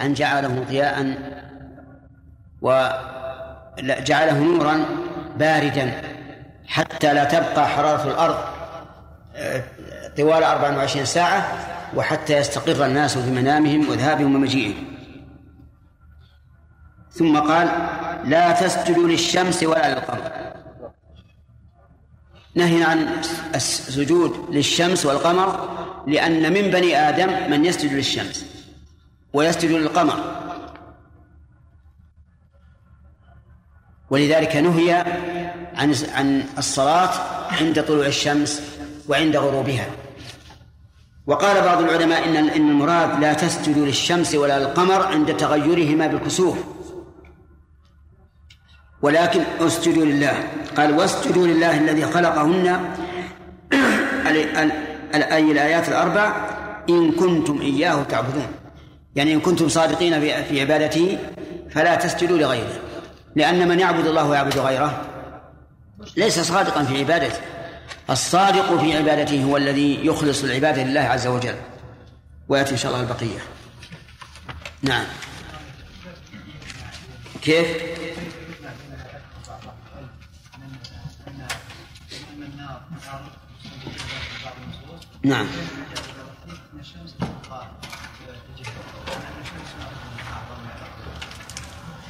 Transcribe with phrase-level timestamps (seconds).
[0.00, 1.14] أن جعله ضياء
[2.62, 4.84] وجعله نورا
[5.36, 6.02] باردا
[6.66, 8.38] حتى لا تبقى حرارة الأرض
[9.36, 9.62] آه،
[10.16, 11.52] طوال 24 ساعة
[11.94, 14.84] وحتى يستقر الناس في منامهم وذهابهم ومجيئهم.
[17.10, 17.68] ثم قال
[18.24, 20.32] لا تسجدوا للشمس ولا للقمر.
[22.54, 23.08] نهي عن
[23.54, 25.68] السجود للشمس والقمر
[26.06, 28.57] لأن من بني آدم من يسجد للشمس.
[29.32, 30.38] ويسجد للقمر.
[34.10, 34.92] ولذلك نهي
[35.74, 37.10] عن عن الصلاة
[37.60, 38.62] عند طلوع الشمس
[39.08, 39.86] وعند غروبها.
[41.26, 46.58] وقال بعض العلماء إن إن المراد لا تسجدوا للشمس ولا للقمر عند تغيرهما بالكسوف.
[49.02, 50.48] ولكن اسجدوا لله.
[50.76, 52.94] قال واسجدوا لله الذي خلقهن
[55.14, 56.32] أي الآيات الأربع
[56.88, 58.46] إن كنتم إياه تعبدون.
[59.18, 61.18] يعني إن كنتم صادقين في عبادته
[61.70, 62.80] فلا تسجدوا لغيره.
[63.36, 65.06] لأن من يعبد الله ويعبد غيره
[66.16, 67.40] ليس صادقا في عبادته.
[68.10, 71.54] الصادق في عبادته هو الذي يخلص العبادة لله عز وجل
[72.48, 73.38] ويأتي إن شاء الله البقية.
[74.82, 75.04] نعم.
[77.42, 77.66] كيف؟
[85.22, 85.46] نعم.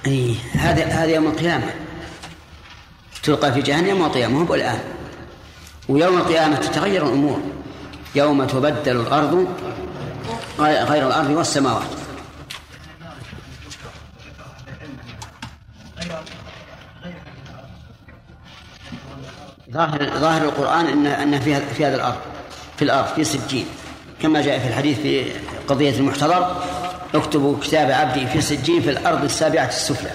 [0.09, 1.71] أي هذا هذا يوم القيامة.
[3.23, 4.81] تلقى في جهنم القيامة هو الآن.
[5.89, 7.41] ويوم القيامة تتغير الأمور.
[8.15, 9.49] يوم تبدل الأرض
[10.61, 11.89] غير الأرض والسماوات.
[19.71, 22.21] ظاهر ظاهر القرآن أن أن في في هذا الأرض
[22.77, 23.67] في الأرض في سجين.
[24.23, 25.33] كما جاء في الحديث في
[25.69, 26.65] قضية المحتضر
[27.15, 30.11] اكتبوا كتاب عبدي في سجين في الأرض السابعة السفلى.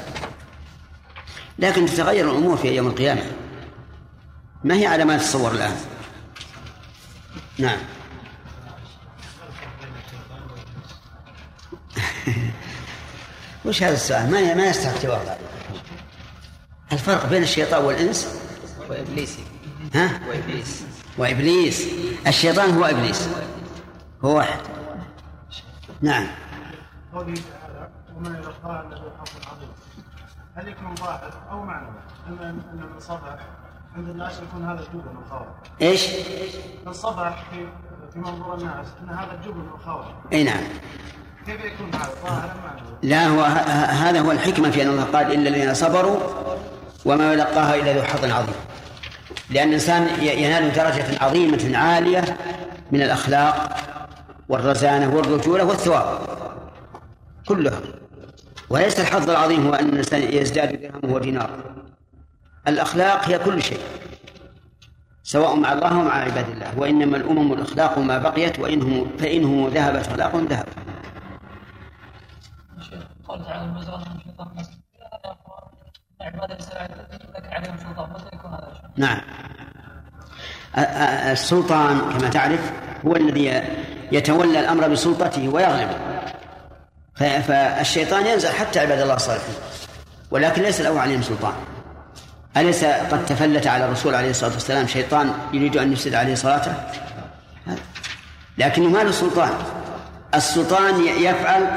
[1.60, 3.24] لكن تتغير الأمور في يوم القيامة.
[4.64, 5.76] ما هي على ما تتصور الآن؟
[7.58, 7.78] نعم.
[13.66, 15.38] وش هذا السؤال؟ ما ما يستحق جواب
[16.92, 18.28] الفرق بين الشيطان والإنس؟
[18.90, 19.38] وإبليس.
[19.94, 20.84] ها؟ وإبليس.
[21.18, 21.88] وإبليس.
[22.28, 23.28] الشيطان هو إبليس.
[24.24, 24.60] هو واحد.
[26.02, 26.28] نعم.
[27.14, 29.70] قوله تعالى وما يلقاها إلا ذو حظ عظيم.
[30.56, 31.88] هل يكون ظاهر أو معنى
[32.28, 33.38] ان ان من صبح
[33.96, 35.48] عند الناس يكون هذا الجبن والخوف
[35.82, 36.08] إيش؟
[36.86, 37.68] من صبح في
[38.14, 40.64] في منظور الناس إن هذا الجبن والخوف أي نعم.
[41.46, 43.42] كيف يكون هذا؟ ظاهرا معنى لا هو
[44.06, 46.18] هذا هو الحكمة في أن الله قال إلا الذين صبروا
[47.06, 48.56] وما يلقاها إلا ذو حظ عظيم.
[49.50, 52.38] لأن الإنسان ينال درجة عظيمة عالية
[52.92, 53.78] من الأخلاق
[54.50, 56.20] والرزانة والرجولة والثواب.
[57.48, 57.82] كلها
[58.70, 61.50] وليس الحظ العظيم هو أن الإنسان يزداد درهمه ودينار
[62.68, 63.80] الأخلاق هي كل شيء
[65.24, 70.46] سواء مع الله ومع عباد الله وإنما الأمم الأخلاق ما بقيت وإنهم فإنهم ذهبت أخلاقهم
[70.46, 70.66] ذهب
[73.28, 73.78] قال تعالى هذا
[78.98, 79.22] نعم.
[81.32, 82.74] السلطان كما تعرف
[83.06, 83.64] هو الذي
[84.12, 85.98] يتولى الأمر بسلطته ويغلبه.
[87.16, 89.56] فالشيطان ينزل حتى عباد الله الصالحين
[90.32, 91.54] ولكن ليس له عليهم سلطان.
[92.58, 96.74] أليس قد تفلت على الرسول عليه الصلاة والسلام شيطان يريد أن يفسد عليه صلاته؟
[98.58, 99.52] لكنه ما له سلطان.
[100.36, 101.68] السلطان يفعل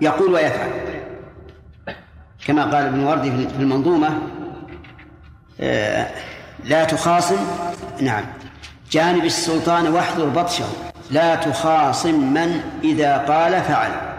[0.00, 0.70] يقول ويفعل.
[2.46, 4.18] كما قال ابن وردي في المنظومة
[6.64, 7.46] لا تخاصم
[8.00, 8.24] نعم
[8.90, 10.64] جانب السلطان واحذر بطشه
[11.10, 14.09] لا تخاصم من إذا قال فعل.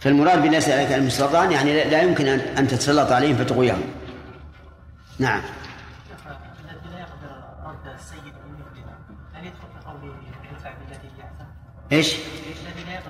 [0.00, 3.82] فالمراد بالله عليك المسلطان يعني لا يمكن أن تتسلط عليهم فتغويهم
[5.18, 5.42] نعم.
[11.92, 13.00] إيش؟ الذي لا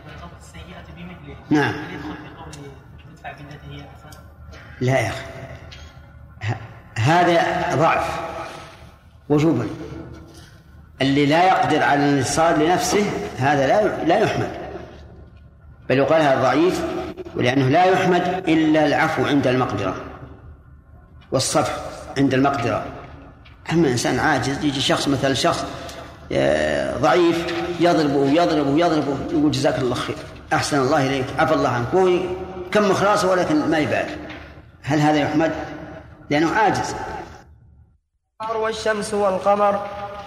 [0.40, 1.74] السيئة بمثله نعم.
[1.74, 3.84] هل يدخل في بالتي هي؟
[4.80, 5.24] لا يا أخي.
[6.98, 8.20] هذا ضعف.
[9.28, 9.68] وجوبا
[11.02, 14.67] اللي لا يقدر على الانتصار لنفسه هذا لا لا يحمد
[15.88, 16.82] بل يقال هذا ضعيف
[17.36, 19.94] ولأنه لا يحمد إلا العفو عند المقدرة
[21.32, 21.76] والصفح
[22.18, 22.84] عند المقدرة.
[23.72, 25.64] أما إنسان عاجز يجي شخص مثل شخص
[26.32, 27.46] آه، ضعيف
[27.80, 30.16] يضربه يضربه يضربه يقول جزاك الله خير
[30.52, 32.18] أحسن الله إليك عفى الله عنك وهو
[32.72, 34.16] كم مخلاصه ولكن ما يبالي.
[34.82, 35.52] هل هذا يحمد؟
[36.30, 36.94] لأنه عاجز.
[38.56, 39.86] والشمس والقمر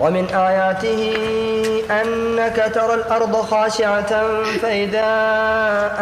[0.00, 1.14] ومن آياته
[1.90, 4.12] أنك ترى الأرض خاشعة
[4.62, 5.10] فإذا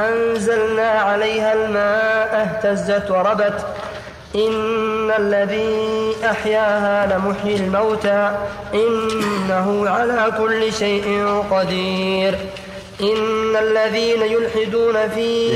[0.08, 3.66] أنزلنا عليها الماء اهتزت وربت.
[4.34, 8.36] إن الذي أحياها لمحيي الموتى.
[8.74, 11.06] إنه على كل شيء
[11.50, 12.34] قدير.
[13.00, 15.52] إن الذين يلحدون في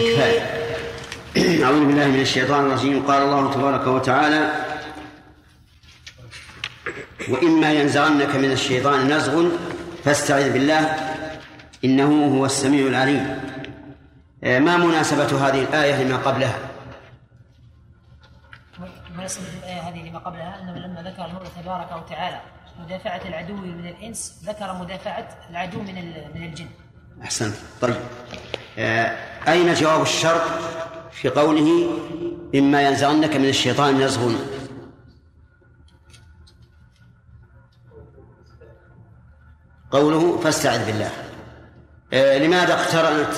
[1.65, 3.03] أعوذ بالله من الشيطان الرجيم.
[3.09, 4.72] قال الله تبارك وتعالى
[7.33, 9.49] وإما ينزغنك من الشيطان نزغ
[10.05, 10.81] فاستعذ بالله
[11.85, 13.41] إنه هو السميع العليم.
[14.43, 16.59] ما مناسبة هذه الآية لما قبلها؟
[19.17, 22.41] مناسبة الآية هذه لما قبلها أنه لما ذكر المولى تبارك وتعالى
[22.85, 25.95] مدافعة العدو من الإنس ذكر مدافعة العدو من
[26.35, 26.67] من الجن.
[27.23, 27.55] أحسنت.
[27.81, 27.95] طيب.
[28.79, 29.17] آه،
[29.49, 30.43] أين جواب الشرط
[31.13, 31.91] في قوله
[32.55, 34.33] إما ينزغنك من الشيطان نزغ؟
[39.93, 41.11] قوله فاستعذ بالله.
[42.13, 43.35] آه، لماذا اقترنت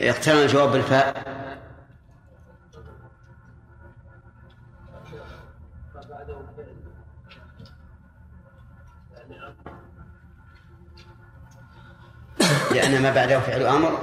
[0.00, 1.34] اقترن الجواب بالفاء؟
[12.72, 13.98] لأن ما بعده فعل أمر.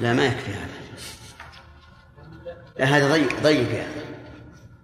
[0.00, 0.72] لا ما يكفي هذا.
[2.80, 3.86] هذا ضيق ضيق يا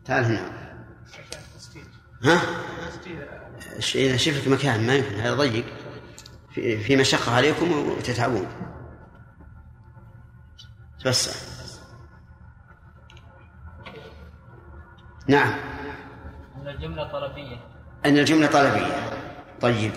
[0.05, 0.58] تعال هنا.
[2.25, 2.41] ها؟
[3.95, 5.65] إذا شفت مكان ما يمكن هذا ضيق.
[6.51, 8.47] في, في مشقة عليكم وتتعبون.
[11.05, 11.33] توسع
[15.27, 15.55] نعم.
[16.57, 17.57] أن الجملة طلبية.
[18.07, 19.11] أن الجملة طلبية.
[19.61, 19.93] طيب.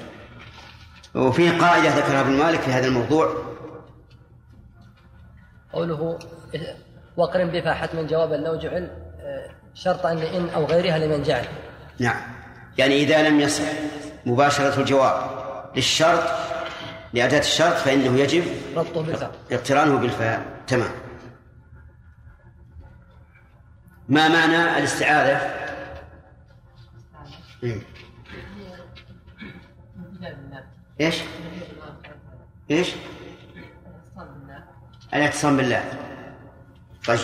[1.16, 3.52] وفي قاعدة ذكرها ابن مالك في هذا الموضوع.
[5.74, 6.20] قوله
[7.18, 8.84] وقرن بها حتما جوابا لو جعل
[9.20, 11.46] آه، شرطا لإن أو غيرها لمن جعل.
[12.02, 12.22] نعم
[12.78, 13.64] يعني إذا لم يصح
[14.26, 15.42] مباشرة الجواب
[15.76, 16.24] للشرط
[17.14, 18.44] لأداة الشرط فإنه يجب
[18.76, 20.92] ربطه بالفاء اقترانه بالفاء تمام
[24.10, 25.56] ما معنى الاستعاذة؟
[27.64, 27.82] مم.
[31.02, 31.16] إيش؟
[32.72, 32.96] إيش؟
[35.14, 35.84] الاعتصام بالله
[37.08, 37.20] طيب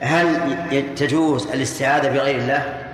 [0.00, 2.87] هل تجوز الاستعاذة بغير الله؟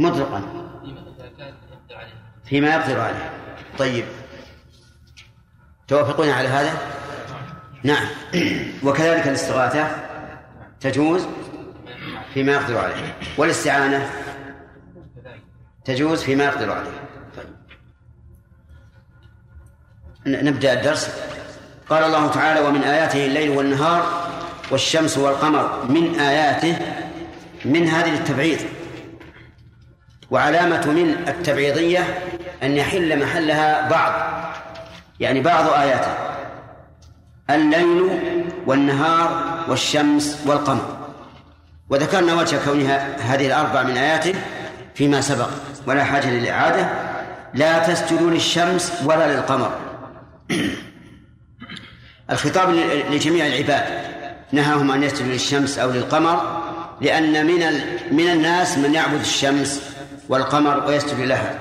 [0.00, 0.42] مطلقا.
[2.44, 3.30] فيما يقدر عليه.
[3.78, 4.04] طيب.
[5.88, 6.72] توافقون على هذا؟
[7.84, 8.06] نعم.
[8.84, 9.88] وكذلك الاستغاثة
[10.80, 11.26] تجوز
[12.34, 13.16] فيما يقدر عليه.
[13.38, 14.10] والاستعانة
[15.84, 16.90] تجوز فيما يقدر عليه.
[17.36, 17.46] طيب.
[20.26, 21.10] نبدأ الدرس.
[21.88, 24.30] قال الله تعالى ومن آياته الليل والنهار
[24.70, 25.84] والشمس والقمر.
[25.84, 26.78] من آياته
[27.64, 28.58] من هذه التبعيض.
[30.30, 32.18] وعلامة من التبعيضية
[32.62, 34.12] أن يحل محلها بعض
[35.20, 36.14] يعني بعض آياته
[37.50, 38.08] الليل
[38.66, 40.96] والنهار والشمس والقمر.
[41.88, 44.34] وذكرنا وجه كونها هذه الأربع من آياته
[44.94, 45.48] فيما سبق
[45.86, 46.88] ولا حاجة للإعادة.
[47.54, 49.72] لا تسجدوا للشمس ولا للقمر.
[52.30, 52.70] الخطاب
[53.10, 53.84] لجميع العباد
[54.52, 56.62] نهاهم أن يسجدوا للشمس أو للقمر
[57.00, 59.82] لأن من من الناس من يعبد الشمس.
[60.30, 61.58] والقمر ويسجد لها.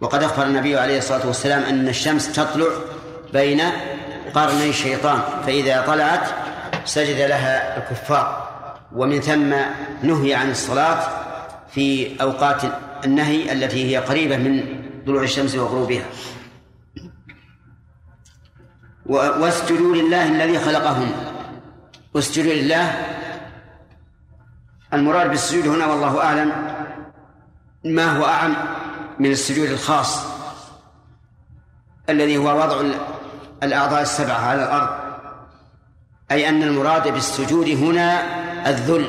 [0.00, 2.66] وقد أخبر النبي عليه الصلاة والسلام أن الشمس تطلع
[3.32, 3.60] بين
[4.34, 6.28] قرني الشيطان فإذا طلعت
[6.84, 8.26] سجد لها الكفار.
[8.92, 9.54] ومن ثم
[10.02, 10.98] نهي عن الصلاة
[11.70, 12.62] في أوقات
[13.04, 16.04] النهي التي هي قريبة من طلوع الشمس وغروبها.
[19.06, 21.12] واسجدوا لله الذي خلقهن.
[22.16, 22.92] اسجدوا لله.
[24.92, 26.71] المراد بالسجود هنا والله أعلم
[27.84, 28.56] ما هو أعم
[29.18, 30.26] من السجود الخاص
[32.08, 32.80] الذي هو وضع
[33.62, 34.88] الأعضاء السبعة على الأرض
[36.30, 38.22] أي أن المراد بالسجود هنا
[38.68, 39.08] الذل.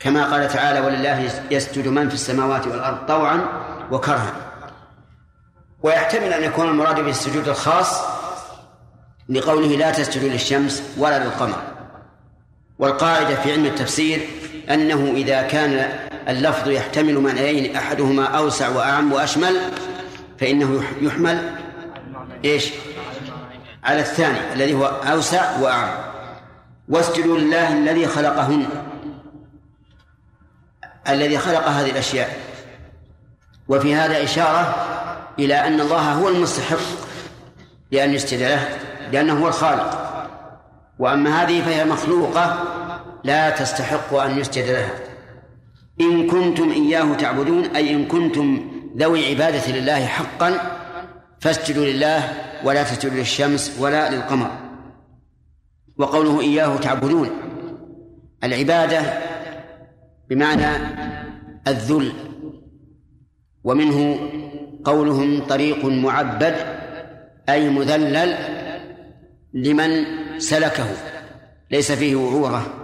[0.00, 3.46] كما قال تعالى ولله يسجد من في السماوات والأرض طوعا
[3.90, 4.32] وكرها.
[5.82, 8.00] ويحتمل أن يكون المراد بالسجود الخاص
[9.28, 11.62] لقوله لا تسجدوا للشمس ولا للقمر.
[12.78, 14.28] والقاعدة في علم التفسير
[14.70, 19.56] أنه إذا كان اللفظ يحتمل معنيين أحدهما أوسع وأعم وأشمل
[20.40, 21.50] فإنه يحمل
[22.44, 22.70] إيش؟
[23.84, 25.88] على الثاني الذي هو أوسع وأعم.
[26.88, 28.66] واسجدوا لله الذي خلقهن.
[31.08, 32.38] الذي خلق هذه الأشياء.
[33.68, 34.74] وفي هذا إشارة
[35.38, 36.78] إلى أن الله هو المستحق
[37.90, 38.68] لأن يسجد له
[39.12, 40.00] لأنه هو الخالق.
[40.98, 42.64] وأما هذه فهي مخلوقة
[43.24, 45.13] لا تستحق أن يسجد لها.
[46.00, 50.58] إن كنتم إياه تعبدون أي إن كنتم ذوي عبادة لله حقا
[51.40, 52.32] فاسجدوا لله
[52.64, 54.50] ولا تسجدوا للشمس ولا للقمر.
[55.98, 57.30] وقوله إياه تعبدون
[58.44, 59.02] العبادة
[60.30, 60.76] بمعنى
[61.68, 62.12] الذل
[63.64, 64.18] ومنه
[64.84, 66.54] قولهم طريق معبد
[67.48, 68.36] أي مذلل
[69.54, 70.04] لمن
[70.38, 70.86] سلكه
[71.70, 72.74] ليس فيه وعورة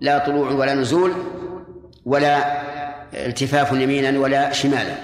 [0.00, 1.12] لا طلوع ولا نزول
[2.06, 2.62] ولا
[3.14, 4.94] التفاف يمينا ولا شمالا.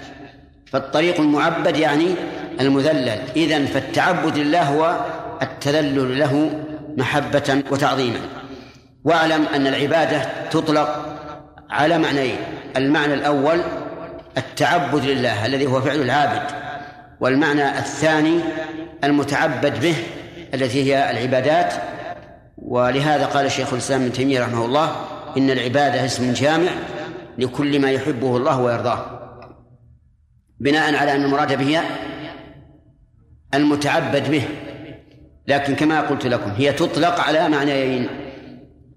[0.66, 2.14] فالطريق المعبد يعني
[2.60, 3.18] المذلل.
[3.36, 5.00] إذن فالتعبد لله هو
[5.42, 6.50] التذلل له
[6.96, 8.20] محبة وتعظيما.
[9.04, 11.18] واعلم أن العبادة تطلق
[11.70, 12.36] على معنيين.
[12.76, 13.60] المعنى الأول
[14.38, 16.42] التعبد لله الذي هو فعل العابد.
[17.20, 18.40] والمعنى الثاني
[19.04, 19.94] المتعبد به
[20.54, 21.74] التي هي العبادات.
[22.58, 24.96] ولهذا قال شيخ الإسلام ابن تيمية رحمه الله
[25.36, 26.70] إن العبادة اسم جامع
[27.38, 29.20] لكل ما يحبه الله ويرضاه.
[30.60, 31.80] بناء على أن المراد به
[33.54, 34.44] المتعبد به.
[35.46, 38.08] لكن كما قلت لكم هي تطلق على معنيين.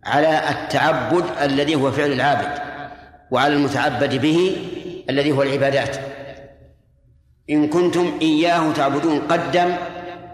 [0.05, 2.61] على التعبد الذي هو فعل العابد
[3.31, 4.55] وعلى المتعبد به
[5.09, 5.97] الذي هو العبادات.
[7.49, 9.75] إن كنتم إياه تعبدون قدم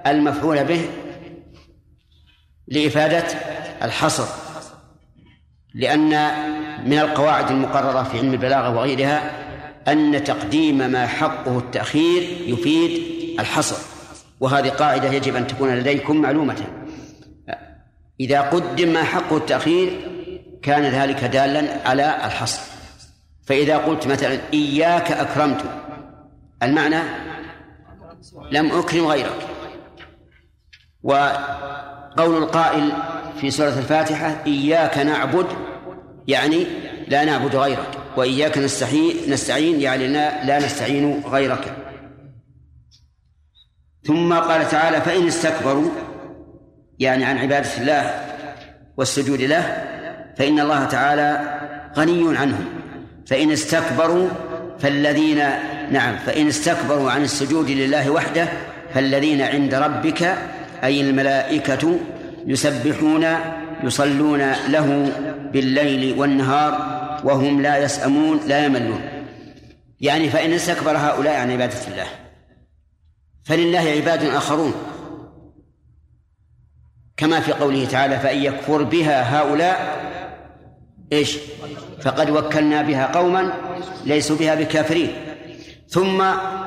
[0.08, 0.90] المفعول به
[2.68, 3.26] لإفادة
[3.84, 4.49] الحصر.
[5.80, 6.10] لأن
[6.86, 9.32] من القواعد المقررة في علم البلاغة وغيرها
[9.88, 13.02] أن تقديم ما حقه التأخير يفيد
[13.40, 13.76] الحصر
[14.40, 16.56] وهذه قاعدة يجب أن تكون لديكم معلومة.
[18.20, 20.02] إذا قدم ما حقه التأخير
[20.62, 22.62] كان ذلك دالا على الحصر.
[23.46, 25.64] فإذا قلت مثلا إياك أكرمت
[26.64, 27.00] المعنى
[28.52, 29.48] لم أكرم غيرك.
[31.04, 32.92] وقول القائل
[33.42, 35.69] في سورة الفاتحة إياك نعبد
[36.28, 36.66] يعني
[37.08, 41.76] لا نعبد غيرك وإياك نستعين نستعين يعني لا, لا نستعين غيرك.
[44.04, 45.90] ثم قال تعالى فإن استكبروا
[47.00, 48.26] يعني عن عبادة الله
[48.98, 49.86] والسجود له
[50.38, 51.60] فإن الله تعالى
[51.98, 52.66] غني عنهم.
[53.28, 54.28] فإن استكبروا
[54.80, 55.38] فالذين
[55.92, 58.48] نعم فإن استكبروا عن السجود لله وحده
[58.94, 60.36] فالذين عند ربك
[60.84, 62.00] أي الملائكة
[62.48, 63.26] يسبحون
[63.84, 65.12] يصلون له
[65.52, 69.02] بالليل والنهار وهم لا يسأمون لا يملون.
[70.02, 72.08] يعني فإن استكبر هؤلاء عن عبادة الله
[73.44, 74.74] فلله عباد آخرون.
[77.18, 80.00] كما في قوله تعالى فإن يكفر بها هؤلاء
[81.14, 81.38] إيش؟
[82.02, 83.54] فقد وكلنا بها قوما
[84.06, 85.14] ليسوا بها بكافرين.
[85.88, 86.22] ثم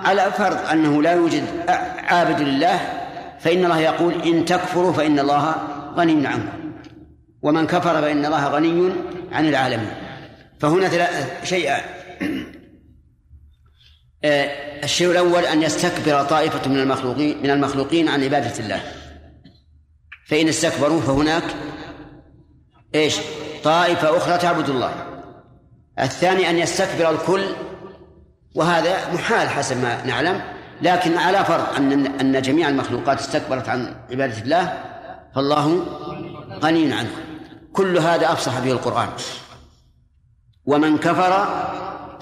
[0.05, 1.45] على فرض أنه لا يوجد
[2.09, 2.81] عابد لله
[3.41, 5.55] فإن الله يقول إن تكفروا فإن الله
[5.97, 6.62] غني عنكم.
[7.42, 8.92] ومن كفر فإن الله غني
[9.32, 9.94] عن العالمين.
[10.61, 10.90] فهنا
[11.44, 11.82] شيئان
[14.25, 18.82] آه، الشيء الأول أن يستكبر طائفة من المخلوقين من المخلوقين عن عبادة الله.
[20.26, 21.44] فإن استكبروا فهناك
[22.94, 23.16] إيش؟
[23.64, 24.94] طائفة أخرى تعبد الله.
[26.00, 27.44] الثاني أن يستكبر الكل
[28.54, 30.40] وهذا محال حسب ما نعلم
[30.82, 34.82] لكن على فرض أن أن جميع المخلوقات استكبرت عن عبادة الله
[35.34, 35.87] فالله
[36.62, 37.11] غني عنه.
[37.73, 39.09] كل هذا أفصح به القرآن.
[40.64, 41.47] ومن كفر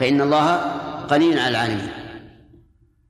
[0.01, 0.61] فإن الله
[1.11, 1.93] غني عن العالمين.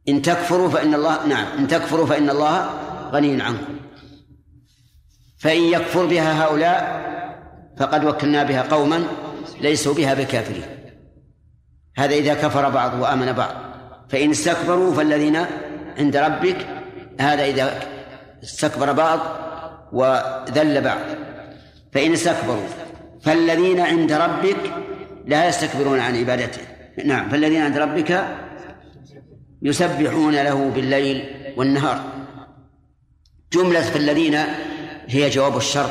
[0.08, 2.70] إن تكفروا فإن الله نعم إن تكفروا فإن الله
[3.12, 3.76] غني عنكم.
[5.38, 7.00] فإن يكفر بها هؤلاء
[7.78, 9.04] فقد وكلنا بها قوما
[9.60, 10.66] ليسوا بها بكافرين.
[11.96, 13.54] هذا إذا كفر بعض وآمن بعض.
[14.08, 15.46] فإن استكبروا فالذين
[15.98, 16.66] عند ربك
[17.20, 17.80] هذا إذا
[18.42, 19.20] استكبر بعض
[19.92, 21.29] وذل بعض.
[21.92, 22.66] فإن استكبروا
[23.22, 24.56] فالذين عند ربك
[25.26, 26.60] لا يستكبرون عن عبادته.
[27.04, 28.24] نعم فالذين عند ربك
[29.62, 31.24] يسبحون له بالليل
[31.56, 32.04] والنهار.
[33.52, 34.38] جملة فالذين
[35.06, 35.90] هي جواب الشرط.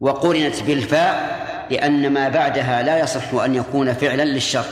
[0.00, 4.66] وقرنت بالفاء لأن ما بعدها لا يصح أن يكون فعلا للشرط.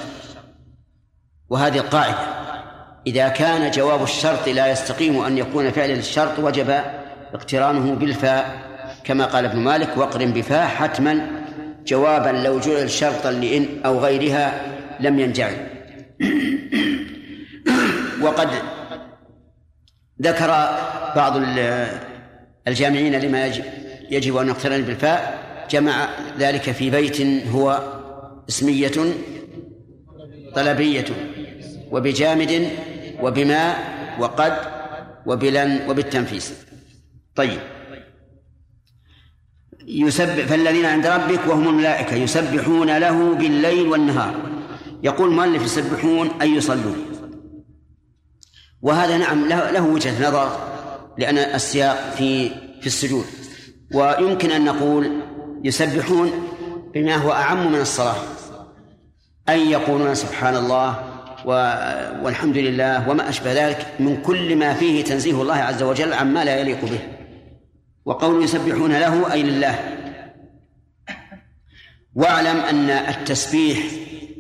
[1.50, 2.19] وهذه القاعدة
[3.07, 6.81] إذا كان جواب الشرط لا يستقيم أن يكون فعلا للشرط وجب
[7.35, 8.70] اقترانه بالفاء.
[9.04, 11.26] كما قال ابن مالك واقرن بفاء حتما
[11.87, 14.62] جوابا لو جعل شرطا لإن أو غيرها
[15.00, 15.57] لم ينجعل.
[18.23, 18.49] وقد
[20.23, 20.49] ذكر
[21.16, 21.42] بعض
[22.69, 23.64] الجامعين لما يجب,
[24.11, 25.40] يجب أن نقترن بالفاء.
[25.71, 27.83] جمع ذلك في بيت هو
[28.49, 28.92] اسمية
[30.54, 31.04] طلبية
[31.90, 32.69] وبجامد
[33.23, 33.75] وبما
[34.19, 34.52] وقد
[35.26, 36.52] وبلن وبالتنفيس.
[37.35, 37.61] طيب.
[39.92, 44.35] يسبح فالذين عند ربك وهم الملائكة يسبحون له بالليل والنهار.
[45.02, 46.97] يقول المؤلف يسبحون أي يصلون.
[48.82, 50.56] وهذا نعم له وجهة نظر
[51.18, 52.49] لأن السياق في
[52.80, 53.25] في السجود.
[53.94, 55.11] ويمكن أن نقول
[55.64, 56.30] يسبحون
[56.94, 58.16] بما هو أعم من الصلاة.
[59.49, 61.04] أي يقولون سبحان الله
[62.23, 66.61] والحمد لله وما أشبه ذلك من كل ما فيه تنزيه الله عز وجل عما لا
[66.61, 67.00] يليق به.
[68.11, 69.79] وقول يسبحون له أي لله.
[72.14, 73.79] واعلم أن التسبيح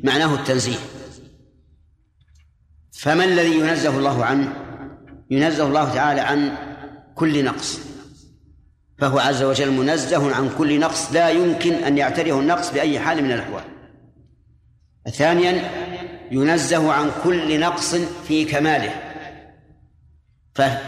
[0.04, 0.78] معناه التنزيه.
[2.92, 4.52] فما الذي ينزه الله عنه
[5.30, 6.56] ينزه الله تعالى عن
[7.14, 7.80] كل نقص.
[8.98, 13.32] فهو عز وجل منزه عن كل نقص لا يمكن أن يعتريه النقص بأي حال من
[13.32, 13.64] الأحوال.
[15.12, 15.70] ثانيا
[16.30, 17.94] ينزه عن كل نقص
[18.28, 18.94] في كماله.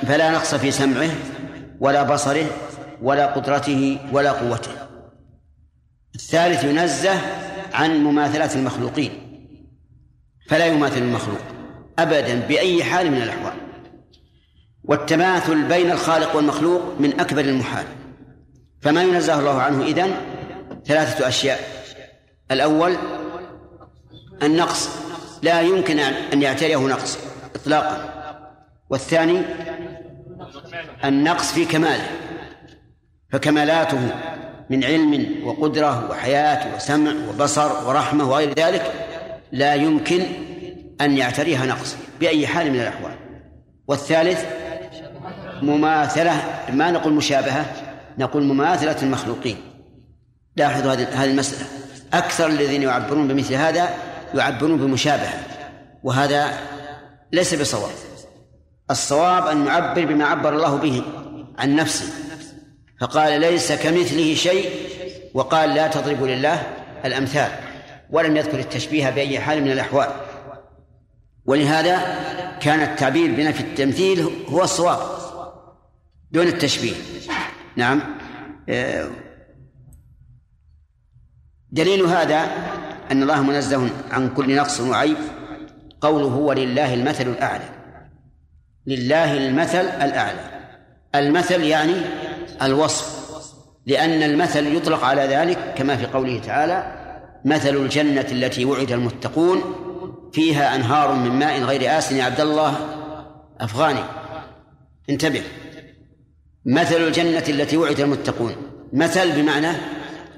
[0.06, 1.10] فلا نقص في سمعه
[1.80, 2.46] ولا بصره
[3.02, 4.72] ولا قدرته ولا قوته.
[6.14, 7.20] الثالث ينزه
[7.72, 9.12] عن مماثلة المخلوقين.
[10.48, 11.40] فلا يماثل المخلوق
[11.98, 13.52] أبدا بأي حال من الأحوال.
[14.84, 17.86] والتماثل بين الخالق والمخلوق من أكبر المحال.
[18.80, 20.14] فما ينزه الله عنه إذن؟
[20.86, 21.60] ثلاثة أشياء.
[22.50, 22.96] الأول
[24.42, 24.88] النقص.
[25.42, 27.18] لا يمكن أن يعتريه نقص
[27.54, 28.12] إطلاقا.
[28.90, 29.42] والثاني
[31.04, 32.06] النقص في كماله.
[33.32, 34.14] فكمالاته
[34.70, 38.92] من علم وقدرة وحياة وسمع وبصر ورحمة وغير ذلك
[39.52, 40.22] لا يمكن
[41.00, 43.12] أن يعتريها نقص بأي حال من الأحوال.
[43.88, 44.44] والثالث
[45.62, 46.32] مماثلة
[46.72, 47.66] ما نقول مشابهة
[48.18, 49.56] نقول مماثلة المخلوقين.
[50.56, 51.66] لاحظوا هذه المسألة.
[52.12, 53.88] أكثر الذين يعبرون بمثل هذا
[54.34, 55.34] يعبرون بمشابهة
[56.02, 56.58] وهذا
[57.32, 57.92] ليس بصواب.
[58.90, 61.02] الصواب أن نعبر بما عبر الله به
[61.58, 62.06] عن نفسه.
[63.02, 64.70] فقال ليس كمثله شيء
[65.34, 66.62] وقال لا تضربوا لله
[67.04, 67.50] الأمثال
[68.10, 70.08] ولم يذكر التشبيه بأي حال من الأحوال.
[71.44, 71.98] ولهذا
[72.60, 74.98] كان التعبير بنفي التمثيل هو الصواب
[76.32, 76.94] دون التشبيه.
[77.76, 78.02] نعم.
[78.68, 79.10] آه،
[81.70, 82.40] دليل هذا
[83.10, 85.16] أن الله منزه عن كل نقص وعيب
[86.00, 87.68] قوله هو لله المثل الأعلى.
[88.86, 90.52] لله المثل الأعلى.
[91.14, 91.94] المثل يعني
[92.62, 93.22] الوصف
[93.86, 97.02] لأن المثل يطلق على ذلك كما في قوله تعالى
[97.44, 99.62] مثل الجنة التي وعد المتقون
[100.32, 102.76] فيها أنهار من ماء غير آسن يا عبد الله.
[103.60, 104.04] أفغاني.
[105.10, 105.42] انتبه.
[106.66, 108.56] مثل الجنة التي وعد المتقون.
[108.92, 109.72] مثل بمعنى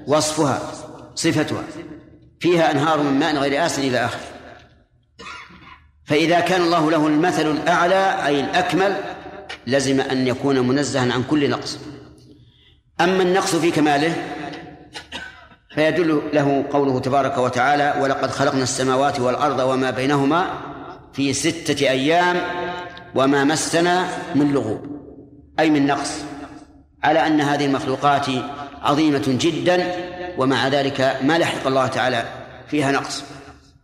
[0.07, 0.71] وصفها
[1.15, 1.63] صفتها.
[2.39, 4.19] فيها أنهار من ماء غير آسن إلى آخره.
[6.05, 8.95] فإذا كان الله له المثل الأعلى أي الأكمل
[9.67, 11.79] لزم أن يكون منزها عن كل نقص.
[13.01, 14.13] أما النقص في كماله
[15.75, 20.47] فيدل له قوله تبارك وتعالى ولقد خلقنا السماوات والأرض وما بينهما
[21.13, 22.41] في ستة أيام
[23.15, 24.87] وما مسنا من لغوب.
[25.59, 26.11] أي من نقص
[27.03, 28.25] على أن هذه المخلوقات
[28.81, 29.95] عظيمة جدا
[30.37, 32.23] ومع ذلك ما لحق الله تعالى
[32.67, 33.23] فيها نقص.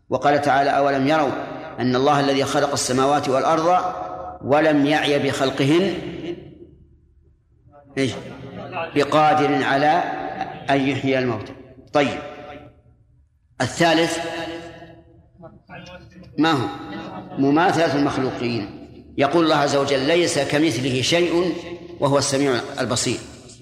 [0.10, 1.32] وقال تعالى أولم يروا
[1.80, 3.84] أن الله الذي خلق السماوات والأرض
[4.44, 5.94] ولم يعي بخلقهن؟
[7.98, 8.12] إيش؟
[8.96, 10.04] بقادر على
[10.70, 11.54] أن يحيي الموتى
[11.94, 12.20] طيب.
[13.62, 14.18] الثالث
[16.38, 16.68] ما هو؟
[17.38, 18.88] مماثلة المخلوقين.
[19.18, 21.54] يقول الله عز وجل ليس كمثله شيء
[22.00, 23.18] وهو السميع البصير.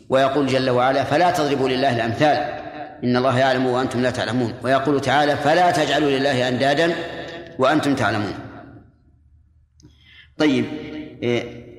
[0.10, 2.38] ويقول جل وعلا فلا تضربوا لله الأمثال.
[3.04, 4.54] إن الله يعلم وأنتم لا تعلمون.
[4.64, 6.96] ويقول تعالى فلا تجعلوا لله أندادا
[7.60, 8.34] وأنتم تعلمون.
[10.38, 10.66] طيب.
[11.24, 11.70] إيه.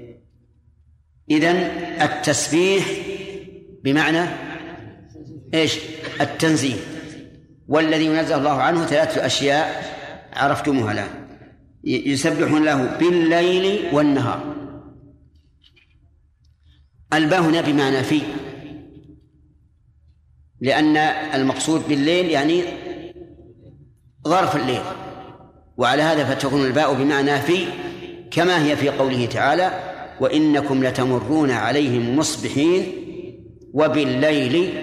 [1.30, 1.56] إذن
[2.02, 2.84] التسبيح
[3.84, 4.28] بمعنى
[5.54, 5.78] إيش؟
[6.20, 6.76] التنزيه.
[7.68, 9.84] والذي ينزه الله عنه ثلاثة أشياء
[10.32, 11.08] عرفتموها الآن.
[11.84, 14.54] يسبحون له بالليل والنهار.
[17.12, 18.20] الباء هنا بمعنى في.
[20.60, 20.96] لأن
[21.34, 22.62] المقصود بالليل يعني
[24.28, 24.82] ظرف الليل.
[25.76, 27.66] وعلى هذا فتكون الباء بمعنى في
[28.30, 29.90] كما هي في قوله تعالى
[30.20, 32.99] وإنكم لتمرون عليهم مصبحين
[33.74, 34.74] وبالليل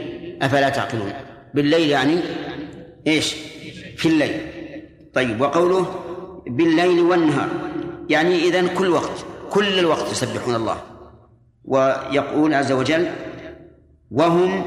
[0.41, 1.13] أفلا تعقلون؟
[1.53, 2.17] بالليل يعني
[3.07, 3.35] إيش؟
[3.97, 4.41] في الليل.
[5.13, 5.85] طيب وقوله
[6.47, 7.49] بالليل والنهار
[8.09, 10.77] يعني إذن كل وقت كل الوقت يسبحون الله.
[11.63, 13.07] ويقول عز وجل
[14.11, 14.65] وهم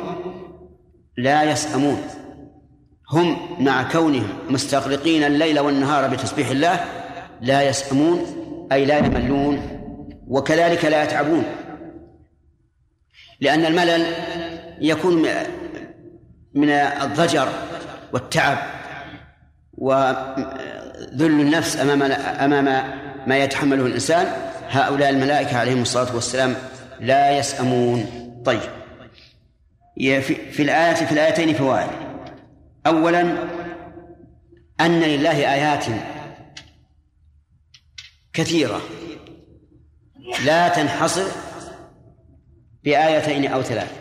[1.17, 2.03] لا يسأمون.
[3.13, 6.85] هم مع كونهم مستغرقين الليل والنهار بتسبيح الله
[7.41, 8.19] لا يسأمون
[8.73, 9.61] أي لا يملون
[10.29, 11.45] وكذلك لا يتعبون.
[13.41, 14.07] لأن الملل
[14.81, 15.29] يكون
[16.55, 17.49] من الضجر
[18.13, 18.59] والتعب
[19.73, 22.03] وذل النفس أمام
[22.53, 22.65] أمام
[23.27, 24.27] ما يتحمله الإنسان.
[24.69, 26.55] هؤلاء الملائكة عليهم الصلاة والسلام
[27.01, 28.07] لا يسأمون.
[28.45, 28.61] طيب.
[30.53, 31.91] في الآية في الآيتين فوائد.
[32.87, 33.21] أولا
[34.81, 35.85] أن لله آيات
[38.33, 38.81] كثيرة
[40.45, 41.27] لا تنحصر
[42.85, 43.93] بآيتين أو ثلاث.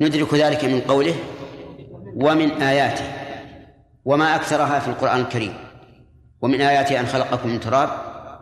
[0.00, 1.14] ندرك ذلك من قوله
[2.16, 3.04] ومن آياته
[4.04, 5.54] وما أكثرها في القرآن الكريم.
[6.42, 7.90] ومن آياته أن خلقكم من تراب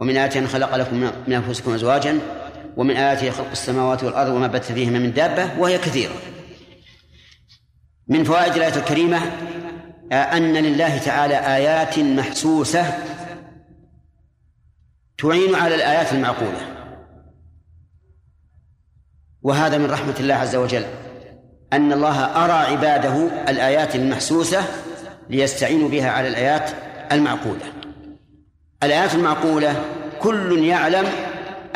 [0.00, 2.18] ومن آياته أن خلق لكم من أنفسكم أزواجا
[2.76, 6.14] ومن آياته خلق السماوات والأرض وما بث فيهما من دابة وهي كثيرة.
[8.08, 9.20] من فوائد الآية الكريمة
[10.12, 12.98] أن لله تعالى آيات محسوسة
[15.18, 16.74] تعين على الآيات المعقولة.
[19.44, 20.84] وهذا من رحمة الله عز وجل.
[21.72, 24.64] أن الله أرى عباده الآيات المحسوسة
[25.30, 26.70] ليستعينوا بها على الآيات
[27.12, 27.62] المعقولة.
[28.82, 29.84] الآيات المعقولة
[30.20, 31.06] كل يعلم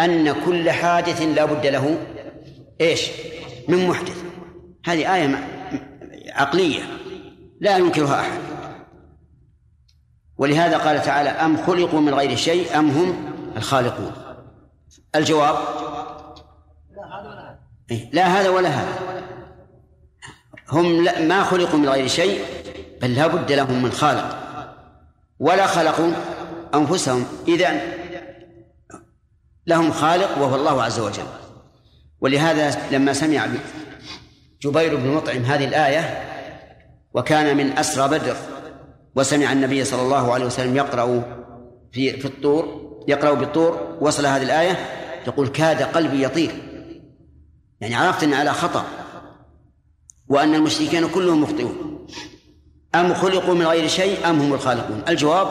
[0.00, 1.98] أن كل حادث لا بد له
[2.80, 3.10] إيش؟
[3.68, 4.16] من محدث.
[4.86, 5.48] هذه آية
[6.32, 6.82] عقلية.
[7.60, 8.40] لا ينكرها أحد.
[10.38, 14.12] ولهذا قال تعالى أم خلقوا من غير شيء أم هم الخالقون.
[15.16, 15.56] الجواب
[18.12, 18.98] لا هذا ولا هذا.
[20.68, 22.44] هم ما خلقوا من غير شيء
[23.02, 24.38] بل لا بد لهم من خالق
[25.38, 26.12] ولا خلقوا
[26.74, 27.26] أنفسهم.
[27.48, 27.80] إذا
[29.66, 31.26] لهم خالق وهو الله عز وجل.
[32.20, 33.46] ولهذا لما سمع
[34.62, 36.24] جبير بن مطعم هذه الآية
[37.14, 38.36] وكان من أسرى بدر
[39.14, 41.22] وسمع النبي صلى الله عليه وسلم يقرأ
[41.92, 44.78] في في الطور يقرأ بالطور وصل هذه الآية
[45.26, 46.67] يقول كاد قلبي يطير.
[47.80, 48.84] يعني عرفت أن على خطأ
[50.28, 52.06] وأن المشركين كلهم مخطئون.
[52.94, 55.48] أم خلقوا من غير شيء أم هم الخالقون؟ الجواب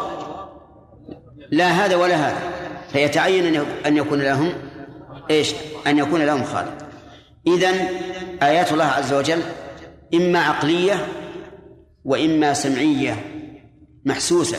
[1.52, 2.52] لا هذا ولا هذا.
[2.92, 4.54] فيتعين أن يكون لهم
[5.30, 5.54] إيش؟
[5.88, 6.78] أن يكون لهم خالق.
[7.48, 7.88] إذن
[8.44, 9.42] آيات الله عز وجل
[10.14, 11.08] إما عقلية
[12.06, 13.26] وإما سمعية
[14.06, 14.58] محسوسة.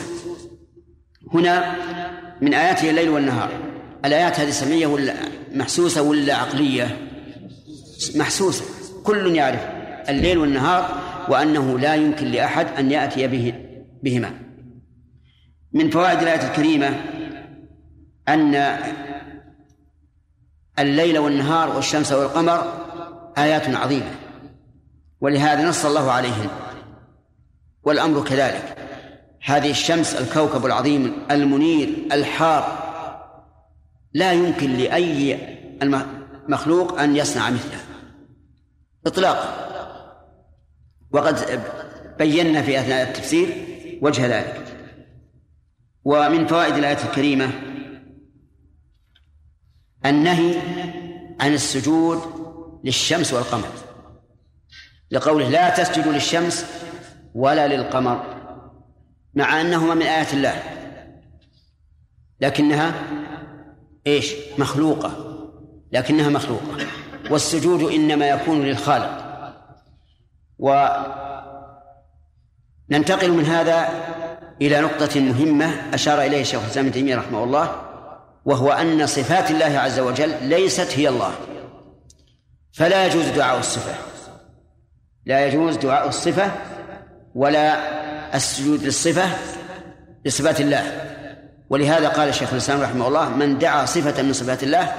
[1.33, 1.75] هنا
[2.41, 3.51] من آياته الليل والنهار.
[4.05, 5.13] الآيات هذه سمعية ولا
[5.51, 7.08] محسوسة ولا عقلية؟
[8.15, 8.65] محسوسة
[9.03, 9.67] كل يعرف
[10.09, 13.53] الليل والنهار وأنه لا يمكن لأحد أن يأتي به
[14.03, 14.31] بهما.
[15.73, 17.01] من فوائد الآية الكريمة
[18.27, 18.77] أن
[20.79, 22.73] الليل والنهار والشمس والقمر
[23.37, 24.11] آيات عظيمة
[25.21, 26.49] ولهذا نص الله عليهن
[27.83, 28.75] والأمر كذلك.
[29.43, 32.89] هذه الشمس الكوكب العظيم المنير الحار
[34.13, 35.39] لا يمكن لأي
[36.47, 37.88] مخلوق أن يصنع مثله
[39.05, 39.69] إطلاقا
[41.11, 41.61] وقد
[42.17, 43.47] بينا في أثناء التفسير
[44.01, 44.65] وجه ذلك.
[46.05, 47.51] ومن فوائد الآية الكريمة
[50.05, 50.55] النهي
[51.39, 52.19] عن السجود
[52.83, 53.69] للشمس والقمر.
[55.11, 56.65] لقوله لا تسجدوا للشمس
[57.33, 58.39] ولا للقمر
[59.33, 60.63] مع أنهما من آيات الله.
[62.41, 62.93] لكنها
[64.07, 65.39] إيش؟ مخلوقة.
[65.91, 66.87] لكنها مخلوقة.
[67.29, 69.29] والسجود إنما يكون للخالق.
[72.89, 73.89] وننتقل من هذا
[74.61, 77.81] إلى نقطة مهمة أشار إليه الشيخ الإسلام ابن تيمية رحمه الله
[78.45, 81.31] وهو أن صفات الله عز وجل ليست هي الله.
[82.73, 83.93] فلا يجوز دعاء الصفة.
[85.25, 86.51] لا يجوز دعاء الصفة
[87.35, 87.79] ولا
[88.35, 89.29] السجود للصفة
[90.25, 91.05] لصفات الله.
[91.69, 94.93] ولهذا قال الشيخ الإسلام رحمه الله من دعا صفة من صفات الله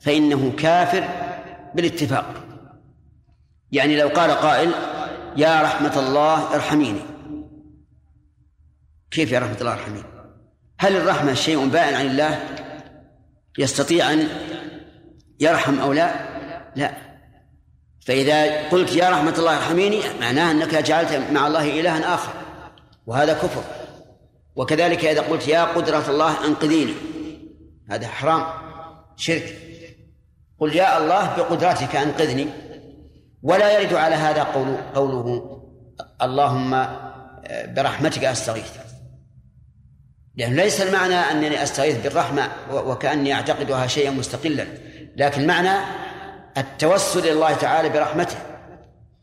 [0.00, 1.08] فإنه كافر
[1.74, 2.34] بالاتفاق.
[3.72, 4.72] يعني لو قال قائل
[5.36, 7.00] يا رحمة الله ارحميني.
[9.10, 10.04] كيف يا رحمة الله ارحميني؟
[10.78, 12.40] هل الرحمة شيء بائن عن الله؟
[13.58, 14.28] يستطيع أن
[15.40, 16.14] يرحم أو لا؟
[16.76, 16.94] لا.
[18.06, 22.32] فإذا قلت يا رحمة الله ارحميني معناه أنك جعلت مع الله إلها آخر
[23.06, 23.64] وهذا كفر.
[24.56, 26.94] وكذلك إذا قلت يا قدرة الله أنقذيني
[27.90, 28.46] هذا حرام
[29.16, 29.71] شرك.
[30.62, 32.46] قل يا الله بقدرتك أنقذني
[33.42, 35.58] ولا يرد على هذا قول قوله
[36.22, 38.70] اللهم آه، برحمتك أستغيث.
[40.36, 44.66] لأنه ليس المعنى أنني أستغيث بالرحمة وكأني أعتقدها شيئا مستقلا
[45.16, 45.70] لكن معنى
[46.56, 48.36] التوسل إلى الله تعالى برحمته.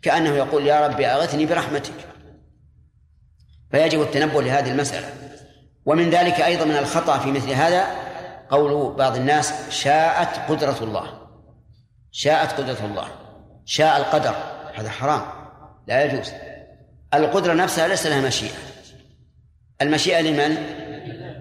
[0.01, 1.93] كأنه يقول يا ربي أغثني برحمتك.
[3.71, 5.07] فيجب التنبؤ لهذه المسألة.
[5.85, 7.87] ومن ذلك أيضا من الخطأ في مثل هذا
[8.49, 11.28] قول بعض الناس شاءت قدرة الله.
[12.11, 13.07] شاءت قدرة الله.
[13.65, 14.35] شاء القدر.
[14.73, 15.21] هذا حرام.
[15.87, 16.31] لا يجوز.
[17.13, 18.57] القدرة نفسها ليس لها مشيئة.
[19.81, 20.55] المشيئة لمن؟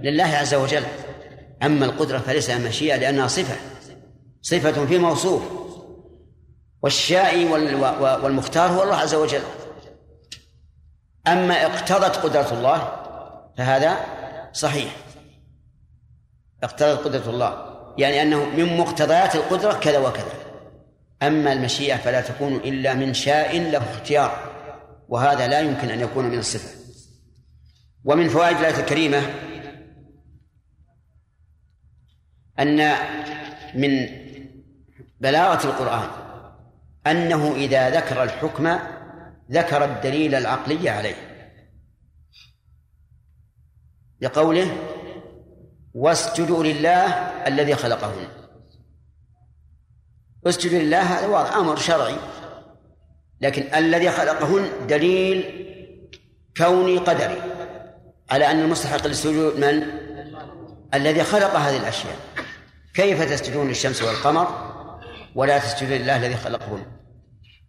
[0.02, 0.84] لله عز وجل.
[1.62, 3.56] أما القدرة فليس لها مشيئة لأنها صفة.
[4.42, 5.42] صفة في موصوف.
[6.82, 7.44] والشاء
[8.22, 9.42] والمختار هو الله عز وجل.
[11.26, 12.92] أما اقتضت قدرة الله
[13.58, 13.96] فهذا
[14.52, 14.96] صحيح.
[16.62, 17.68] اقتضت قدرة الله.
[17.98, 20.47] يعني أنه من مقتضيات القدرة كذا وكذا.
[21.22, 24.52] أما المشيئة فلا تكون إلا من شاء له اختيار
[25.08, 26.78] وهذا لا يمكن أن يكون من الصفة.
[28.04, 29.22] ومن فوائد الآية الكريمة
[32.58, 32.94] أن
[33.74, 34.08] من
[35.20, 36.08] بلاغة القرآن
[37.06, 38.78] أنه إذا ذكر الحكم
[39.50, 41.16] ذكر الدليل العقلي عليه.
[44.20, 44.76] لقوله
[45.94, 47.04] واسجدوا لله
[47.46, 48.37] الذي خلقهن
[50.48, 52.16] اسجدوا لله هذا واضح أمر شرعي.
[53.40, 55.64] لكن الذي خلقهن دليل
[56.56, 57.42] كوني قدري.
[58.30, 59.82] على أن المستحق للسجود من؟
[60.94, 62.16] الذي خلق هذه الأشياء.
[62.94, 64.48] كيف تسجدون للشمس والقمر
[65.34, 66.86] ولا تسجدون لله الذي خلقهن؟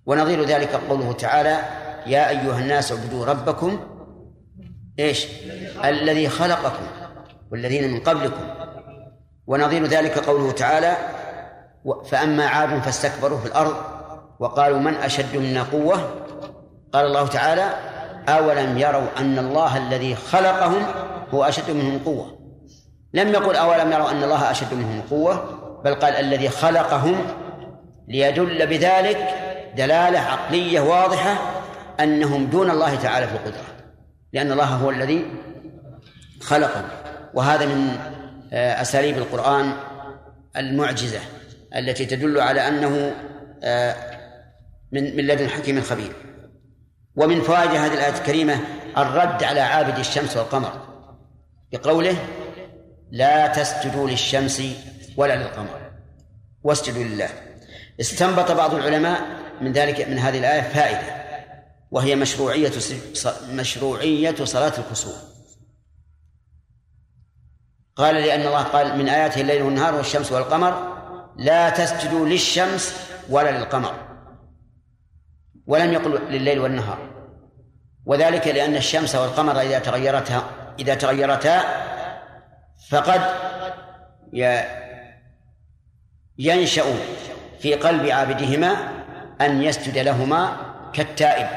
[0.05, 1.59] ونظير ذلك قوله تعالى
[2.07, 3.79] يا أيها الناس اعبدوا ربكم.
[4.99, 5.27] إيش؟
[5.85, 6.85] الذي خلقكم
[7.51, 8.49] والذين من قبلكم.
[9.47, 10.97] ونظير ذلك قوله تعالى
[12.11, 13.75] فأما عاد فاستكبروا في الأرض
[14.39, 16.09] وقالوا من أشد منا قوة؟
[16.93, 17.69] قال الله تعالى
[18.29, 20.85] أولم يروا أن الله الذي خلقهم
[21.33, 22.39] هو أشد منهم قوة؟
[23.13, 25.43] لم يقل أولم يروا أن الله أشد منهم قوة
[25.85, 27.15] بل قال الذي خلقهم
[28.07, 29.35] ليدل بذلك
[29.77, 31.35] دلالة عقلية واضحة
[31.99, 33.63] أنهم دون الله تعالى في القدرة
[34.33, 35.25] لأن الله هو الذي
[36.41, 36.87] خلقهم.
[37.33, 37.97] وهذا من
[38.53, 39.73] آه، أساليب القرآن
[40.57, 41.19] المعجزة.
[41.75, 43.15] التي تدل على أنه
[43.63, 43.95] آه،
[44.91, 46.11] من من لدن حكيم خبير.
[47.15, 48.59] ومن فوائد هذه الآية الكريمة
[48.97, 50.87] الرد على عابد الشمس والقمر.
[51.71, 52.17] بقوله
[53.11, 54.61] لا تسجدوا للشمس
[55.17, 55.91] ولا للقمر
[56.63, 57.29] واسجدوا لله.
[57.99, 59.21] استنبط بعض العلماء
[59.61, 61.19] من ذلك من هذه الآية فائدة
[61.91, 62.71] وهي مشروعية
[63.51, 65.29] مشروعية صلاة الكسوف.
[67.95, 70.98] قال لأن الله قال من آياته الليل والنهار والشمس والقمر
[71.39, 72.95] لا تسجدوا للشمس
[73.29, 73.93] ولا للقمر
[75.67, 76.97] ولم يقل لليل والنهار.
[78.05, 80.43] وذلك لأن الشمس والقمر إذا تغيرتا
[80.79, 81.61] إذا تغيرتا
[82.89, 83.21] فقد
[86.37, 86.83] ينشأ
[87.59, 88.75] في قلب عابدهما
[89.41, 90.57] أن يسجد لهما
[90.93, 91.47] كالتائب.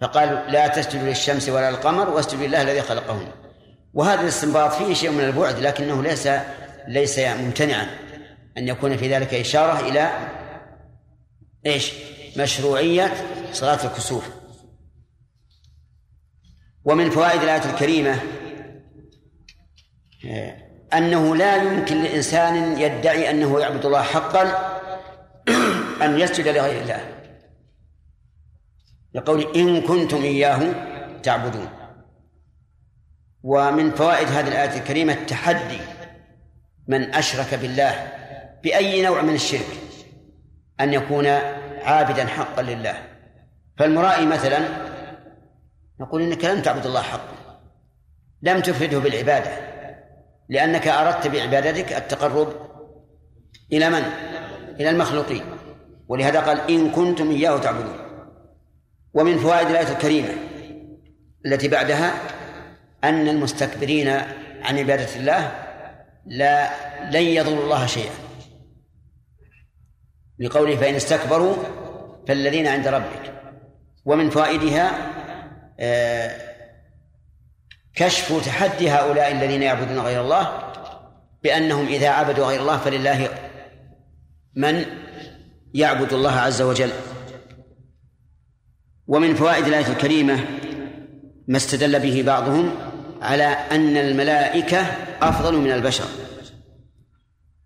[0.00, 3.28] فقال لا تسجدوا للشمس ولا للقمر واسجدوا لله الذي خلقهن.
[3.94, 6.28] وهذا الاستنباط فيه شيء من البعد لكنه ليس
[6.88, 7.86] ليس ممتنعا
[8.58, 10.10] أن يكون في ذلك إشارة إلى
[11.66, 11.92] إيش؟
[12.36, 13.14] مشروعية
[13.52, 14.28] صلاة الكسوف.
[16.84, 18.20] ومن فوائد الآية الكريمة
[20.92, 24.42] أنه لا يمكن لإنسان يدعي أنه يعبد الله حقا
[26.04, 27.12] أن يسجد لغير الله.
[29.14, 30.72] يقول إن كنتم إياه
[31.22, 31.68] تعبدون.
[33.42, 35.95] ومن فوائد هذه الآية الكريمة التحدي
[36.88, 38.12] من أشرك بالله
[38.64, 39.66] بأي نوع من الشرك
[40.80, 41.26] أن يكون
[41.82, 42.94] عابدا حقا لله.
[43.78, 44.58] فالمرائي مثلا
[46.00, 47.60] نقول إنك لم تعبد الله حقا
[48.42, 49.50] لم تفرده بالعبادة
[50.48, 52.52] لأنك أردت بعبادتك التقرب
[53.72, 54.02] إلى من؟
[54.80, 55.42] إلى المخلوقين.
[56.08, 57.96] ولهذا قال إن كنتم إياه تعبدون.
[59.14, 60.28] ومن فوائد الآية الكريمة
[61.46, 62.12] التي بعدها
[63.04, 64.08] أن المستكبرين
[64.62, 65.65] عن عبادة الله
[66.26, 66.70] لا
[67.10, 68.12] لن يضروا الله شيئا.
[70.38, 71.56] لقوله فإن استكبروا
[72.28, 73.32] فالذين عند ربك.
[74.04, 74.90] ومن فوائدها
[75.80, 76.36] آه،
[77.94, 80.72] كشف تحدي هؤلاء الذين يعبدون غير الله
[81.42, 83.28] بأنهم إذا عبدوا غير الله فلله
[84.54, 84.84] من
[85.74, 86.90] يعبد الله عز وجل.
[89.06, 90.44] ومن فوائد الآية الكريمة
[91.48, 92.74] ما استدل به بعضهم
[93.26, 94.78] على أن الملائكة
[95.22, 96.04] أفضل من البشر.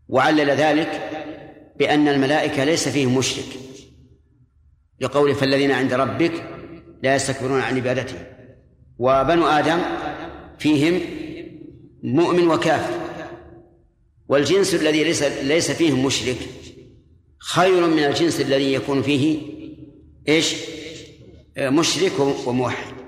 [0.08, 1.10] وعلل ذلك
[1.78, 3.46] بأن الملائكة ليس فيهم مشرك.
[5.00, 6.32] لقول فالذين عند ربك
[7.02, 8.26] لا يستكبرون عن عبادته.
[8.98, 9.78] وبنو آدم
[10.58, 11.00] فيهم
[12.02, 13.00] مؤمن وكافر.
[14.28, 16.36] والجنس الذي ليس ليس فيه مشرك
[17.38, 19.38] خير من الجنس الذي يكون فيه
[20.28, 20.54] إيش؟
[21.58, 22.12] مشرك
[22.46, 22.99] وموحد.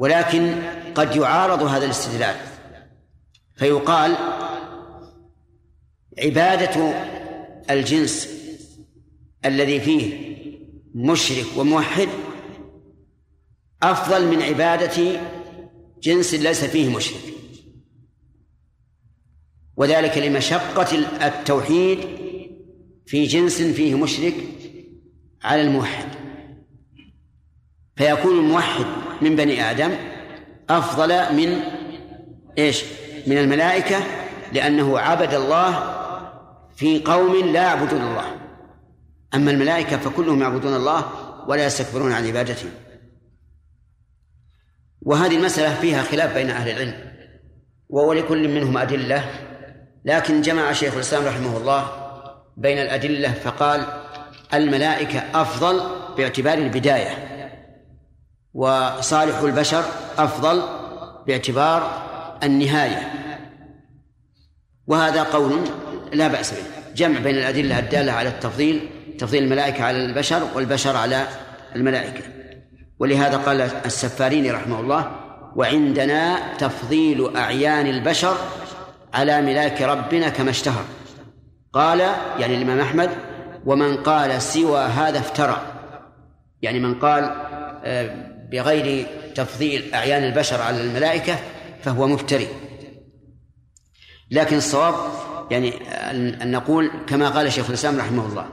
[0.00, 0.62] ولكن
[0.94, 2.36] قد يعارض هذا الاستدلال.
[3.54, 4.16] فيقال
[6.18, 6.94] عبادة
[7.70, 8.28] الجنس
[9.44, 10.36] الذي فيه
[10.94, 12.08] مشرك وموحد
[13.82, 15.20] أفضل من عبادة
[16.02, 17.34] جنس ليس فيه مشرك.
[19.76, 21.98] وذلك لمشقة التوحيد
[23.06, 24.34] في جنس فيه مشرك
[25.42, 26.08] على الموحد.
[27.96, 29.90] فيكون الموحد من بني آدم
[30.70, 31.60] أفضل من
[32.58, 32.84] إيش؟
[33.26, 33.96] من الملائكة
[34.52, 35.96] لأنه عبد الله
[36.76, 38.24] في قوم لا يعبدون الله.
[39.34, 41.04] أما الملائكة فكلهم يعبدون الله
[41.48, 42.68] ولا يستكبرون عن عبادته.
[45.02, 46.94] وهذه المسألة فيها خلاف بين أهل العلم
[47.88, 49.24] ولكل منهم أدلة.
[50.04, 51.90] لكن جمع شيخ الإسلام رحمه الله
[52.56, 53.86] بين الأدلة فقال
[54.54, 55.80] الملائكة أفضل
[56.16, 57.29] باعتبار البداية.
[58.54, 59.84] وصالح البشر
[60.18, 60.62] أفضل
[61.26, 62.02] باعتبار
[62.42, 63.12] النهاية.
[64.86, 65.60] وهذا قول
[66.12, 66.94] لا بأس به.
[66.94, 71.26] جمع بين الأدلة الدالة على التفضيل تفضيل الملائكة على البشر والبشر على
[71.76, 72.22] الملائكة.
[72.98, 75.10] ولهذا قال السفاريني رحمه الله
[75.56, 78.36] وعندنا تفضيل أعيان البشر
[79.14, 80.84] على ملاك ربنا كما اشتهر
[81.72, 82.00] قال
[82.38, 83.10] يعني الإمام أحمد
[83.66, 85.56] ومن قال سوى هذا افترى
[86.62, 87.34] يعني من قال
[87.84, 91.38] آه، بغير تفضيل أعيان البشر على الملائكة
[91.82, 92.48] فهو مفتري.
[94.30, 94.94] لكن الصواب
[95.50, 95.72] يعني
[96.42, 98.46] أن نقول كما قال شيخ الإسلام رحمه الله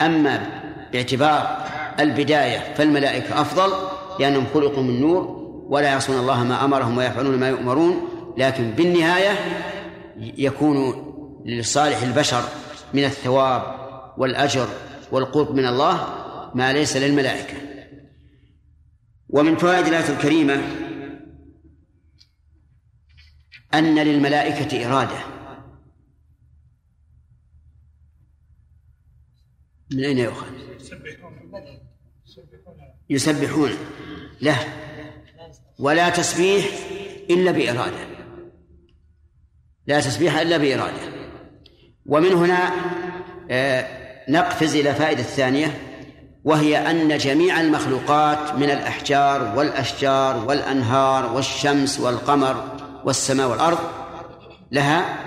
[0.00, 1.56] أما باعتبار
[2.00, 3.72] البداية فالملائكة أفضل
[4.20, 9.38] لأنهم خلقوا من نور ولا يعصون الله ما أمرهم ويفعلون ما يؤمرون لكن بالنهاية
[10.18, 11.06] يكون
[11.46, 12.42] لصالح البشر
[12.94, 13.62] من الثواب
[14.18, 14.66] والأجر
[15.12, 16.08] والقرب من الله
[16.54, 17.54] ما ليس للملائكة.
[19.36, 20.54] ومن فوائد الآية الكريمة
[23.74, 25.18] أن للملائكة إرادة.
[29.92, 30.46] من أين يؤخذ؟
[33.10, 33.70] يسبحون.
[34.40, 34.58] له
[35.78, 36.66] ولا تسبيح
[37.30, 38.06] إلا بإرادة.
[39.86, 41.12] لا تسبيح إلا بإرادة.
[42.06, 42.72] ومن هنا
[43.50, 45.85] آه، نقفز إلى فائدة ثانية
[46.46, 53.78] وهي أن جميع المخلوقات من الأحجار والأشجار والأنهار والشمس والقمر والسماء والأرض
[54.72, 55.18] لها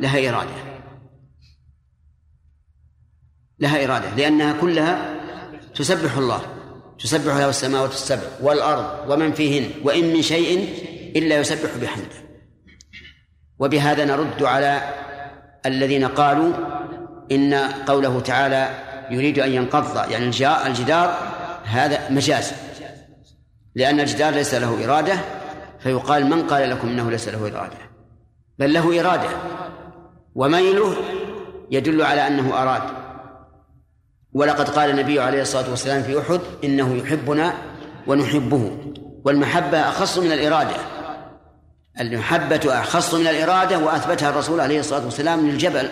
[0.00, 0.54] لها إرادة.
[3.58, 5.14] لها إرادة لأنها كلها
[5.74, 6.40] تسبح الله.
[6.98, 10.68] تسبح له السماوات السبع والأرض ومن فيهن وإن من شيء
[11.16, 12.22] إلا يسبح بحمده.
[13.58, 14.94] وبهذا نرد على
[15.66, 16.52] الذين قالوا
[17.32, 17.54] إن
[17.86, 20.24] قوله تعالى يريد أن ينقض يعني
[20.66, 21.16] الجدار
[21.64, 22.52] هذا مجاز.
[23.74, 25.14] لأن الجدار ليس له إرادة
[25.80, 27.78] فيقال من قال لكم إنه ليس له إرادة؟
[28.58, 29.28] بل له إرادة.
[30.34, 30.96] وميله
[31.70, 32.82] يدل على أنه أراد.
[34.32, 37.54] ولقد قال النبي عليه الصلاة والسلام في أحد إنه يحبنا
[38.06, 38.78] ونحبه.
[39.24, 40.76] والمحبة أخص من الإرادة.
[42.00, 45.88] المحبة أخص من الإرادة وأثبتها الرسول عليه الصلاة والسلام للجبل.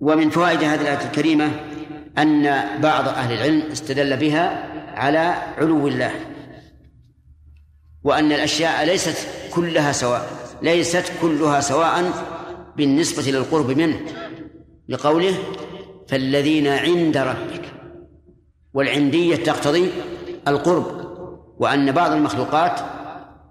[0.00, 1.50] ومن فوائد هذه الآية الكريمة
[2.18, 6.12] أن بعض أهل العلم استدل بها على علو الله
[8.04, 10.30] وأن الأشياء ليست كلها سواء
[10.62, 12.12] ليست كلها سواء
[12.76, 14.00] بالنسبة للقرب منه
[14.88, 15.34] لقوله
[16.08, 17.62] فالذين عند ربك
[18.74, 19.90] والعندية تقتضي
[20.48, 21.00] القرب
[21.58, 22.80] وأن بعض المخلوقات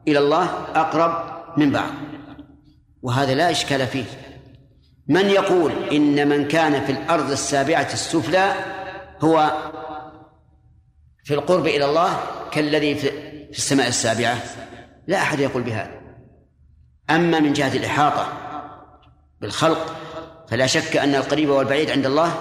[0.08, 0.44] إلى الله
[0.76, 1.14] أقرب
[1.58, 1.92] من بعض
[3.02, 4.06] وهذا لا إشكال فيه.
[5.10, 8.54] من يقول إن من كان في الأرض السابعة السفلى
[9.22, 9.52] هو
[11.24, 12.20] في القرب إلى الله
[12.52, 13.12] كالذي في
[13.50, 14.38] السماء السابعة؟
[15.08, 15.92] لا أحد يقول بهذا.
[17.10, 18.28] أما من جهة الإحاطة
[19.42, 19.96] بالخلق
[20.50, 22.32] فلا شك أن القريب والبعيد عند الله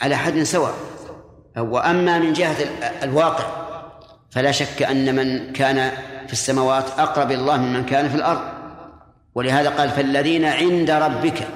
[0.00, 0.74] على حد سواء.
[1.56, 2.56] وأما من جهة
[3.02, 3.44] الواقع
[4.30, 5.90] فلا شك أن من كان
[6.26, 8.40] في السماوات أقرب إلى الله ممن كان في الأرض.
[9.34, 11.48] ولهذا قال فالذين عند ربك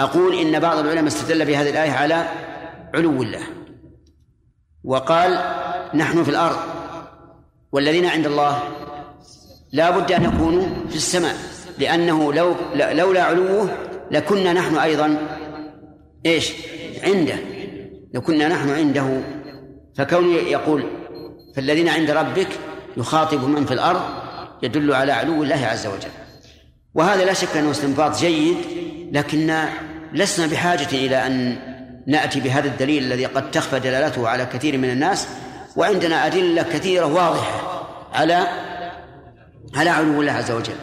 [0.00, 2.28] أقول إن بعض العلماء استدل بهذه الآية على
[2.94, 3.42] علو الله
[4.84, 5.38] وقال
[5.94, 6.56] نحن في الأرض
[7.72, 8.62] والذين عند الله
[9.72, 11.36] لا بد أن يكونوا في السماء
[11.78, 13.70] لأنه لو لولا علوه
[14.10, 15.18] لكنا نحن أيضا
[16.26, 16.52] إيش؟
[17.02, 17.38] عنده
[18.14, 19.22] لكنا نحن عنده.
[19.96, 20.84] فكون يقول
[21.56, 22.48] فالذين عند ربك
[22.96, 24.00] يخاطب من في الأرض
[24.62, 26.10] يدل على علو الله عز وجل.
[26.94, 28.56] وهذا لا شك أنه استنباط جيد
[29.12, 29.64] لكن
[30.12, 31.56] لسنا بحاجة إلى أن
[32.06, 35.28] نأتي بهذا الدليل الذي قد تخفى دلالته على كثير من الناس
[35.76, 38.46] وعندنا أدلة كثيرة واضحة على
[39.74, 40.76] على علو الله عز وجل.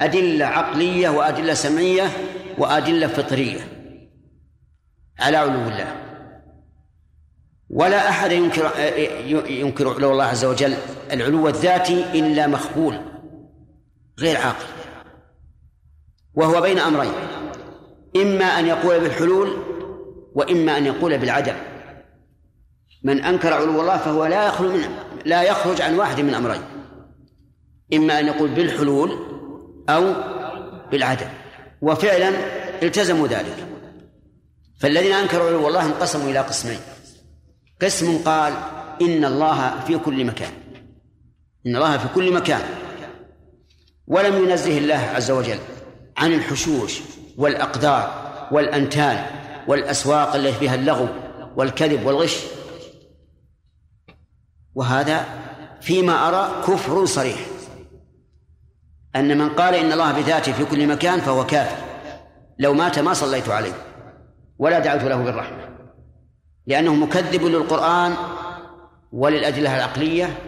[0.00, 2.10] أدلة عقلية وأدلة سمعية
[2.58, 3.60] وأدلة فطرية
[5.20, 5.96] على علو الله.
[7.70, 8.70] ولا أحد ينكر
[9.48, 10.74] ينكر علو الله عز وجل
[11.12, 13.00] العلو الذاتي إلا مخبول
[14.18, 14.64] غير عاقل.
[16.34, 17.12] وهو بين أمرين.
[18.16, 19.56] إما أن يقول بالحلول
[20.34, 21.54] وإما أن يقول بالعدم.
[23.02, 24.80] من أنكر علو الله فهو لا يخرج من
[25.24, 26.62] لا يخرج عن واحد من أمرين.
[27.94, 29.18] إما أن يقول بالحلول
[29.88, 30.14] أو
[30.90, 31.28] بالعدم.
[31.82, 32.30] وفعلا
[32.82, 33.66] التزموا ذلك.
[34.80, 36.78] فالذين أنكروا علو الله انقسموا إلى قسمين.
[37.82, 38.52] قسم قال
[39.02, 40.52] إن الله في كل مكان.
[41.66, 42.62] إن الله في كل مكان.
[44.06, 45.58] ولم ينزه الله عز وجل
[46.16, 47.00] عن الحشوش
[47.38, 49.26] والأقدار والأنتان
[49.68, 51.08] والأسواق التي فيها اللغو
[51.56, 52.44] والكذب والغش.
[54.74, 55.24] وهذا
[55.80, 57.38] فيما أرى كفر صريح.
[59.16, 61.76] أن من قال إن الله بذاته في كل مكان فهو كافر.
[62.58, 63.72] لو مات ما صليت عليه
[64.58, 65.68] ولا دعوت له بالرحمة.
[66.66, 68.14] لأنه مكذب للقرآن
[69.12, 70.38] وللأدلة العقلية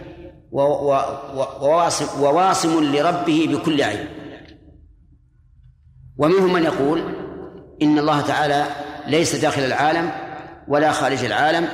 [0.51, 4.07] وواصم, وواصم لربه بكل عين.
[6.17, 7.03] ومنهم من يقول
[7.81, 8.65] إن الله تعالى
[9.07, 10.11] ليس داخل العالم
[10.67, 11.67] ولا خارج العالم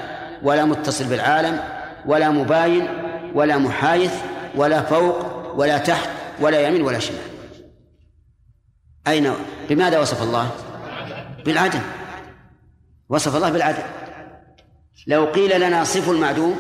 [0.44, 1.60] ولا متصل بالعالم
[2.06, 2.88] ولا مباين
[3.36, 4.14] ولا محايث
[4.56, 5.18] ولا فوق
[5.56, 6.10] ولا تحت
[6.42, 7.20] ولا يمين ولا شمال.
[9.08, 9.34] أين
[9.70, 10.50] بماذا وصف الله؟
[11.46, 11.82] بالعدم
[13.10, 13.84] وصف الله بالعدم
[15.08, 16.60] لو قيل لنا صفوا المعدوم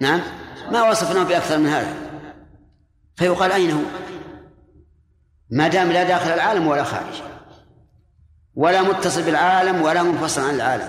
[0.00, 0.20] نعم
[0.72, 1.94] ما وصفناه بأكثر من هذا؟
[3.16, 3.80] فيقال أين هو؟
[5.50, 7.22] ما دام لا داخل العالم ولا خارج
[8.54, 10.88] ولا متصل بالعالم ولا منفصل عن العالم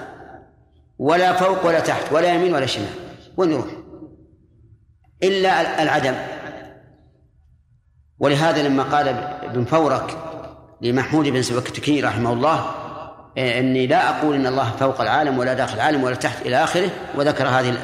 [1.00, 2.90] ولا فوق ولا تحت ولا يمين ولا شمال
[3.38, 3.66] وين يروح
[5.24, 6.16] إلا العدم.
[8.20, 10.18] ولهذا لما قال ابن فورك
[10.82, 12.66] لمحمود بن سبكتكي رحمه الله
[13.38, 16.90] إيه، إني لا أقول إن الله فوق العالم ولا داخل العالم ولا تحت إلى آخره
[17.16, 17.78] وذكر هذه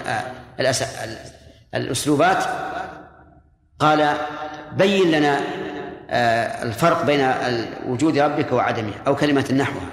[1.76, 2.44] الأسلوبات.
[3.80, 4.14] قال
[4.78, 5.63] بين لنا آه،
[6.14, 7.34] الفرق بين
[7.88, 9.90] وجود ربك وعدمه أو كلمة نحوها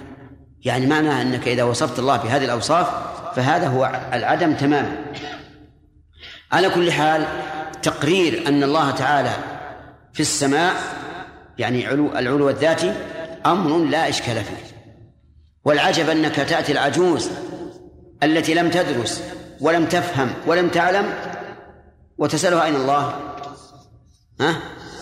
[0.65, 2.87] يعني معناها أنك إذا وصفت الله بهذه الأوصاف
[3.37, 4.97] فهذا هو العدم تماما.
[6.53, 7.27] على كل حال
[7.83, 9.31] تقرير أن الله تعالى
[10.13, 10.75] في السماء
[11.59, 12.95] يعني علو العلو الذاتي
[13.47, 14.77] أمر لا إشكال فيه.
[15.65, 17.31] والعجب أنك تأتي العجوز
[18.23, 19.23] التي لم تدرس
[19.61, 21.15] ولم تفهم ولم تعلم
[22.19, 23.15] وتسألها أين الله؟
[24.41, 24.57] ها؟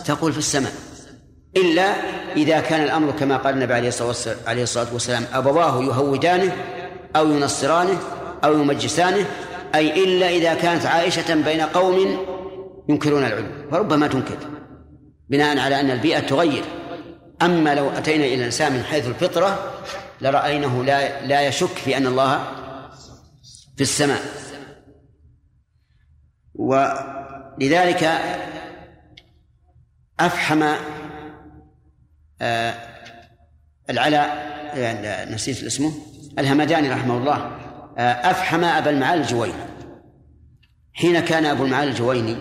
[0.05, 0.73] تقول في السماء.
[1.61, 1.95] إلا
[2.37, 6.53] إذا كان الأمر كما قال النبي عليه الصلاة والسلام أبواه يهودانه
[7.17, 7.99] أو ينصرانه
[8.45, 9.27] أو يمجسانه
[9.75, 12.19] أي إلا إذا كانت عائشة بين قوم
[12.89, 14.37] ينكرون العلو فربما تنكر
[15.29, 16.65] بناء على أن البيئة تغير.
[17.43, 19.73] أما لو أتينا إلى الانسان من حيث الفطرة
[20.21, 22.45] لرأينه لا لا يشك في أن الله
[23.77, 24.23] في السماء.
[26.55, 28.11] ولذلك
[30.21, 30.75] أفحم
[32.43, 32.75] آه
[33.91, 34.29] العلاء
[34.75, 35.93] يعني نسيت اسمه
[36.39, 37.37] الهمداني رحمه الله
[37.99, 39.69] آه أفحم أبا المعالي الجويني.
[40.93, 42.37] حين كان أبو المعالي الجويني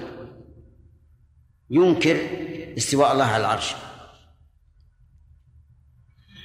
[1.70, 2.18] ينكر
[2.78, 3.76] استواء الله على العرش.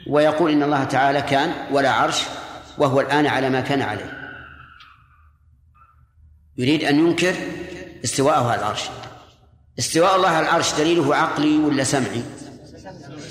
[0.06, 2.22] ويقول إن الله تعالى كان ولا عرش
[2.78, 4.18] وهو الآن على ما كان عليه.
[6.56, 7.34] يريد أن ينكر
[8.04, 8.82] استواءه على العرش.
[9.78, 12.22] استواء الله على العرش دليله عقلي ولا سمعي؟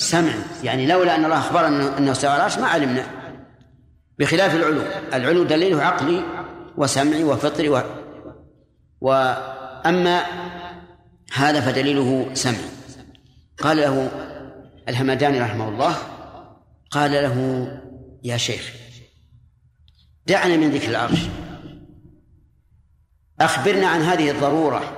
[0.02, 3.04] سمعي يعني لولا أن الله أخبرنا أنه استوى العرش ما علمنا.
[4.20, 4.82] بخلاف العلو.
[5.14, 6.24] العلو دليله عقلي
[6.78, 7.82] وسمعي وفطري و...
[9.02, 10.24] وأما
[11.34, 12.70] هذا فدليله سمعي.
[13.58, 14.12] قال له
[14.90, 15.96] الهمداني رحمه الله
[16.92, 17.68] قال له
[18.24, 18.74] يا شيخ
[20.28, 21.20] دعنا من ذكر العرش.
[23.42, 24.98] أخبرنا عن هذه الضرورة.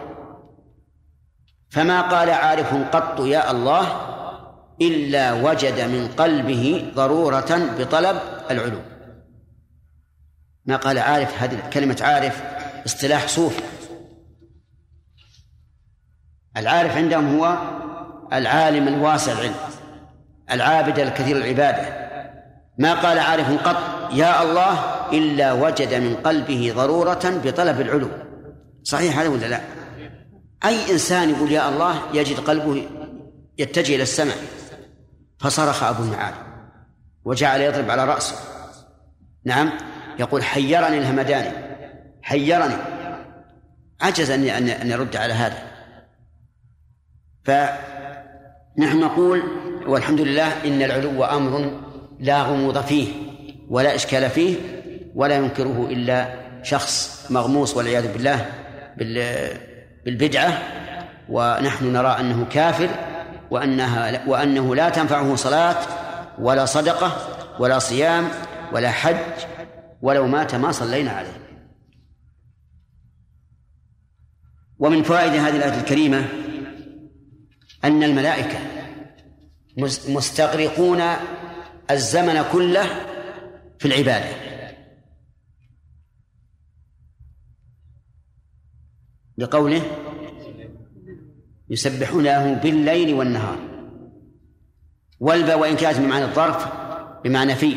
[1.70, 4.13] فما قال عارف قط يا الله
[4.82, 8.20] إلا وجد من قلبه ضرورة بطلب
[8.52, 8.80] العلو.
[10.66, 12.44] ما قال عارف هذه كلمة عارف
[12.86, 13.62] اصطلاح صوفي.
[16.58, 17.58] العارف عندهم هو
[18.34, 19.56] العالم الواسع العلم
[20.52, 22.04] العابد الكثير العبادة.
[22.78, 24.80] ما قال عارف قط يا الله
[25.14, 28.10] إلا وجد من قلبه ضرورة بطلب العلو.
[28.84, 29.62] صحيح هذا ولا لا؟
[30.66, 32.88] أي إنسان يقول يا الله يجد قلبه
[33.58, 34.38] يتجه إلى السماء.
[35.44, 36.34] فصرخ أبو النعال
[37.26, 38.36] وجعل يضرب على رأسه.
[39.46, 39.72] نعم
[40.20, 41.50] يقول حيرني الهمداني
[42.22, 42.76] حيرني.
[44.02, 45.58] عجز أن أن يرد على هذا.
[47.44, 49.44] فنحن نقول
[49.88, 51.82] والحمد لله إن العلو أمر
[52.20, 53.08] لا غموض فيه
[53.70, 54.56] ولا إشكال فيه
[55.16, 58.46] ولا ينكره إلا شخص مغموس والعياذ بالله
[60.06, 60.58] بالبدعة.
[61.30, 62.90] ونحن نرى أنه كافر
[63.52, 65.78] وأنها وأنه لا تنفعه صلاة
[66.40, 68.30] ولا صدقة ولا صيام
[68.74, 69.46] ولا حج
[70.02, 71.44] ولو مات ما صلينا عليه.
[74.80, 76.26] ومن فوائد هذه الآية الكريمة
[77.84, 78.60] أن الملائكة
[80.08, 81.02] مستغرقون
[81.92, 82.86] الزمن كله
[83.80, 84.36] في العبادة.
[89.38, 90.03] لقوله
[91.70, 93.58] يسبحون له بالليل والنهار.
[95.20, 96.68] والباء وإن كانت بمعنى الظرف
[97.24, 97.76] بمعنى في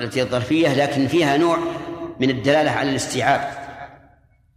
[0.00, 1.58] التي الظرفية لكن فيها نوع
[2.20, 3.62] من الدلالة على الاستيعاب.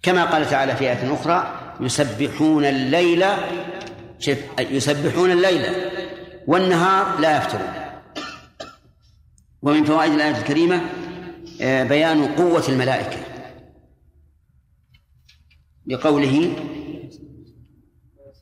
[0.01, 3.25] كما قال تعالى في آية أخرى يسبحون الليل
[4.59, 5.65] يسبحون الليل
[6.47, 7.73] والنهار لا يفترون.
[9.61, 10.81] ومن فوائد الآية الكريمة
[11.61, 13.17] آه، بيان قوة الملائكة.
[15.87, 16.55] لقوله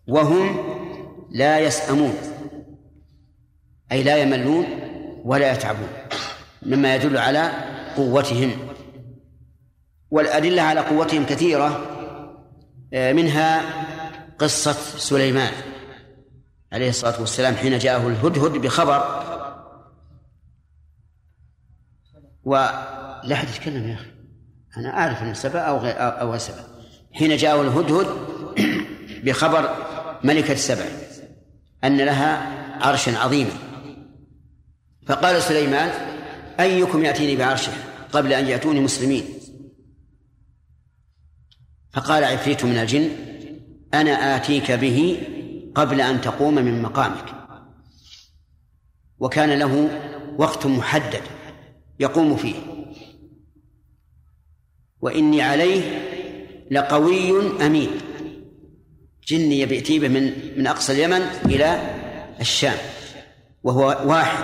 [0.07, 0.57] وهم
[1.31, 2.13] لا يسأمون
[3.91, 4.65] أي لا يملون
[5.23, 5.89] ولا يتعبون
[6.61, 7.51] مما يدل على
[7.97, 8.51] قوتهم.
[10.11, 11.89] والأدلة على قوتهم كثيرة
[12.93, 13.61] آه، منها
[14.39, 15.51] قصة سليمان
[16.73, 19.23] عليه الصلاة والسلام حين جاءه الهدهد بخبر.
[22.43, 24.11] ولا أحد يتكلم يا أخي
[24.77, 26.63] أنا أعرف أن سبأ أو غير أو سبأ
[27.13, 28.07] حين جاءه الهدهد
[29.25, 29.92] بخبر
[30.23, 30.85] ملكة السبع
[31.83, 32.37] أن لها
[32.85, 33.51] عرشا عظيما.
[35.05, 35.89] فقال سليمان
[36.59, 37.71] أيكم يأتيني بعرشه
[38.11, 39.25] قبل أن يأتوني مسلمين؟
[41.91, 43.09] فقال عفريت من الجن
[43.93, 45.27] أنا آتيك به
[45.75, 47.25] قبل أن تقوم من مقامك.
[49.19, 49.89] وكان له
[50.37, 51.21] وقت محدد
[51.99, 52.55] يقوم فيه.
[55.01, 55.81] وإني عليه
[56.71, 57.89] لقوي أمين.
[59.27, 61.81] جني بيأتي به من من أقصى اليمن إلى
[62.39, 62.77] الشام
[63.63, 64.43] وهو واحد.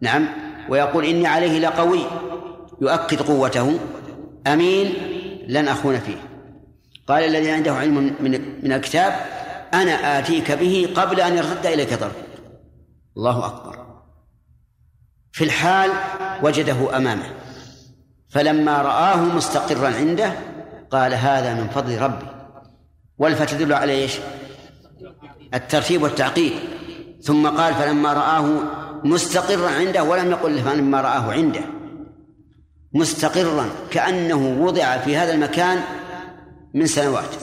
[0.00, 0.28] نعم.
[0.68, 2.00] ويقول إني عليه لقوي
[2.80, 3.78] يؤكد قوته.
[4.46, 4.92] أمين.
[5.48, 6.16] لن أخون فيه.
[7.08, 9.12] قال الذي عنده علم من من الكتاب
[9.74, 12.12] أنا آتيك به قبل أن يرتد إليك ضرب
[13.16, 13.78] الله أكبر.
[15.32, 15.90] في الحال
[16.42, 17.30] وجده أمامه.
[18.28, 20.32] فلما رآه مستقرا عنده
[20.90, 22.37] قال هذا من فضل ربي.
[23.18, 24.18] والفتى تدل على إيش؟
[25.54, 26.52] الترتيب والتعقيد.
[27.22, 28.62] ثم قال فلما رآه
[29.04, 31.60] مستقرا عنده ولم يقل فلما رآه عنده.
[32.92, 35.80] مستقرا كأنه وضع في هذا المكان
[36.74, 37.34] من سنوات.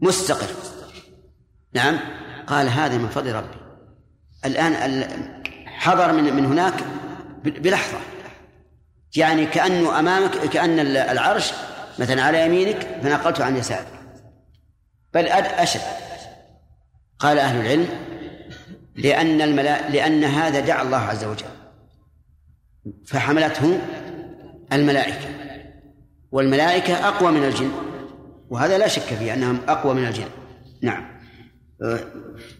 [0.00, 0.48] مستقر.
[1.74, 1.98] نعم.
[2.46, 3.56] قال هذا من فضل ربي.
[4.44, 5.04] الآن
[5.66, 6.74] حضر من من هناك
[7.44, 7.98] بلحظة.
[9.16, 11.52] يعني كأنه أمامك كأن العرش
[11.98, 13.99] مثلا على يمينك فنقلته عن يسارك.
[15.14, 15.80] بل أشد.
[17.18, 17.88] قال أهل العلم
[18.96, 19.90] لأن الملا...
[19.90, 21.46] لأن هذا دعا الله عز وجل.
[23.06, 23.80] فحملته
[24.72, 25.28] الملائكة.
[26.32, 27.72] والملائكة أقوى من الجن.
[28.50, 30.28] وهذا لا شك فيه أنهم أقوى من الجن.
[30.82, 31.20] نعم.
[31.82, 32.00] أه،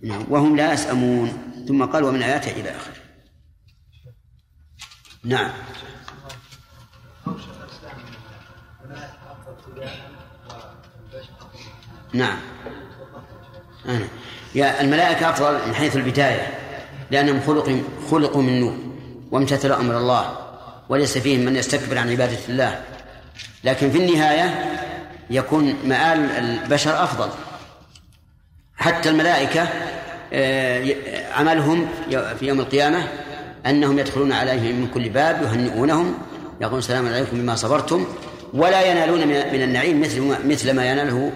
[0.03, 0.26] نعم.
[0.28, 1.32] وهم لا يسأمون.
[1.68, 2.94] ثم قال ومن آياته إلى آخره.
[5.24, 5.51] نعم.
[12.12, 12.36] نعم.
[13.88, 14.08] أنا.
[14.54, 16.46] يا الملائكة أفضل من حيث البداية
[17.11, 18.76] لأنهم خلق خلقوا من نور
[19.30, 20.38] وامتثلوا أمر الله
[20.88, 22.80] وليس فيهم من يستكبر عن عبادة الله.
[23.64, 24.78] لكن في النهاية
[25.30, 27.28] يكون مآل البشر أفضل.
[28.76, 29.68] حتى الملائكة
[30.32, 30.94] آه،
[31.34, 33.08] عملهم في يوم القيامة
[33.66, 36.14] أنهم يدخلون عليهم من كل باب يهنئونهم
[36.61, 38.04] يقولون السلام عليكم بما صبرتم
[38.54, 41.32] ولا ينالون من النعيم مثل مثل ما يناله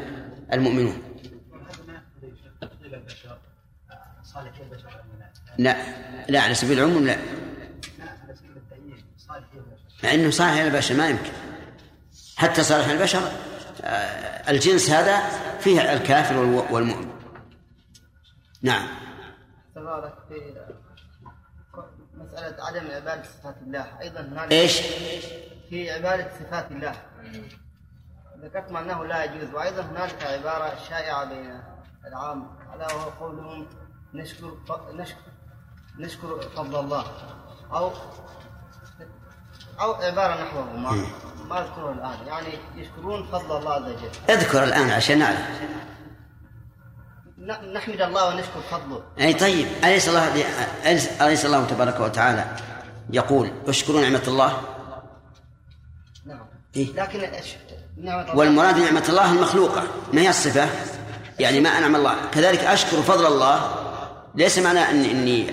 [0.52, 1.02] المؤمنون.
[5.58, 5.76] لا
[6.28, 7.16] لا على سبيل العموم لا.
[10.04, 11.32] مع إنه صالح البشر ما يمكن.
[12.36, 13.32] حتى صالح البشر
[13.82, 15.28] آه، الجنس هذا
[15.60, 16.36] فيه الكافر
[16.70, 17.10] والمؤمن.
[18.62, 18.88] نعم.
[19.74, 20.54] تبارك في
[22.14, 24.00] مسألة عدم عبادة صفات الله.
[24.00, 24.80] أيضا هنالك إيش؟
[25.70, 26.94] في عبادة صفات الله.
[28.44, 31.62] ذكرتم أنه لا يجوز وأيضا هنالك عبارة شائعة بين
[32.06, 33.66] العام ألا وهو قولهم
[34.14, 34.56] نشكر
[34.92, 35.20] نشكر
[35.98, 37.04] نشكر فضل الله
[37.72, 37.92] أو
[39.80, 41.06] أو عبارة نحوه ما
[41.48, 44.10] ما أذكره الآن يعني يشكرون فضل الله عز وجل.
[44.28, 45.60] اذكر الآن عشان نعرف.
[47.74, 49.02] نحمد الله ونشكر فضله.
[49.20, 50.34] أي طيب أليس الله
[51.26, 52.56] أليس الله تبارك وتعالى
[53.10, 54.62] يقول أشكروا نعمة الله؟
[56.26, 56.53] نعم.
[56.76, 58.36] إيه؟ لكن أش- نعمة الله.
[58.36, 59.82] والمراد نعمة الله المخلوقة.
[60.12, 60.68] ما هي الصفة؟
[61.38, 62.30] يعني ما أنعم الله.
[62.32, 63.74] كذلك أشكر فضل الله.
[64.34, 65.50] ليس معنى أني إني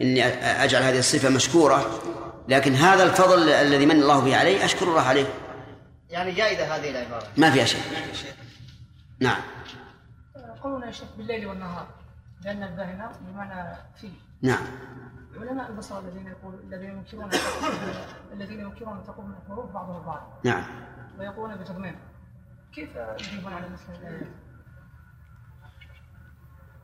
[0.00, 0.24] إني
[0.64, 2.00] أجعل هذه الصفة مشكورة.
[2.48, 5.26] لكن هذا الفضل الذي من الله به علي أشكر الله عليه.
[6.10, 7.80] يعني جائزة هذه العبارة ما فيها شيء.
[9.20, 9.40] نعم.
[10.62, 11.86] قولنا يا شيخ بالليل والنهار
[12.44, 14.08] لأن الباهنة بمعنى في.
[14.42, 14.66] نعم.
[15.40, 17.30] علماء البصر الذين يقول الذين ينكرون
[18.32, 20.40] الذين ينكرون تقوم الحروف بعضها البعض.
[20.44, 20.64] نعم.
[21.18, 21.98] ويقولون بتضمين.
[22.74, 24.26] كيف يجيبون على مثل الآيات؟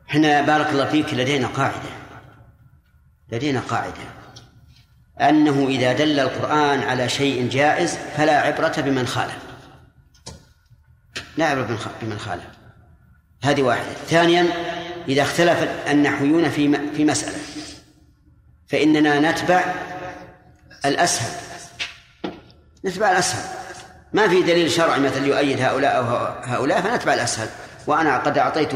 [0.09, 1.89] إحنا بارك الله فيك لدينا قاعدة.
[3.31, 4.03] لدينا قاعدة.
[5.21, 9.39] أنه إذا دل القرآن على شيء جائز فلا عبرة بمن خالف.
[11.37, 12.47] لا عبرة بمن خالف.
[13.43, 13.93] هذه واحدة.
[13.93, 14.47] ثانيا
[15.07, 17.50] إذا اختلف النحويون في في مسألة.
[18.71, 19.63] فإننا نتبع
[20.85, 21.41] الأسهل.
[22.85, 23.43] نتبع الأسهل.
[24.13, 26.03] ما في دليل شرعي مثل يؤيد هؤلاء أو
[26.43, 27.49] هؤلاء فنتبع الأسهل.
[27.87, 28.69] وأنا قد أعطيت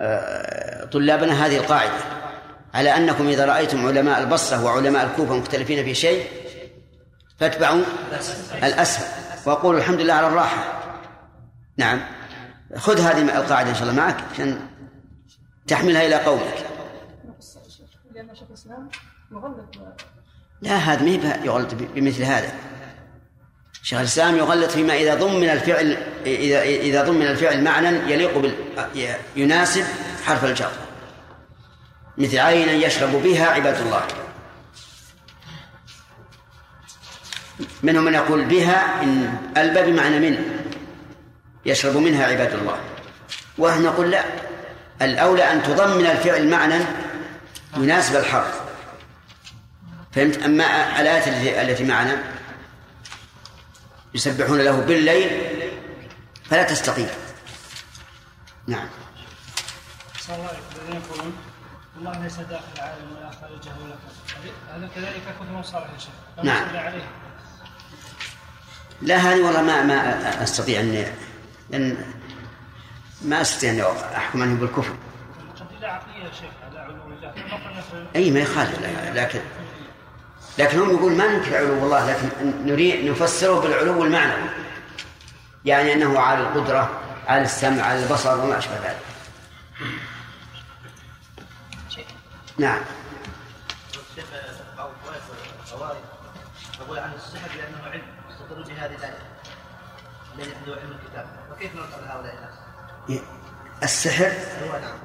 [0.00, 1.98] آه، طلابنا هذه القاعدة.
[2.74, 6.26] على أنكم إذا رأيتم علماء البصرة وعلماء الكوفة مختلفين في شيء
[7.40, 7.82] فاتبعوا
[8.62, 9.06] الأسهل.
[9.46, 10.82] وقولوا الحمد لله على الراحة.
[11.76, 12.00] نعم.
[12.76, 14.60] خذ هذه القاعدة إن شاء الله معك عشان
[15.66, 16.66] تحملها إلى قولك.
[20.60, 22.52] لا هذا ما يغلط بمثل هذا.
[23.82, 28.54] شيخ الإسلام يغلط فيما إذا ضمن الفعل اذا إذا ضمن الفعل معنى يليق بال
[29.36, 29.84] يناسب
[30.24, 30.70] حرف الجر.
[32.18, 34.02] مثل عينا يشرب بها عباد الله.
[37.82, 40.60] منهم من يقول بها إن الب بمعنى من
[41.66, 42.78] يشرب منها عباد الله.
[43.58, 44.24] ونحن نقول لا.
[45.02, 46.84] الأولى أن تضمن الفعل معنى
[47.76, 48.67] يناسب الحرف.
[50.18, 50.64] فهمت؟ أما
[51.00, 52.22] الآيات التي التي معنا
[54.14, 55.30] يسبحون له بالليل
[56.50, 57.08] فلا تستقيم
[58.66, 58.88] نعم.
[60.20, 60.58] صلى الله عليه
[61.06, 61.36] يقولون
[61.98, 66.10] الله ليس داخل العالم ولا خارجه ولا هذا كذلك كفر صالح يا شيخ.
[66.36, 66.76] لا نعم.
[66.76, 67.08] عليه.
[69.02, 71.12] لا هذه والله ما ما أستطيع ان
[71.70, 72.12] لأن
[73.22, 73.80] ما أستطيع أن
[74.16, 74.94] أحكم عنه بالكفر.
[75.60, 77.34] قضية عقلية يا شيخ على علو الله.
[78.16, 79.40] أي ما يخالف لا- لكن
[80.58, 82.28] لكن هم يقول ما ننكر علو الله لكن
[82.66, 84.48] نريد نفسره بالعلو المعنوي.
[85.64, 88.98] يعني أنه على القدرة على السمع على البصر وما أشبه ذلك.
[92.58, 92.80] نعم.
[96.98, 98.02] عن السحر لأنه علم
[98.68, 99.18] بهذه الآية.
[100.34, 101.26] الذي عنده علم الكتاب.
[101.52, 102.54] وكيف نرد على هؤلاء الناس؟
[103.82, 104.32] السحر؟
[104.82, 104.98] نعم.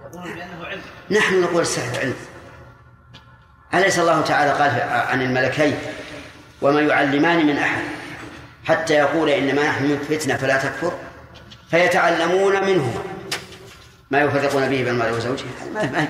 [0.00, 0.82] يقولون بأنه علم.
[1.10, 2.14] نحن نقول السحر علم.
[3.74, 5.78] أليس الله تعالى قال عن الملكين؟
[6.62, 7.82] وما يعلمان من أحد.
[8.64, 10.92] حتى يقول إنما نحن فتنة فلا تكفر.
[11.70, 13.02] فيتعلمون منهما
[14.10, 15.44] ما يفرقون به بين المرء وزوجه.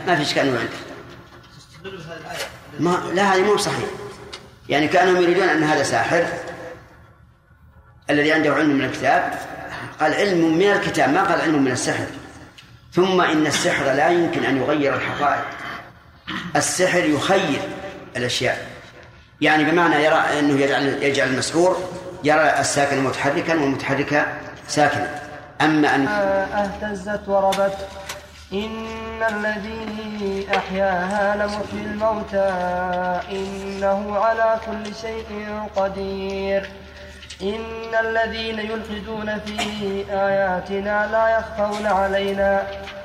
[0.06, 0.68] ما, في إشكال عنده.
[2.80, 3.88] ما لا هذه مو صحيح.
[4.68, 6.26] يعني كأنهم يريدون أن هذا ساحر
[8.10, 9.34] الذي عنده علم من الكتاب.
[10.00, 12.06] قال علم من الكتاب ما قال علم من السحر.
[12.92, 15.44] ثم إن السحر لا يمكن أن يغير الحقائق.
[16.56, 17.60] السحر يخير
[18.16, 18.66] الأشياء.
[19.40, 21.76] يعني بمعنى يرى أنه يجعل يجعل المسحور
[22.24, 24.26] يرى الساكن متحركا والمتحرك
[24.68, 25.22] ساكنا
[25.60, 27.76] أما أن أهتزت وربت.
[28.52, 32.50] إن الذي أحياها لمحيي الموتى.
[33.32, 36.70] إنه على كل شيء قدير.
[37.42, 42.66] إن الذين يلحدون في آياتنا لا يخفون علينا.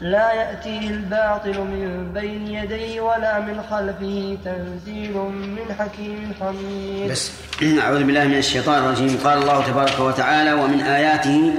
[0.00, 5.16] لا يأتيه الباطل من بين يديه ولا من خلفه تنزيل
[5.56, 7.10] من حكيم حميد.
[7.10, 7.30] بس
[7.62, 9.18] أعوذ بالله من الشيطان الرجيم.
[9.24, 11.54] قال الله تبارك وتعالى ومن آياته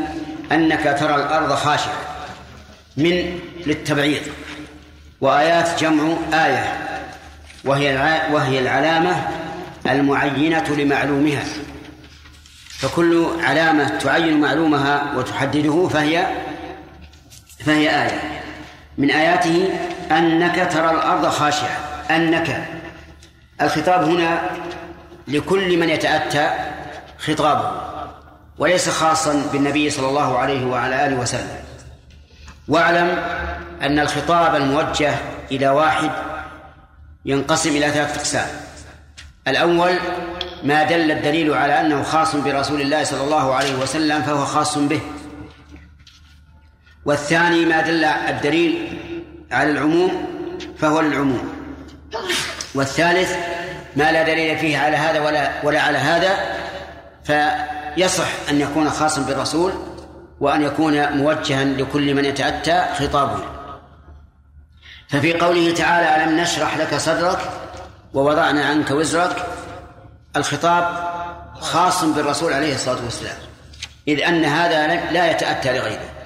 [0.52, 1.94] أنك ترى الأرض خاشعة
[2.98, 4.22] من للتبعيض
[5.22, 6.78] وآيات جمع آية
[7.66, 9.28] وهي وهي العلامة
[9.90, 11.44] المعينة لمعلومها
[12.70, 16.28] فكل علامة تعين معلومها وتحدده فهي
[17.66, 18.42] فهي آية.
[18.98, 19.70] من آياته
[20.12, 21.78] أنك ترى الأرض خاشعة.
[22.12, 22.68] أنك.
[23.62, 24.42] الخطاب هنا
[25.28, 26.50] لكل من يتأتى
[27.20, 27.72] خطابه
[28.58, 31.58] وليس خاصا بالنبي صلى الله عليه وعلى آله وسلم.
[32.68, 33.24] واعلم
[33.82, 35.14] أن الخطاب الموجه
[35.52, 36.12] إلى واحد
[37.26, 38.48] ينقسم إلى ثلاثة أقسام.
[39.48, 39.94] الأول
[40.64, 45.02] ما دل الدليل على أنه خاص برسول الله صلى الله عليه وسلم فهو خاص به.
[47.10, 48.98] والثاني ما دل الدليل
[49.52, 50.26] على العموم
[50.78, 51.54] فهو للعموم
[52.76, 53.36] والثالث
[53.96, 56.38] ما لا دليل فيه على هذا ولا ولا على هذا
[57.24, 59.72] فيصح أن يكون خاصا بالرسول
[60.40, 63.44] وأن يكون موجها لكل من يتأتى خطابه.
[65.10, 67.40] ففي قوله تعالى ألم نشرح لك صدرك
[68.14, 69.46] ووضعنا عنك وزرك؟
[70.36, 71.10] الخطاب
[71.60, 73.38] خاص بالرسول عليه الصلاة والسلام
[74.08, 76.19] إذ أن هذا لا يتأتى لغيره.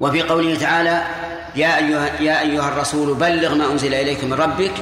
[0.00, 1.02] وفي قوله تعالى
[1.56, 4.72] يا أيها يا أيها الرسول بلغ ما أنزل إليك من ربك.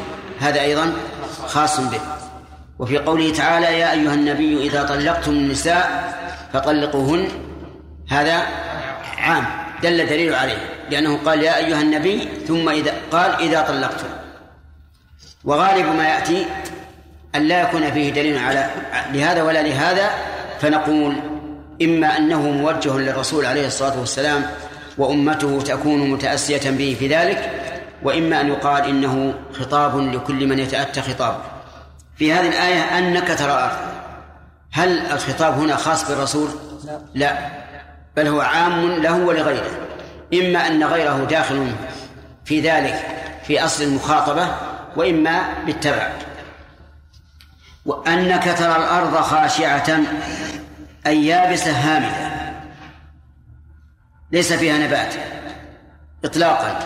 [0.41, 0.93] هذا أيضا
[1.47, 2.01] خاص به.
[2.79, 6.15] وفي قوله تعالى يا أيها النبي إذا طلقتم النساء
[6.53, 7.29] فطلقوهن.
[8.11, 8.43] هذا
[9.19, 9.45] عام
[9.83, 10.59] دل دليل عليه
[10.91, 14.09] لأنه قال يا أيها النبي ثم إذا قال إذا طلقتم.
[15.45, 16.47] وغالب ما يأتي
[17.35, 18.71] أن لا يكون فيه دليل على
[19.13, 20.11] لهذا ولا لهذا
[20.61, 21.17] فنقول
[21.83, 24.47] إما أنه موجه للرسول عليه الصلاة والسلام
[24.99, 27.51] وأمته تكون متأسية به في ذلك
[28.03, 31.43] وإما أن يقال إنه خطاب لكل من يتأتى خطابه
[32.17, 33.93] في هذه الآية أنك ترى الأرض
[34.73, 36.49] هل الخطاب هنا خاص بالرسول؟
[36.85, 37.39] لا, لا.
[38.17, 39.71] بل هو عام له ولغيره.
[40.35, 41.73] إما أن غيره داخل
[42.45, 43.07] في ذلك
[43.47, 44.49] في أصل المخاطبة
[44.97, 46.13] وإما بالتبع.
[47.87, 50.01] وأنك ترى الأرض خاشعة
[51.07, 52.32] أي يابسة هامدة.
[54.33, 55.15] ليس فيها نبات.
[56.25, 56.79] إطلاقا.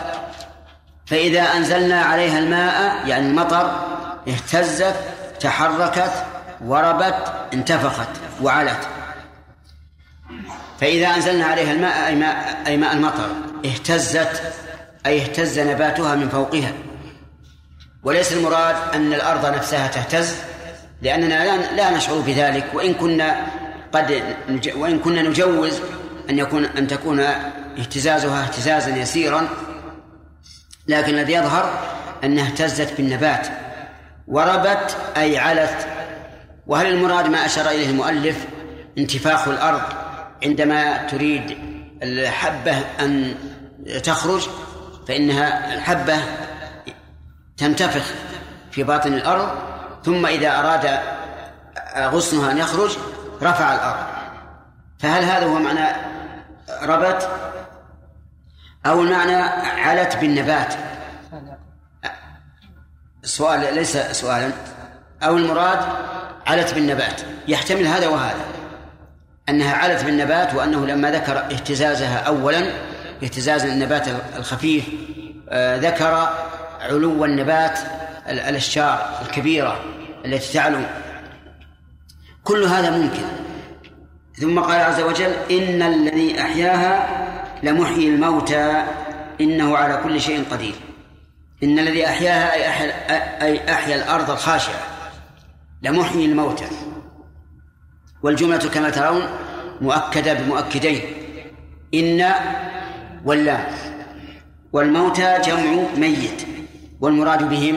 [1.05, 3.71] فإذا أنزلنا عليها الماء يعني المطر
[4.27, 4.95] اهتزت
[5.39, 6.11] تحركت
[6.61, 8.09] وربت انتفخت
[8.41, 8.87] وعلت.
[10.81, 13.29] فإذا أنزلنا عليها الماء أي ماء, أي ماء المطر
[13.65, 14.41] اهتزت
[15.05, 16.71] أي اهتز نباتها من فوقها.
[18.03, 20.35] وليس المراد أن الأرض نفسها تهتز
[21.01, 22.65] لأننا لا, نشعر بذلك.
[22.73, 23.47] وإن كنا
[23.93, 24.35] قد
[24.75, 25.79] وإن كنا نجوز
[26.29, 29.47] أن يكون أن تكون اهتزازها اهتزازا يسيرا
[30.87, 31.79] لكن الذي يظهر
[32.23, 33.47] أنها اهتزت بالنبات
[34.27, 35.87] وربت أي علت.
[36.67, 38.45] وهل المراد ما أشار إليه المؤلف؟
[38.97, 39.81] انتفاخ الأرض.
[40.43, 41.57] عندما تريد
[42.03, 43.35] الحبة أن
[44.03, 44.47] تخرج
[45.07, 46.17] فإنها الحبة
[47.57, 48.05] تنتفخ
[48.71, 49.49] في باطن الأرض
[50.05, 50.99] ثم إذا أراد
[51.97, 52.97] غصنها أن يخرج
[53.41, 54.05] رفع الأرض.
[54.99, 56.06] فهل هذا هو معنى
[56.83, 57.29] ربت
[58.85, 59.35] أو المعنى
[59.81, 60.73] علت بالنبات.
[63.23, 64.51] السؤال ليس سؤالا.
[65.23, 65.79] أو المراد
[66.47, 67.21] علت بالنبات.
[67.47, 68.45] يحتمل هذا وهذا.
[69.49, 72.71] أنها علت بالنبات وأنه لما ذكر اهتزازها أولا
[73.23, 74.07] اهتزاز النبات
[74.37, 74.85] الخفيف
[75.49, 76.29] آه، ذكر
[76.81, 77.79] علو النبات
[78.29, 79.79] الأشجار الكبيرة
[80.25, 80.79] التي تعلو.
[82.43, 83.46] كل هذا ممكن.
[84.41, 87.07] ثم قال عز وجل إن الذي أحياها
[87.63, 88.83] لمحيي الموتى
[89.41, 90.75] إنه على كل شيء قدير.
[91.63, 92.93] إن الذي أحياها أي أحيا,
[93.45, 94.79] أي أحيا الأرض الخاشعة
[95.83, 96.65] لمحيي الموتى.
[98.23, 99.23] والجملة كما ترون
[99.81, 101.01] مؤكدة بمؤكدين.
[101.93, 102.31] إن
[103.25, 103.65] واللام
[104.73, 106.47] والموتى جمع ميت
[107.01, 107.75] والمراد بهم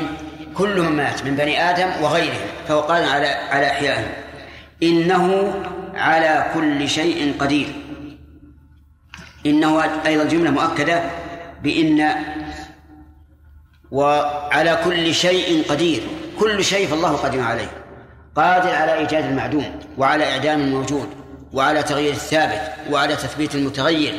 [0.55, 4.13] كلهم مات من بني آدم وغيرهم فهو قال على على إحيائهم.
[4.83, 5.55] إنه
[6.01, 7.69] على كل شيء قدير.
[9.47, 11.03] إنه أيضا جملة مؤكدة
[11.63, 12.15] بإن
[13.91, 16.03] وعلى كل شيء قدير.
[16.39, 17.71] كل شيء فالله قدير عليه.
[18.37, 21.09] قادر على إيجاد المعدوم وعلى إعدام الموجود
[21.53, 24.15] وعلى تغيير الثابت وعلى تثبيت المتغير.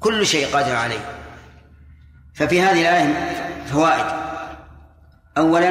[0.00, 1.04] كل شيء قادر عليه.
[2.34, 3.14] ففي هذه الآية
[3.66, 4.06] فوائد.
[5.38, 5.70] أولا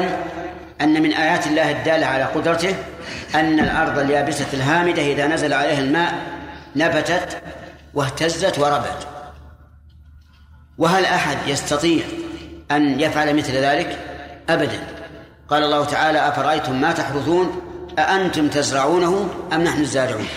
[0.80, 2.74] أن من آيات الله الدالة على قدرته
[3.34, 6.14] أن الأرض اليابسة الهامدة إذا نزل عليها الماء
[6.76, 7.42] نبتت
[7.94, 9.06] واهتزت وربت.
[10.78, 12.04] وهل أحد يستطيع
[12.70, 13.98] أن يفعل مثل ذلك؟
[14.48, 14.78] أبدا.
[15.48, 17.60] قال الله تعالى أفرأيتم ما تحرثون؟
[17.98, 20.28] أأنتم تزرعونه أم نحن الزارعون؟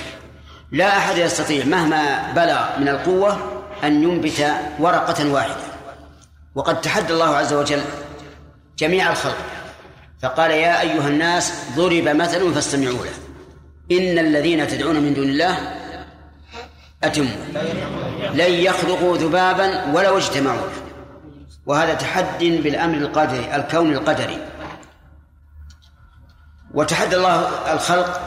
[0.71, 5.55] لا أحد يستطيع مهما بلغ من القوة أن ينبت ورقة واحدة.
[6.55, 7.81] وقد تحدى الله عز وجل
[8.77, 9.37] جميع الخلق
[10.23, 13.11] فقال يا أيها الناس ضرب مثل فاستمعوا له.
[13.97, 15.57] إن الذين تدعون من دون الله
[17.03, 17.27] أتموا
[18.33, 20.57] لن يخلقوا ذبابا ولو اجتمعوا.
[20.57, 20.83] له
[21.65, 24.37] وهذا تحد بالأمر القدري الكون القدري.
[26.73, 28.21] وتحدى الله الخلق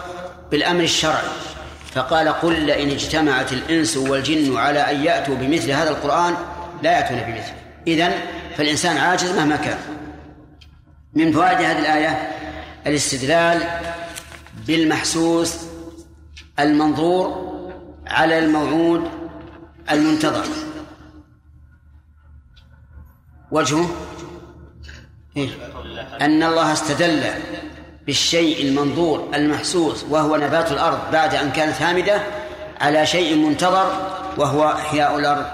[0.51, 1.29] بالأمر الشرعي.
[1.95, 6.35] فقال قل لئن اجتمعت الإنس والجن على أن يأتوا بمثل هذا القرآن
[6.83, 7.55] لا يأتون بمثله
[7.87, 8.13] إذن
[8.57, 9.96] فالإنسان عاجز مهما كان.
[11.17, 12.31] من فوائد هذه الآية
[12.87, 13.63] الاستدلال
[14.67, 15.57] بالمحسوس
[16.59, 17.47] المنظور
[18.07, 19.09] على الموعود
[19.91, 20.45] المنتظر
[23.51, 23.91] وجهه؟
[26.21, 27.23] أن الله استدل
[28.07, 32.21] بالشيء المنظور المحسوس وهو نبات الأرض بعد أن كانت هامدة
[32.81, 33.93] على شيء منتظر
[34.37, 35.47] وهو إحياء الأرض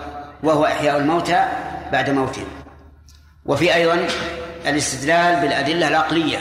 [0.43, 1.47] وهو إحياء الموتى
[1.93, 2.47] بعد موتهم
[3.47, 4.07] وفي أيضا
[4.67, 6.39] الاستدلال بالأدلة العقلية.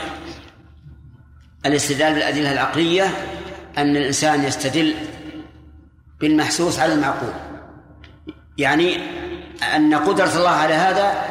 [1.66, 3.04] الاستدلال بالأدلة العقلية
[3.78, 4.94] أن الإنسان يستدل
[6.20, 7.32] بالمحسوس على المعقول.
[8.58, 8.98] يعني
[9.76, 11.24] أن قدرة الله على هذا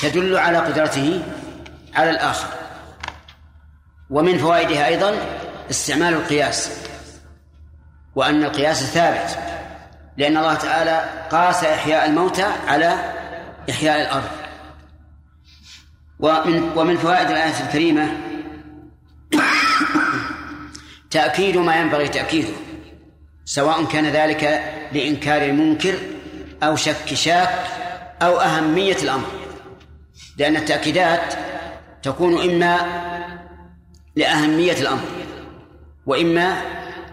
[0.00, 1.22] تدل على قدرته
[1.94, 2.48] على الآخر.
[4.10, 5.14] ومن فوائدها أيضا
[5.70, 6.70] استعمال القياس
[8.14, 9.38] وأن القياس ثابت
[10.16, 13.12] لأن الله تعالى قاس إحياء الموتى على
[13.70, 14.39] إحياء الأرض.
[16.22, 18.16] ومن ومن فوائد الآية الكريمة
[21.10, 22.52] تأكيد ما ينبغي تأكيده
[23.44, 24.62] سواء كان ذلك
[24.92, 25.94] لإنكار المنكر
[26.62, 27.66] أو شك شاك
[28.22, 29.26] أو أهمية الأمر
[30.36, 31.34] لأن التأكيدات
[32.02, 32.78] تكون إما
[34.16, 35.04] لأهمية الأمر
[36.06, 36.62] وإما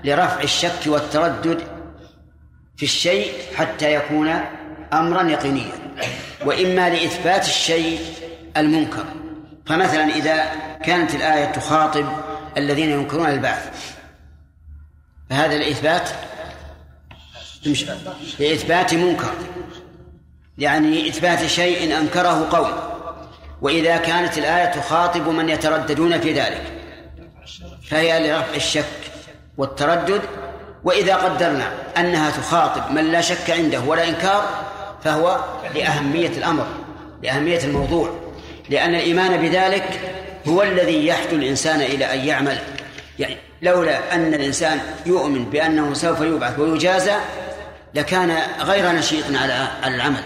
[0.03, 1.61] لرفع الشك والتردد
[2.77, 4.41] في الشيء حتى يكون
[4.93, 5.71] أمرا يقينيا
[6.45, 7.99] وإما لإثبات الشيء
[8.57, 9.05] المنكر.
[9.65, 10.51] فمثلا إذا
[10.83, 12.05] كانت الآية تخاطب
[12.57, 13.69] الذين ينكرون البعث
[15.29, 16.09] فهذا الإثبات
[18.39, 19.33] لإثبات منكر.
[20.57, 22.71] يعني إثبات شيء أنكره قوم.
[23.61, 26.61] وإذا كانت الآية تخاطب من يترددون في ذلك
[27.89, 29.11] فهي لرفع الشك
[29.57, 30.21] والتردد.
[30.83, 34.43] وإذا قدرنا أنها تخاطب من لا شك عنده ولا إنكار
[35.03, 35.39] فهو
[35.75, 36.67] لأهمية الأمر
[37.23, 38.26] لأهمية الموضوع.
[38.69, 39.99] لأن الإيمان بذلك
[40.47, 42.57] هو الذي يحث الإنسان إلى أن يعمل.
[43.19, 47.15] يعني لولا أن الإنسان يؤمن بأنه سوف يبعث ويجازى
[47.93, 50.23] لكان غير نشيط على العمل.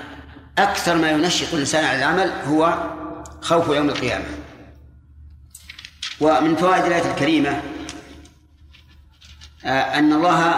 [0.57, 2.89] أكثر ما ينشط الإنسان على العمل هو
[3.41, 4.25] خوف يوم القيامة.
[6.21, 7.61] ومن فوائد الآية الكريمة
[9.65, 10.57] آه، أن الله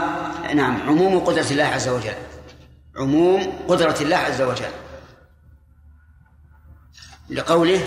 [0.54, 2.14] نعم عموم قدرة الله عز وجل.
[2.96, 4.83] عموم قدرة الله عز وجل.
[7.30, 7.82] لقوله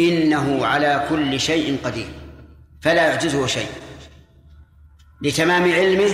[0.00, 2.08] إنه على كل شيء قدير
[2.80, 3.68] فلا يعجزه شيء.
[5.22, 6.10] لتمام علمه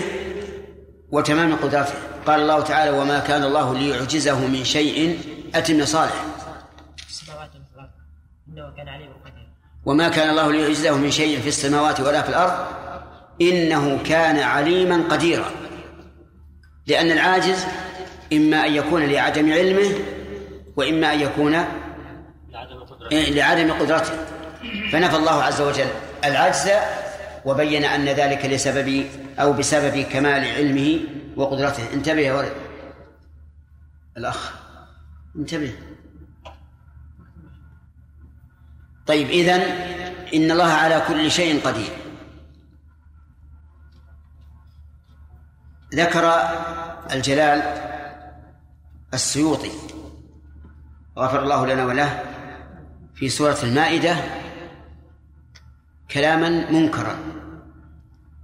[1.10, 1.94] وتمام قدرته.
[2.26, 5.18] قال الله تعالى وما كان الله ليعجزه من شيء
[5.54, 6.24] أتم صالح
[9.84, 12.66] وما كان الله ليعجزه من شيء في السماوات ولا في الأرض
[13.40, 15.50] إنه كان عليما قديرا.
[16.86, 17.66] لأن العاجز
[18.32, 19.90] إما أن يكون لعدم علمه
[20.76, 21.64] وإما أن يكون
[23.12, 24.26] لعدم قدرته.
[24.92, 25.88] فنفى الله عز وجل
[26.24, 26.70] العجز
[27.44, 29.06] وبين أن ذلك لسبب
[29.38, 31.00] أو بسبب كمال علمه
[31.36, 31.92] وقدرته.
[31.92, 32.52] انتبه يا ولد.
[34.16, 34.52] الأخ
[35.36, 35.74] انتبه.
[39.06, 39.60] طيب إذن
[40.34, 41.92] إن الله على كل شيء قدير.
[45.94, 46.32] ذكر
[47.12, 47.62] الجلال
[49.14, 49.70] السيوطي.
[51.18, 52.33] غفر الله لنا وله.
[53.14, 54.16] في سورة المائدة
[56.10, 57.18] كلاما منكرا.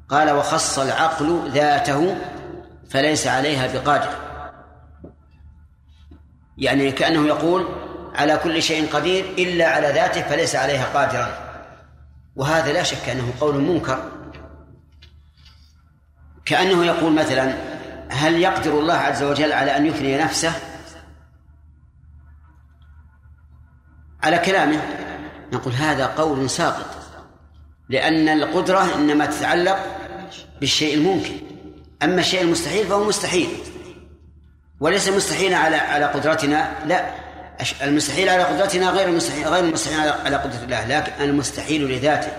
[0.08, 2.16] قال وخص العقل ذاته
[2.90, 4.10] فليس عليها بقادر.
[6.58, 7.68] يعني كأنه يقول
[8.14, 11.50] على كل شيء قدير إلا على ذاته فليس عليها قادرا.
[12.36, 14.10] وهذا لا شك أنه قول منكر.
[16.44, 17.54] كأنه يقول مثلا
[18.08, 20.52] هل يقدر الله عز وجل على أن يثني نفسه
[24.22, 24.80] على كلامه.
[25.52, 26.86] نقول هذا قول ساقط
[27.88, 29.78] لأن القدرة إنما تتعلق
[30.60, 31.34] بالشيء الممكن.
[32.02, 33.48] أما الشيء المستحيل فهو مستحيل.
[34.80, 37.10] وليس مستحيلا على على قدرتنا لا.
[37.82, 42.32] المستحيل على قدرتنا غير المستحيل غير المستحيل على قدرة الله لكن المستحيل لذاته.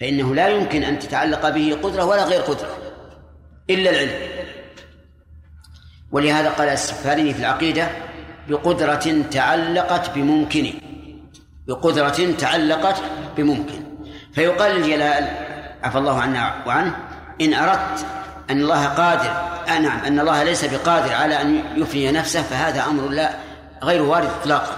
[0.00, 2.76] فإنه لا يمكن أن تتعلق به قدرة ولا غير قدرة
[3.70, 4.36] إلا العلم.
[6.12, 7.88] ولهذا قال السفاريني في العقيدة
[8.48, 10.72] بقدرة تعلقت بممكن.
[11.68, 13.02] بقدرة تعلقت
[13.36, 13.80] بممكن.
[14.34, 15.28] فيقال الجلال
[15.82, 16.96] عفى الله عنا وعنه
[17.40, 18.06] إن أردت
[18.50, 19.30] أن الله قادر
[19.68, 23.30] آه نعم أن الله ليس بقادر على أن يفني نفسه فهذا أمر لا
[23.82, 24.76] غير وارد إطلاقا.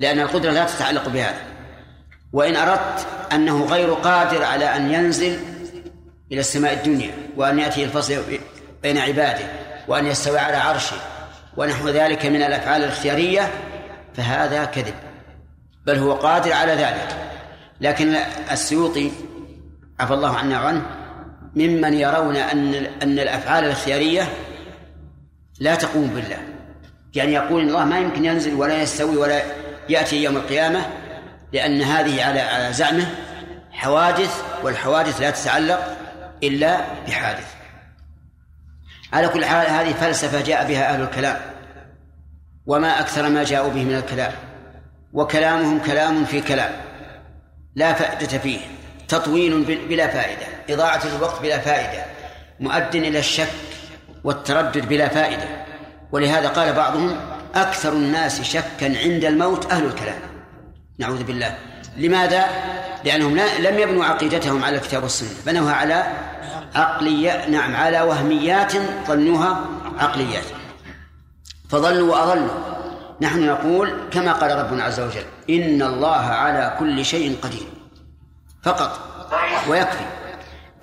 [0.00, 1.40] لأن القدرة لا تتعلق بهذا.
[2.32, 5.38] وإن أردت أنه غير قادر على أن ينزل
[6.32, 8.22] إلى السماء الدنيا وأن يأتي الفصل
[8.82, 9.44] بين عباده
[9.88, 10.96] وأن يستوي على عرشه
[11.58, 13.50] ونحو ذلك من الأفعال الاختيارية
[14.14, 14.94] فهذا كذب.
[15.86, 17.16] بل هو قادر على ذلك.
[17.80, 18.14] لكن
[18.50, 19.10] السيوطي
[20.00, 20.82] عفى الله عنا وعنه
[21.56, 24.28] ممن يرون أن أن الأفعال الاختيارية
[25.60, 26.38] لا تقوم بالله.
[27.14, 29.42] يعني يقول الله ما يمكن ينزل ولا يستوي ولا
[29.88, 30.86] يأتي يوم القيامة
[31.52, 33.06] لأن هذه على على زعمه
[33.70, 35.96] حوادث والحوادث لا تتعلق
[36.42, 37.54] إلا بحادث.
[39.12, 41.36] على كل حال هذه فلسفة جاء بها أهل الكلام.
[42.68, 44.32] وما أكثر ما جاءوا به من الكلام.
[45.12, 46.72] وكلامهم كلام في كلام.
[47.74, 48.58] لا فائدة فيه.
[49.08, 50.46] تطويل بلا فائدة.
[50.70, 52.04] إضاعة الوقت بلا فائدة.
[52.60, 53.48] مؤد إلى الشك
[54.24, 55.44] والتردد بلا فائدة.
[56.12, 57.16] ولهذا قال بعضهم
[57.54, 60.18] أكثر الناس شكا عند الموت أهل الكلام.
[60.98, 61.54] نعوذ بالله.
[61.96, 62.44] لماذا؟
[63.04, 65.28] لأنهم لم يبنوا عقيدتهم على الكتاب والسنة.
[65.46, 66.06] بنوها على
[66.74, 68.72] عقلية نعم على وهميات
[69.06, 69.64] ظنوها
[69.98, 70.57] عقليات.
[71.68, 72.48] فضلوا وأضلوا.
[73.20, 77.66] نحن نقول كما قال ربنا عز وجل إن الله على كل شيء قدير.
[78.62, 79.00] فقط
[79.68, 80.04] ويكفي.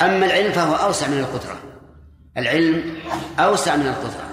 [0.02, 1.60] أما العلم فهو أوسع من القدرة.
[2.38, 2.96] العلم
[3.40, 4.30] أوسع من القدرة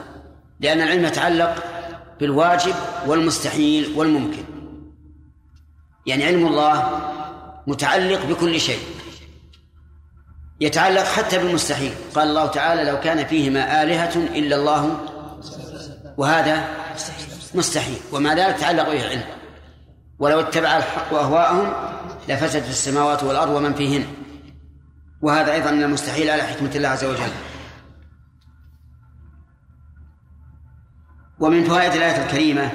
[0.60, 1.64] لأن العلم يتعلق
[2.20, 2.74] بالواجب
[3.06, 4.44] والمستحيل والممكن.
[6.06, 7.00] يعني علم الله
[7.66, 8.80] متعلق بكل شيء.
[10.60, 11.92] يتعلق حتى بالمستحيل.
[12.14, 15.11] قال الله تعالى لو كان فيهما آلهة إلا الله
[16.16, 16.68] وهذا
[17.54, 19.24] مستحيل وما ذلك تعلق به العلم.
[20.18, 21.72] ولو اتبع الحق أهواءهم
[22.28, 24.06] لفسدت السماوات والأرض ومن فيهن.
[25.22, 27.32] وهذا أيضا من المستحيل على حكمة الله عز وجل.
[31.38, 32.70] ومن فوائد الآية الكريمة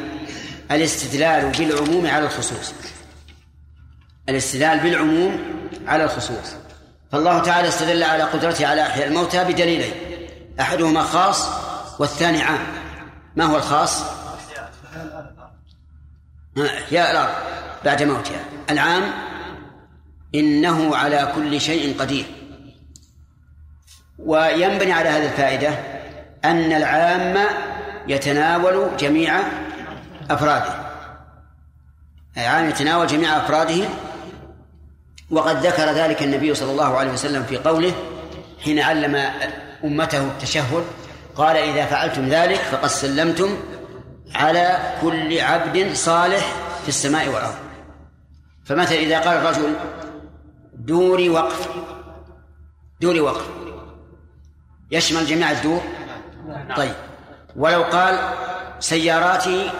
[0.71, 2.73] الاستدلال بالعموم على الخصوص.
[4.29, 5.39] الاستدلال بالعموم
[5.87, 6.55] على الخصوص.
[7.11, 9.93] فالله تعالى استدل على قدرته على إحياء الموتى بدليلين.
[10.59, 11.49] أحدهما خاص
[11.99, 12.76] والثاني عام.
[13.37, 14.03] ما هو الخاص؟
[16.57, 17.33] إحياء الأرض
[17.85, 18.39] بعد موتها.
[18.69, 19.03] العام
[20.35, 22.25] إنه على كل شيء قدير.
[24.19, 25.69] وينبني على هذه الفائدة
[26.45, 27.47] أن العام
[28.07, 29.39] يتناول جميع
[30.29, 30.75] أفراده.
[32.37, 33.85] العام يتناول جميع أفراده
[35.31, 37.93] وقد ذكر ذلك النبي صلى الله عليه وسلم في قوله
[38.63, 39.31] حين علم
[39.83, 40.85] أمته التشهد
[41.37, 43.57] قال إذا فعلتم ذلك فقد سلمتم
[44.35, 47.55] على كل عبد صالح في السماء والأرض.
[48.65, 49.75] فمثلا إذا قال الرجل
[50.73, 51.69] دوري وقف
[53.01, 53.49] دوري وقف.
[54.91, 55.81] يشمل جميع الدور؟
[56.75, 56.93] طيب.
[57.55, 58.19] ولو قال
[58.79, 59.71] سياراتي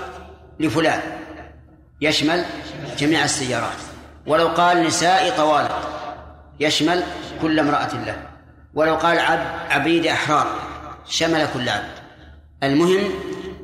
[0.60, 1.02] لفلان
[2.02, 2.46] يشمل
[2.98, 3.78] جميع السيارات.
[4.28, 5.68] ولو قال نساء طوال
[6.60, 7.04] يشمل
[7.42, 8.28] كل امرأة له.
[8.74, 9.20] ولو قال
[9.70, 10.67] عبيد أحرار
[11.10, 11.92] شمل كل عبد.
[12.64, 13.10] المهم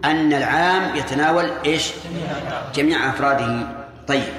[0.05, 1.89] أن العام يتناول إيش؟
[2.75, 3.67] جميع أفراده.
[4.07, 4.33] طيب.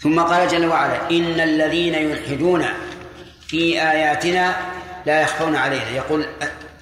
[0.00, 2.64] ثم قال جل وعلا إن الذين يلحدون
[3.46, 4.56] في آياتنا
[5.06, 5.90] لا يخفون علينا.
[5.90, 6.26] يقول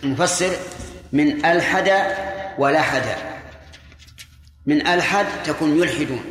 [0.05, 0.51] المفسر
[1.13, 1.93] من ألحد
[2.59, 3.05] ولحد.
[4.67, 6.25] من ألحد تكون يلحدون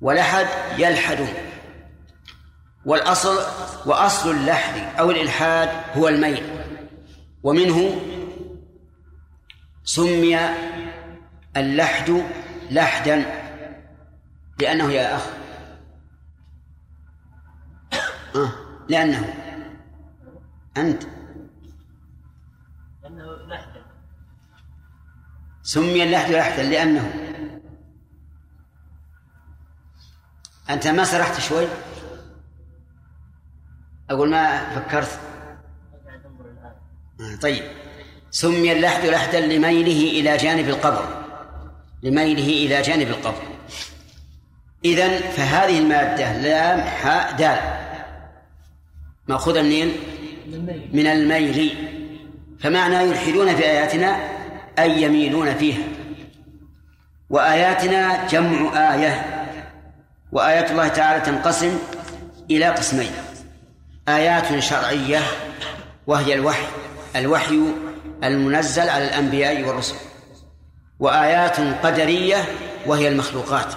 [0.00, 0.46] ولحد
[0.78, 1.34] يلحدون.
[2.84, 3.38] والأصل
[3.86, 6.61] وأصل اللحد أو الإلحاد هو الميل.
[7.42, 8.00] ومنه
[9.84, 10.38] سمي
[11.56, 12.22] اللحد
[12.70, 13.42] لحدا
[14.60, 15.26] لأنه يا أخ.
[18.36, 18.52] آه
[18.88, 19.34] لأنه.
[20.76, 21.02] أنت.
[23.02, 23.82] لأنه لحدا.
[25.62, 27.12] سمي اللحد لحدا لأنه.
[30.70, 31.66] أنت ما سرحت شوي؟
[34.10, 35.31] أقول ما فكرت.
[37.42, 37.62] طيب.
[38.30, 41.24] سمي اللحد لحدا لميله إلى جانب القبر.
[42.02, 43.42] لميله إلى جانب القبر.
[44.84, 47.58] إذن فهذه المادة لام حاء دال
[49.28, 49.92] مأخوذة منين؟
[50.92, 51.74] من الميل.
[52.60, 54.28] فمعنى يلحدون في آياتنا
[54.78, 55.82] أي يميلون فيها.
[57.30, 59.46] وآياتنا جمع آية.
[60.32, 61.78] وآيات الله تعالى تنقسم
[62.50, 63.10] إلى قسمين.
[64.08, 65.20] آيات شرعية
[66.06, 66.66] وهي الوحي.
[67.16, 67.60] الوحي
[68.24, 69.94] المنزل على الأنبياء والرسل
[70.98, 72.44] وآيات قدرية
[72.86, 73.74] وهي المخلوقات.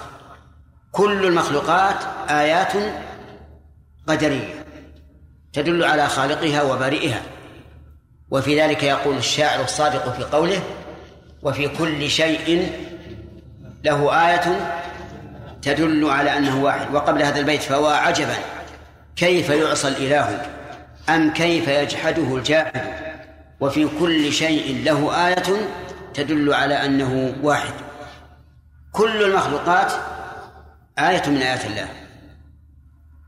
[0.92, 1.96] كل المخلوقات
[2.30, 2.72] آيات
[4.06, 4.64] قدرية
[5.52, 7.22] تدل على خالقها وبارئها.
[8.30, 10.62] وفي ذلك يقول الشاعر الصادق في قوله
[11.42, 12.72] وفي كل شيء
[13.84, 14.76] له آية
[15.62, 18.34] تدل على أنه واحد وقبل هذا البيت فهو عجبا
[19.16, 20.46] كيف يعصى الإله؟
[21.08, 23.05] أم كيف يجحده الجاحد
[23.60, 25.68] وفي كل شيء له آية
[26.14, 27.74] تدل على أنه واحد.
[28.92, 29.92] كل المخلوقات
[30.98, 31.88] آية من آيات الله.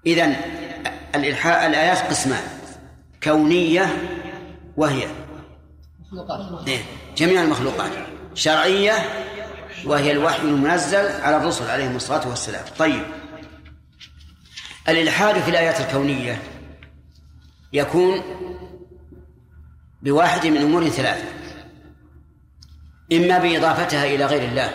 [0.06, 0.36] إذن
[1.14, 2.42] الإلحاء الآيات قسمان.
[3.22, 3.86] كونية
[4.76, 5.06] وهي.
[6.66, 6.80] إيه،
[7.16, 7.90] جميع المخلوقات.
[8.34, 8.92] شرعية
[9.84, 12.64] وهي الوحي المنزل على الرسل عليهم الصلاة والسلام.
[12.78, 13.02] طيب.
[14.88, 16.42] الإلحاد في الآيات الكونية
[17.72, 18.22] يكون
[20.02, 21.28] بواحد من أمور ثلاثة.
[23.12, 24.74] إما بإضافتها إلى غير الله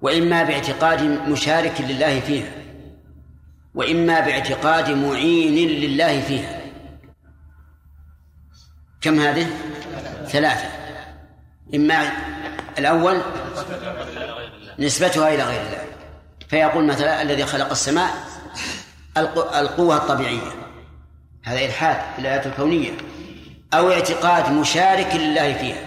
[0.00, 2.52] وإما باعتقاد مشارك لله فيها
[3.74, 6.60] وإما باعتقاد معين لله فيها.
[9.00, 9.46] كم هذه؟
[10.26, 10.68] ثلاثة.
[11.74, 12.12] إما
[12.78, 13.22] الأول
[14.78, 15.84] نسبتها إلى غير الله.
[16.48, 18.10] فيقول مثلا الذي خلق السماء
[19.56, 20.52] القوة الطبيعية.
[21.42, 22.90] هذا إلحاد في الآيات الكونية.
[23.74, 25.82] أو اعتقاد مشارك لله فيها.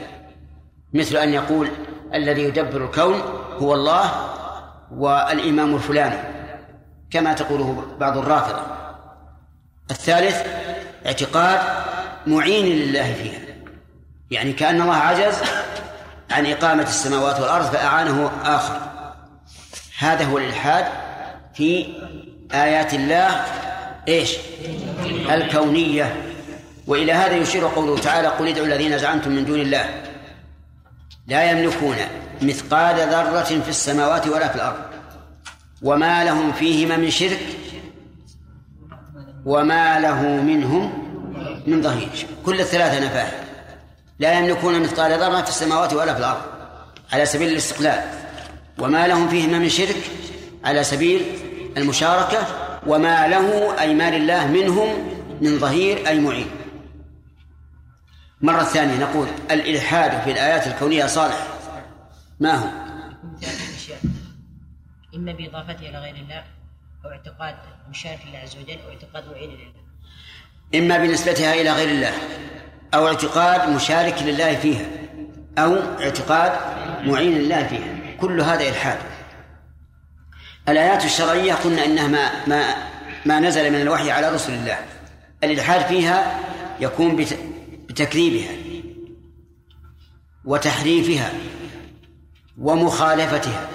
[0.93, 1.69] مثل أن يقول
[2.13, 3.21] الذي يدبر الكون
[3.59, 4.11] هو الله
[4.91, 6.19] والإمام الفلاني
[7.11, 8.61] كما تقوله بعض الرافضة.
[9.91, 10.47] الثالث
[11.05, 11.59] اعتقاد
[12.27, 13.39] معين لله فيها.
[14.31, 15.36] يعني كأن الله عجز
[16.31, 18.79] عن إقامة السماوات والأرض فأعانه آخر.
[19.99, 20.86] هذا هو الإلحاد
[21.53, 21.93] في
[22.53, 23.45] آيات الله
[24.07, 24.38] إيش؟
[25.29, 26.24] الكونية.
[26.88, 30.03] وإلى هذا يشير قوله تعالى قل ادعوا الذين زعمتم من دون الله
[31.27, 31.95] لا يملكون
[32.41, 34.75] مثقال ذرة في السماوات ولا في الأرض
[35.81, 37.39] وما لهم فيهما من شرك
[39.45, 41.05] وما له منهم
[41.67, 42.09] من ظهير.
[42.45, 43.27] كل الثلاثة نفاه
[44.19, 46.41] لا يملكون مثقال ذرة في السماوات ولا في الأرض
[47.13, 48.01] على سبيل الاستقلال.
[48.79, 49.97] وما لهم فيهما من شرك
[50.63, 51.21] على سبيل
[51.77, 52.47] المشاركة.
[52.88, 54.88] وما له أي ما لله منهم
[55.41, 56.47] من ظهير أي معين.
[58.45, 61.47] مرة ثانية نقول الإلحاد في الآيات الكونية صالح.
[62.39, 62.67] ما هو؟
[65.15, 66.43] إما بإضافته إلى غير الله
[67.05, 67.55] أو اعتقاد
[67.89, 69.85] مشارك لله عز وجل أو اعتقاد معين لله.
[70.75, 72.13] إما بنسبتها إلى غير الله
[72.93, 74.85] أو اعتقاد مشارك لله فيها
[75.57, 76.51] أو اعتقاد
[77.05, 78.17] معين لله فيها.
[78.19, 78.99] كل هذا إلحاد.
[80.69, 82.75] الآيات الشرعية قلنا إنها ما ما
[83.25, 84.79] ما نزل من الوحي على رسل الله.
[85.43, 86.39] الإلحاد فيها
[86.79, 87.15] يكون
[87.95, 88.55] بتكذيبها
[90.45, 91.33] وتحريفها
[92.61, 93.69] ومخالفتها.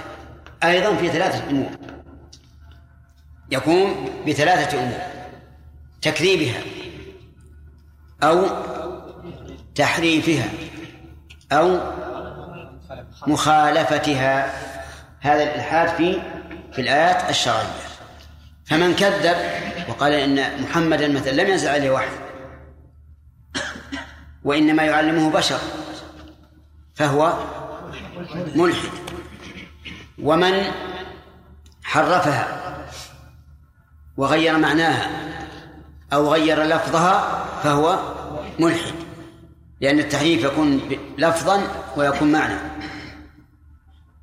[0.65, 1.71] أيضا في ثلاثة أمور.
[3.51, 4.99] يكون بثلاثة أمور.
[6.03, 6.63] تكذيبها
[8.23, 8.47] أو
[9.75, 10.49] تحريفها
[11.53, 11.81] أو
[13.27, 14.53] مخالفتها.
[15.21, 16.21] هذا الإلحاد في
[16.73, 17.81] في الآيات الشرعية.
[18.65, 19.37] فمن كذب
[19.89, 22.30] وقال إن محمدا مثلا لم ينزل عليه وحي.
[24.45, 25.59] وإنما يعلمه بشر
[26.95, 27.39] فهو
[28.55, 28.91] ملحد.
[30.23, 30.73] ومن
[31.83, 32.61] حرفها
[34.17, 35.11] وغير معناها
[36.13, 37.99] أو غير لفظها فهو
[38.59, 38.95] ملحد
[39.81, 40.81] لأن التحريف يكون
[41.19, 41.63] لفظا
[41.97, 42.59] ويكون معنى.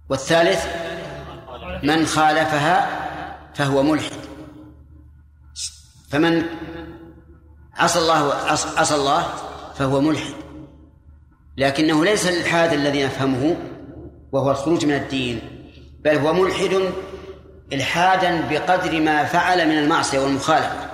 [0.09, 0.65] والثالث
[1.83, 3.07] من خالفها
[3.55, 4.17] فهو ملحد.
[6.09, 6.45] فمن
[7.75, 8.33] عصى الله
[8.77, 9.46] عصى الله
[9.77, 10.33] فهو ملحد.
[11.57, 13.57] لكنه ليس الإلحاد الذي نفهمه
[14.31, 15.41] وهو الخروج من الدين
[16.05, 16.81] بل هو ملحد
[17.73, 20.89] إلحادا بقدر ما فعل من المعصية والمخالفة.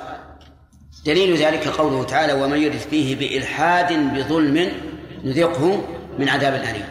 [1.06, 4.72] دليل ذلك قوله تعالى ومن يرد فيه بإلحاد بظلم
[5.24, 5.84] نذقه
[6.20, 6.86] من عذاب أليم.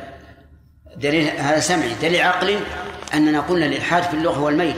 [0.96, 1.94] دليل هذا سمعي.
[2.02, 2.58] دليل عقلي
[3.14, 4.74] أننا قلنا الإلحاد في اللغة والميل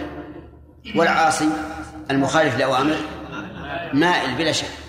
[0.97, 1.49] والعاصي
[2.11, 2.97] المخالف لأوامر
[3.93, 4.84] مائل بلا شك.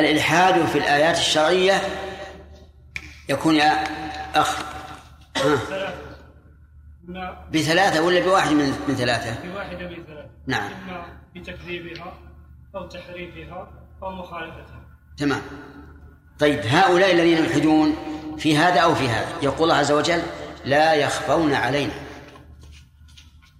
[0.00, 1.82] الإلحاد في الآيات الشرعية
[3.28, 3.84] يكون يا
[4.34, 4.62] أخ.
[7.52, 10.28] بثلاثة ولا بواحد من من ثلاثة؟ بواحدة من ثلاثة.
[10.46, 10.62] نعم.
[10.62, 12.12] إما بتكذيبها
[12.74, 13.68] أو تحريفها
[14.02, 14.80] أو مخالفتها.
[15.16, 15.42] تمام.
[16.38, 17.96] طيب هؤلاء الذين يلحدون
[18.38, 20.22] في هذا أو في هذا؟ يقول الله عز وجل
[20.64, 21.92] لا يخفون علينا.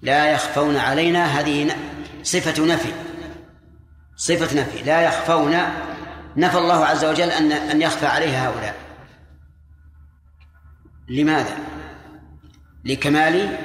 [0.03, 1.77] لا يخفون علينا هذه
[2.23, 2.93] صفة نفي.
[4.17, 4.83] صفة نفي.
[4.83, 5.57] لا يخفون
[6.39, 8.75] نفى الله عز وجل أن أن يخفى عليه هؤلاء.
[11.09, 11.57] لماذا؟
[12.85, 13.59] لكمال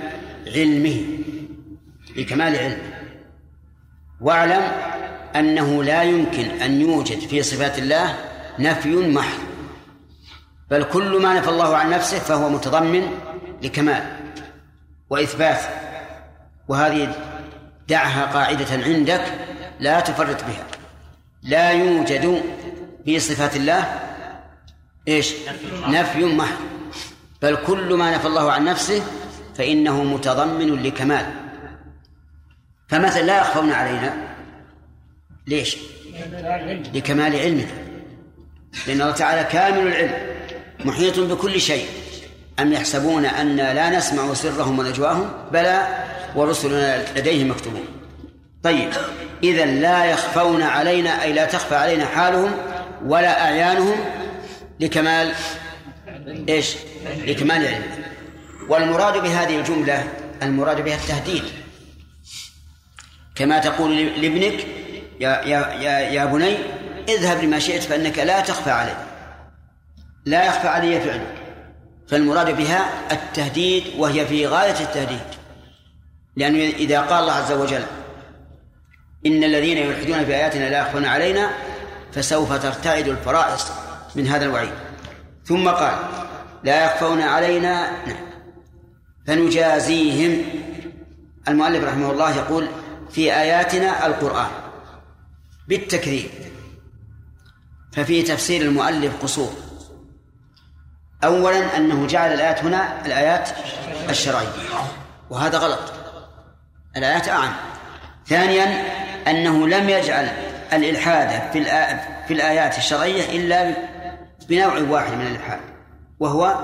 [0.48, 1.06] علمه.
[2.16, 2.94] لكمال علمه
[4.22, 4.62] واعلم
[5.36, 8.16] أنه لا يمكن أن يوجد في صفات الله
[8.60, 9.40] نفي محض.
[10.70, 13.08] بل كل ما نفى الله عن نفسه فهو متضمن
[13.62, 14.04] لكمال
[15.10, 15.60] وإثبات.
[16.68, 17.16] وهذه
[17.88, 19.24] دعها قاعدة عندك
[19.80, 20.73] لا تفرط بها.
[21.44, 22.44] لا يوجد
[23.06, 24.00] في صفات الله
[25.08, 25.34] إيش؟
[25.88, 26.58] نفي محض.
[27.42, 29.04] بل كل ما نفى الله عن نفسه
[29.56, 31.26] فإنه متضمن لكمال.
[32.88, 34.14] فمثلا لا يخفون علينا.
[35.48, 35.78] ليش؟
[36.94, 37.68] لكمال علمه
[38.88, 40.14] لأن الله تعالى كامل العلم
[40.86, 41.86] محيط بكل شيء.
[42.60, 46.06] أم يحسبون أن لا نسمع سرهم ونجواهم؟ بلى
[46.36, 47.86] ورسلنا لديهم مكتوبون.
[48.64, 48.90] طيب.
[49.44, 52.52] إذا لا يخفون علينا أي لا تخفى علينا حالهم
[53.06, 53.96] ولا أعيانهم
[54.80, 55.34] لكمال
[56.50, 56.76] إيش؟
[57.26, 57.84] لكمال العلم.
[58.70, 60.08] والمراد بهذه الجملة
[60.44, 61.44] المراد بها التهديد.
[63.36, 64.66] كما تقول لابنك
[65.20, 66.58] يا يا يا, يا بني
[67.10, 68.96] اذهب لما شئت فإنك لا تخفى علي
[70.26, 71.36] لا يخفى علي فعلك.
[72.08, 75.20] فالمراد بها التهديد وهي في غاية التهديد.
[76.36, 77.84] لأنه إذا قال الله عز وجل
[79.26, 81.50] إن الذين يلحدون في آياتنا لا يخفون علينا
[82.12, 83.72] فسوف ترتعد الفرائص
[84.16, 84.74] من هذا الوعيد.
[85.46, 85.96] ثم قال
[86.64, 87.92] لا يخفون علينا
[89.28, 90.46] فنجازيهم.
[91.48, 92.68] المؤلف رحمه الله يقول
[93.12, 94.50] في آياتنا القرآن
[95.68, 96.30] بالتكذيب
[97.92, 99.54] ففي تفسير المؤلف قصور.
[101.24, 103.50] أولا أنه جعل الآيات هنا الآيات
[104.10, 104.48] الشرعية
[105.30, 105.94] وهذا غلط.
[106.98, 107.54] الآيات أعم.
[108.28, 110.30] ثانيا أنه لم يجعل
[110.74, 111.64] الإلحاد في
[112.28, 113.74] في الآيات الشرعية إلا
[114.50, 115.60] بنوع واحد من الإلحاد
[116.20, 116.58] وهو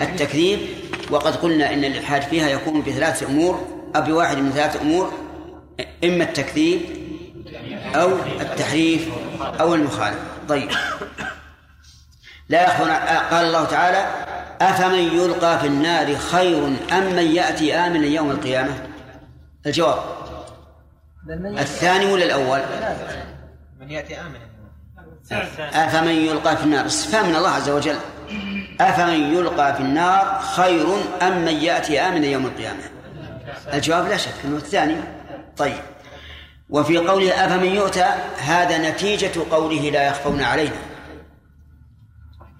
[0.00, 0.58] التكذيب.
[1.10, 3.66] وقد قلنا إن الإلحاد فيها يكون بثلاث أمور
[3.96, 5.12] أو بواحد من ثلاث أمور
[6.04, 6.80] إما التكذيب
[7.94, 8.10] أو
[8.40, 9.08] التحريف
[9.60, 10.18] أو المخالفة.
[10.48, 10.70] طيب.
[12.48, 12.90] لا يخفون
[13.30, 14.06] قال الله تعالى
[14.60, 18.74] أفمن يلقى في النار خير أم من يأتي آمنا يوم القيامة؟
[19.66, 20.21] الجواب
[21.30, 22.60] الثاني ولا الأول؟
[23.80, 24.52] من يأتي آمنا
[25.58, 27.96] أفمن يلقى في النار؟ استفهام من الله عز وجل.
[28.80, 30.86] أفمن يلقى في النار خير
[31.22, 32.82] أم من يأتي آمنا يوم القيامة؟
[33.74, 34.96] الجواب لا شك أنه الثاني.
[35.56, 35.80] طيب.
[36.70, 38.06] وفي قوله أفمن يؤتى
[38.38, 40.76] هذا نتيجة قوله لا يخفون علينا.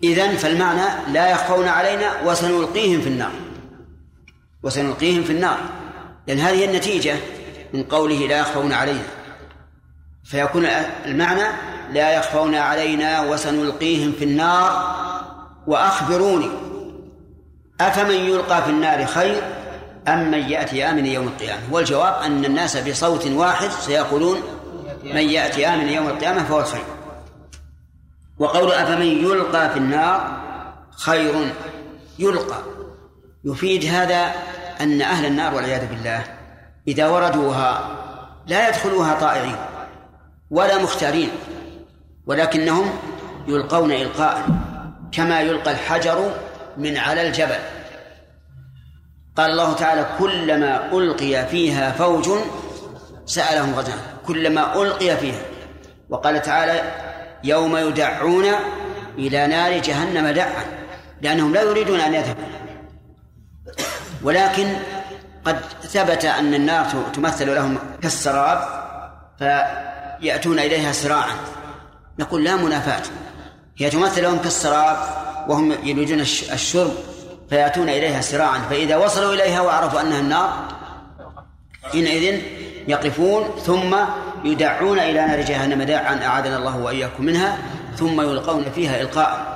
[0.03, 3.33] إذن فالمعنى لا يخفون علينا وسنلقيهم في النار.
[4.63, 5.59] وسنلقيهم في النار.
[6.27, 7.17] لأن هذه النتيجة.
[7.75, 9.07] من قوله لا يخفون علينا.
[10.25, 10.67] فيكون
[11.07, 11.45] المعنى
[11.93, 14.97] لا يخفون علينا وسنلقيهم في النار
[15.67, 16.51] وأخبروني.
[17.81, 19.43] أفمن يلقى في النار خير
[20.09, 24.43] أم من يأتي آمن يوم القيامة؟ والجواب أن الناس بصوت واحد سيقولون
[25.05, 26.85] من يأتي آمن يوم القيامة فهو الخير.
[28.39, 30.41] وقول أفمن يلقى في النار
[30.97, 31.53] خير
[32.19, 32.59] يلقى.
[33.45, 34.35] يفيد هذا
[34.81, 36.25] أن أهل النار والعياذ بالله
[36.89, 37.99] إذا وردوها
[38.47, 39.57] لا يدخلوها طائعين
[40.51, 41.31] ولا مختارين
[42.27, 42.91] ولكنهم
[43.49, 44.47] يلقون إلقاء
[45.13, 46.33] كما يلقى الحجر
[46.77, 47.59] من على الجبل.
[49.37, 52.31] قال الله تعالى كلما ألقي فيها فوج
[53.27, 55.43] سألهم غزاها كلما ألقي فيها.
[56.11, 56.93] وقال تعالى
[57.45, 58.45] يوم يدعون
[59.19, 60.65] إلى نار جهنم دعا.
[61.23, 62.45] لأنهم لا يريدون أن يذهبوا.
[64.23, 64.77] ولكن
[65.45, 68.69] قد ثبت أن النار تمثل لهم كالسراب
[69.39, 71.35] فيأتون إليها سراعا.
[72.19, 73.03] نقول لا منافاة.
[73.79, 74.97] هي تمثل لهم كالسراب
[75.49, 76.93] وهم يريدون الشرب
[77.51, 78.59] فيأتون إليها سراعا.
[78.59, 80.69] فإذا وصلوا إليها وعرفوا أنها النار
[81.93, 82.41] حينئذ
[82.89, 83.97] يقفون ثم
[84.45, 86.25] يدعون إلى نار جهنم داعا.
[86.25, 87.59] أعاذنا الله وإياكم منها
[87.97, 89.53] ثم يلقون فيها إلقاء.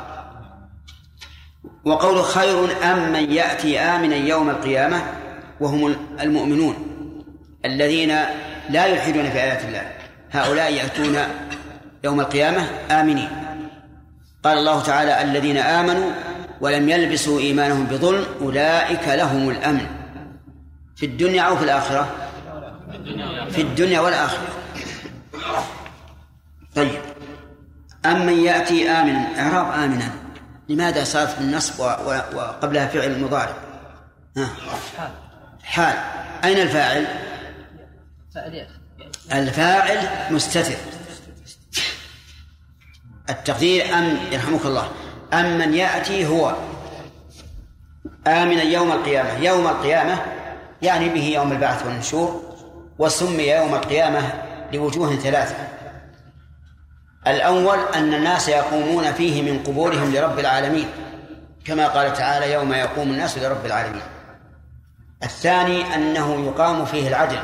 [1.85, 5.03] وقول خير أم من يأتي آمنا يوم القيامة؟
[5.61, 6.77] وهم المؤمنون
[7.65, 8.09] الذين
[8.71, 9.93] لا يلحدون في آيات الله.
[10.33, 11.17] هؤلاء يأتون
[12.05, 13.29] يوم القيامة آمنين.
[14.45, 16.11] قال الله تعالى الذين آمنوا
[16.61, 19.87] ولم يلبسوا إيمانهم بظلم أولئك لهم الأمن.
[20.97, 22.15] في الدنيا أو في الآخرة؟
[23.51, 24.49] في الدنيا والآخرة.
[26.75, 27.01] طيب.
[28.07, 30.11] أمن يأتي آمنا إعراب آمنا
[30.69, 33.57] لماذا صارت بالنصب وقبلها فعل مضارع؟
[34.37, 34.49] ها.
[35.67, 35.95] حال.
[36.45, 37.07] أين الفاعل؟
[39.33, 39.99] الفاعل
[40.31, 40.77] مستتر.
[43.31, 44.91] التقدير أم يرحمك الله.
[45.33, 46.57] أم من يأتي هو.
[48.27, 49.39] آمنا يوم القيامة.
[49.39, 50.23] يوم القيامة
[50.83, 52.57] يعني به يوم البعث والنشور
[52.99, 54.33] وسمي يوم القيامة
[54.73, 55.57] لوجوه ثلاثة.
[57.27, 60.89] الأول أن الناس يقومون فيه من قبورهم لرب العالمين
[61.65, 64.03] كما قال تعالى يوم يقوم الناس لرب العالمين.
[65.23, 67.39] الثاني أنه يقام فيه العدل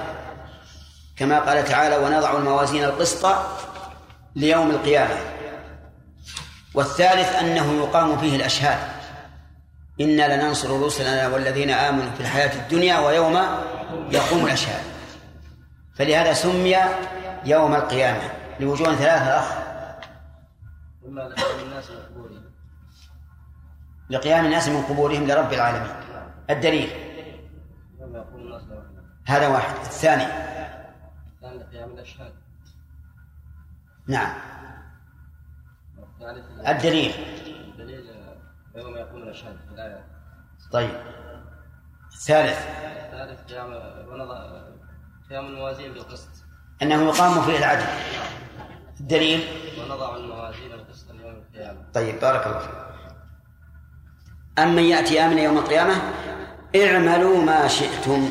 [1.16, 3.34] كما قال تعالى ونضع الموازين القسط
[4.36, 5.16] ليوم القيامة
[6.74, 8.78] والثالث أنه يقام فيه الأشهاد
[10.00, 13.36] إنا لننصر رسلنا والذين آمنوا في الحياة الدنيا ويوم
[14.10, 14.82] يقوم الأشهاد
[15.96, 16.76] فلهذا سمي
[17.44, 18.30] يوم القيامة
[18.60, 19.52] لوجوه ثلاثة أخ.
[21.08, 22.42] إما لقيام الناس من قبورهم
[24.10, 25.92] لقيام الناس من قبورهم لرب العالمين.
[26.50, 26.90] الدليل
[28.00, 28.11] يوم يقوم الناس لرب العالمين.
[29.26, 29.74] هذا واحد.
[29.76, 30.24] الثاني.
[31.34, 32.32] الثاني لقيام الأشهاد
[34.06, 34.34] نعم.
[36.66, 37.12] الدليل.
[37.68, 38.06] الدليل
[38.74, 39.58] يوم يقوم الأشهاد
[40.72, 40.90] طيب.
[42.12, 43.72] الثالث الثالث قيام
[45.30, 46.28] قيام الموازين بالقسط
[46.82, 47.86] أنه يقام فيه العدل.
[49.00, 49.40] الدليل.
[49.80, 52.74] ونضع الموازين القسط ليوم القيامة طيب بارك الله فيك.
[54.58, 55.94] أما يأتي آمن يوم القيامة؟
[56.76, 58.30] اعملوا ما شئتم.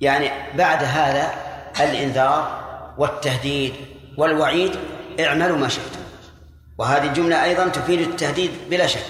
[0.00, 1.34] يعني بعد هذا
[1.80, 2.60] الإنذار
[2.98, 3.74] والتهديد
[4.16, 4.72] والوعيد
[5.20, 6.00] اعملوا ما شئتم.
[6.78, 9.04] وهذه الجملة أيضا تفيد التهديد بلا شك.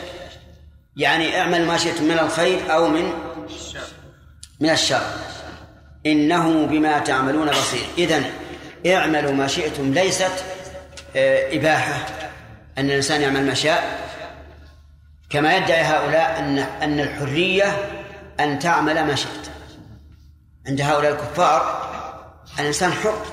[0.96, 3.12] يعني اعمل ما شئتم من الخير أو من
[4.60, 5.02] من الشر.
[6.06, 7.86] إنه بما تعملون بصير.
[7.98, 8.24] إذن
[8.86, 9.92] اعملوا ما شئتم.
[9.92, 10.44] ليست
[11.16, 12.06] آه، إباحة
[12.78, 14.10] أن الإنسان يعمل ما شاء.
[15.30, 17.99] كما يدعي هؤلاء أن أن الحرية
[18.44, 19.50] أن تعمل ما شئت.
[20.66, 21.90] عند هؤلاء الكفار
[22.58, 23.24] الإنسان حر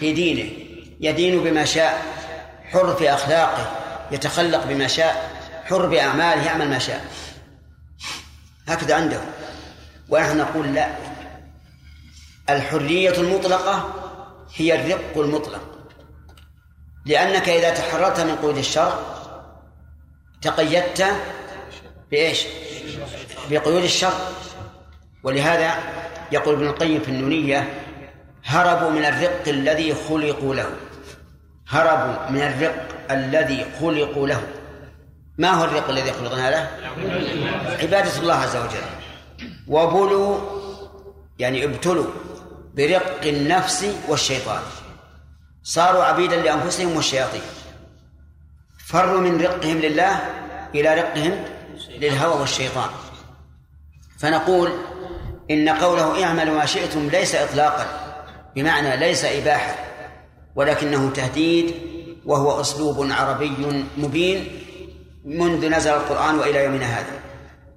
[0.00, 0.52] في دينه
[1.00, 2.02] يدين بما شاء
[2.64, 3.70] حر في أخلاقه
[4.10, 5.30] يتخلق بما شاء
[5.64, 7.04] حر بأعماله يعمل ما شاء.
[8.68, 9.20] هكذا عنده.
[10.08, 10.88] ونحن نقول لا.
[12.50, 13.94] الحرية المطلقة
[14.54, 15.60] هي الرق المطلق.
[17.06, 18.98] لأنك إذا تحررت من قيود الشرع
[20.42, 21.06] تقيدت
[22.10, 22.46] بإيش؟
[23.50, 24.12] بقيود الشر.
[25.22, 25.74] ولهذا
[26.32, 27.82] يقول ابن القيم في النونية
[28.44, 30.70] هربوا من الرق الذي خلقوا له.
[31.68, 34.42] هربوا من الرق الذي خلقوا له.
[35.38, 36.70] ما هو الرق الذي خلقنا له؟
[37.82, 38.86] عبادة الله عز وجل.
[39.68, 40.38] وبلوا
[41.38, 42.06] يعني ابتلوا
[42.74, 44.62] برق النفس والشيطان.
[45.62, 47.42] صاروا عبيدا لأنفسهم والشياطين.
[48.86, 50.20] فروا من رقهم لله
[50.74, 51.44] إلى رقهم
[52.00, 52.90] للهوى والشيطان.
[54.18, 54.70] فنقول
[55.50, 57.86] إن قوله اعملوا ما شئتم ليس إطلاقا
[58.56, 59.74] بمعنى ليس إباحة
[60.54, 61.74] ولكنه تهديد
[62.24, 64.62] وهو أسلوب عربي مبين
[65.24, 67.20] منذ نزل القرآن وإلى يومنا هذا.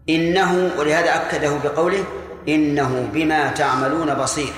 [0.09, 2.03] إنه ولهذا أكده بقوله
[2.47, 4.53] إنه بما تعملون بصير.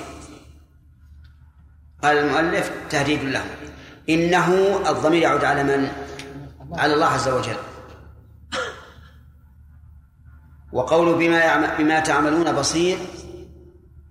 [2.03, 3.43] قال المؤلف تهديد له.
[4.09, 5.87] إنه الضمير يعود على من؟
[6.73, 7.70] على الله عز وجل.
[10.73, 12.97] وقول بما يعمل بما تعملون بصير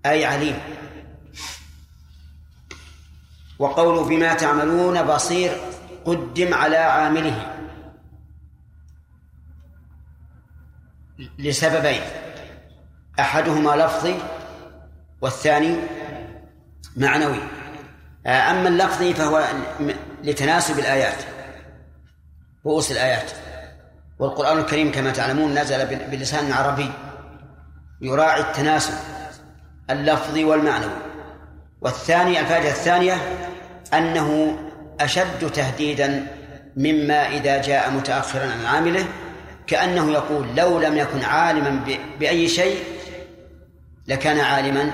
[0.07, 0.59] أي عليم.
[3.59, 5.57] وقول بما تعملون بصير
[6.05, 7.57] قدم على عامله.
[11.39, 12.03] لسببين.
[13.21, 14.15] أحدهما لفظي
[15.21, 15.77] والثاني
[16.97, 17.43] معنوي.
[18.27, 19.49] أما اللفظي فهو
[20.23, 21.25] لتناسب الآيات.
[22.67, 23.31] رؤوس الآيات.
[24.21, 26.91] والقرآن الكريم كما تعلمون نزل بلسان عربي
[28.01, 28.95] يراعي التناسب
[29.91, 30.99] اللفظي والمعنوي.
[31.81, 33.17] والثاني الفائدة الثانية
[33.95, 34.59] أنه
[35.01, 36.27] أشد تهديدا
[36.77, 39.05] مما إذا جاء متأخرا عن عامله
[39.67, 41.81] كأنه يقول لو لم يكن عالما
[42.21, 42.85] بأي شيء
[44.09, 44.91] لكان عالما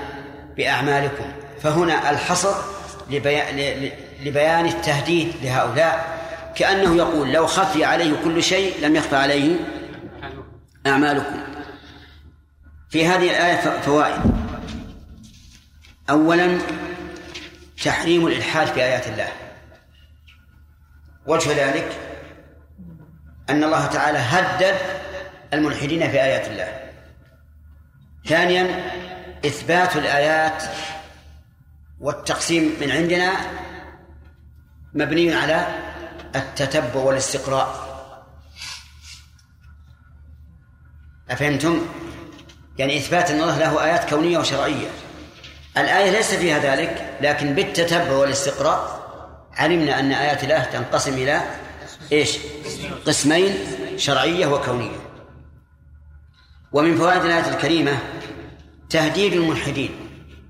[0.57, 1.25] بأعمالكم.
[1.61, 2.55] فهنا الحصر
[4.25, 6.16] لبيان التهديد لهؤلاء.
[6.57, 9.59] كأنه يقول لو خفي عليه كل شيء لم يخفى عليه
[10.87, 11.43] أعمالكم.
[12.89, 14.21] في هذه الآية فوائد.
[16.09, 16.57] أولا
[17.83, 19.27] تحريم الإلحاد في آيات الله.
[21.25, 21.97] وجه ذلك
[23.49, 24.75] أن الله تعالى هدد
[25.53, 26.79] الملحدين في آيات الله.
[28.25, 28.91] ثانيا
[29.45, 30.63] إثبات الآيات
[31.99, 33.31] والتقسيم من عندنا
[34.93, 35.67] مبني على
[36.39, 37.87] التتبع والاستقراء
[41.29, 41.81] أفهمتم؟
[42.77, 44.87] يعني إثبات أن الله له آيات كونية وشرعية
[45.77, 49.07] الآية ليس فيها ذلك لكن بالتتبع والاستقراء
[49.53, 51.41] علمنا أن آيات الله تنقسم إلى
[52.11, 52.37] إيش؟
[53.05, 53.55] قسمين
[53.97, 54.97] شرعية وكونية
[56.71, 57.99] ومن فوائد الآية الكريمة
[58.89, 59.91] تهديد الملحدين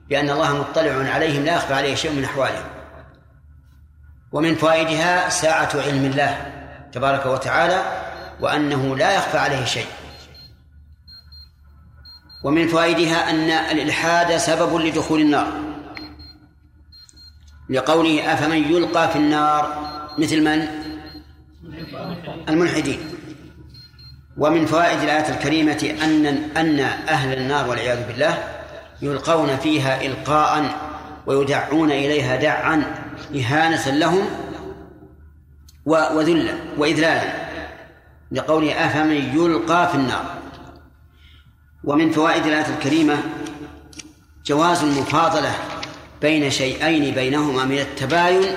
[0.10, 2.77] بأن الله مطلع عليهم لا يخفى عليه شيء من أحوالهم
[4.32, 6.54] ومن فوائدها ساعة علم الله
[6.92, 7.82] تبارك وتعالى
[8.42, 9.88] وأنه لا يخفى عليه شيء.
[12.44, 15.54] ومن فوائدها أن الإلحاد سبب لدخول النار.
[17.70, 19.88] لقوله أفمن يلقى في النار
[20.18, 20.68] مثل من؟
[22.50, 23.00] الملحدين.
[24.38, 26.26] ومن فوائد الآية الكريمة أن
[26.58, 26.80] أن
[27.10, 28.44] أهل النار والعياذ بالله
[29.02, 30.76] يلقون فيها إلقاء
[31.26, 34.26] ويدعون إليها دعا إهانة لهم
[35.86, 37.48] وذلا وإذلالا
[38.32, 40.38] لقوله أفمن يلقى في النار.
[41.84, 43.18] ومن فوائد الآية الكريمة
[44.46, 45.54] جواز المفاضلة
[46.22, 48.56] بين شيئين بينهما من التباين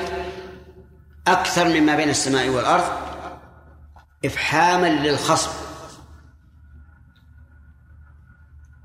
[1.27, 2.85] أكثر مما بين السماء والأرض
[4.25, 5.51] إفحاما للخصم.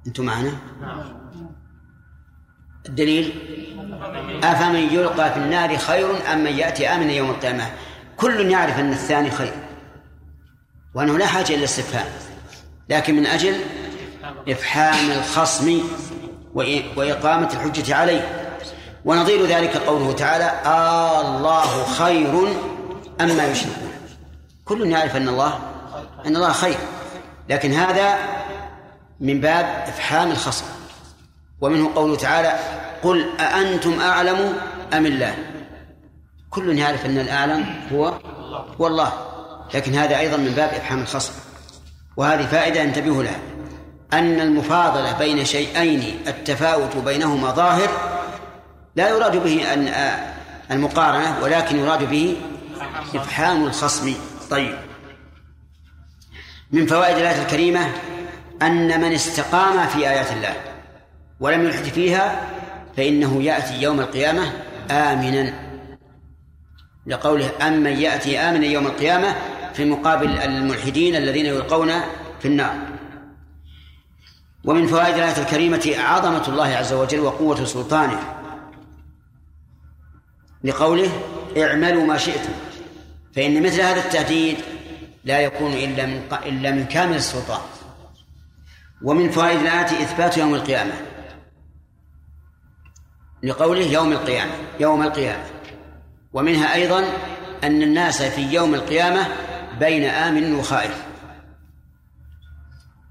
[0.08, 0.60] أنتم معنا؟
[2.90, 3.34] الدليل؟
[4.44, 7.66] أفمن يلقى في النار خير أم من يأتي آمنا يوم القيامة؟
[8.18, 9.54] كل يعرف أن الثاني خير.
[10.96, 12.06] وأنه لا حاجة إلى الاستفهام
[12.90, 13.56] لكن من أجل
[14.50, 15.82] إفحام الخصم
[16.96, 18.52] وإقامة الحجة عليه.
[19.06, 22.48] ونظير ذلك قوله تعالى آه الله خير
[23.22, 23.92] أما يشركون.
[24.66, 25.60] كل يعرف أن الله
[26.26, 26.78] أن الله خير.
[27.50, 28.18] لكن هذا
[29.20, 30.66] من باب إفحام الخصم.
[31.62, 32.60] ومنه قوله تعالى
[33.04, 34.54] قل أأنتم أعلم
[34.94, 35.36] أم الله.
[36.50, 38.14] كل يعرف أن الأعلم هو
[38.82, 39.14] هو الله
[39.74, 41.34] لكن هذا أيضا من باب إفحام الخصم.
[42.18, 43.40] وهذه فائدة انتبهوا لها.
[44.14, 47.90] أن المفاضلة بين شيئين التفاوت بينهما ظاهر
[48.96, 49.94] لا يراد به أن
[50.72, 52.38] المقارنة ولكن يراد به
[53.16, 54.14] إفحام الخصم.
[54.50, 54.78] طيب.
[56.72, 57.92] من فوائد الآية الكريمة
[58.62, 60.75] أن من استقام في آيات الله.
[61.40, 62.50] ولم يلحد فيها
[62.98, 64.54] فإنه يأتي يوم القيامة
[64.92, 65.54] آمنا.
[67.08, 69.36] لقوله أمن يأتي آمنا يوم القيامة
[69.74, 71.92] في مقابل الملحدين الذين يلقون
[72.40, 72.76] في النار.
[74.66, 78.20] ومن فوائد الآية الكريمة عظمة الله عز وجل وقوة سلطانه.
[80.64, 81.10] لقوله
[81.58, 82.54] اعملوا ما شئتم.
[83.36, 84.58] فإن مثل هذا التهديد
[85.24, 87.62] لا يكون إلا من إلا من كامل السلطان.
[89.04, 90.94] ومن فوائد الآية إثبات يوم القيامة.
[93.46, 95.44] لقوله يوم القيامة يوم القيامة.
[96.34, 97.04] ومنها أيضا
[97.64, 99.28] أن الناس في يوم القيامة
[99.80, 101.04] بين آمن وخائف.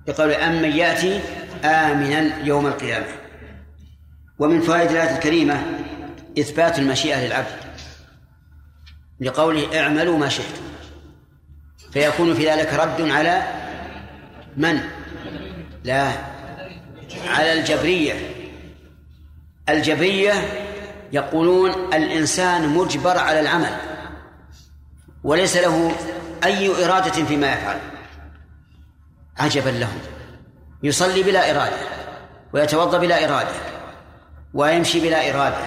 [0.08, 1.20] يقول أمن يأتي
[1.64, 3.06] آمنا يوم القيامة.
[4.38, 5.62] ومن فوائد الآية الكريمة
[6.38, 7.56] إثبات المشيئة للعبد.
[9.20, 10.62] لقوله اعملوا ما شئتم.
[11.92, 13.42] فيكون في ذلك رد على
[14.56, 14.80] من؟
[15.84, 16.12] لا
[17.28, 18.33] على الجبرية.
[19.68, 20.32] الجبرية
[21.12, 23.76] يقولون الإنسان مجبر على العمل
[25.24, 25.92] وليس له
[26.44, 27.78] أي إرادة فيما يفعل.
[29.38, 29.98] عجبا لهم.
[30.82, 31.76] يصلي بلا إرادة
[32.52, 33.54] ويتوضأ بلا إرادة
[34.54, 35.66] ويمشي بلا إرادة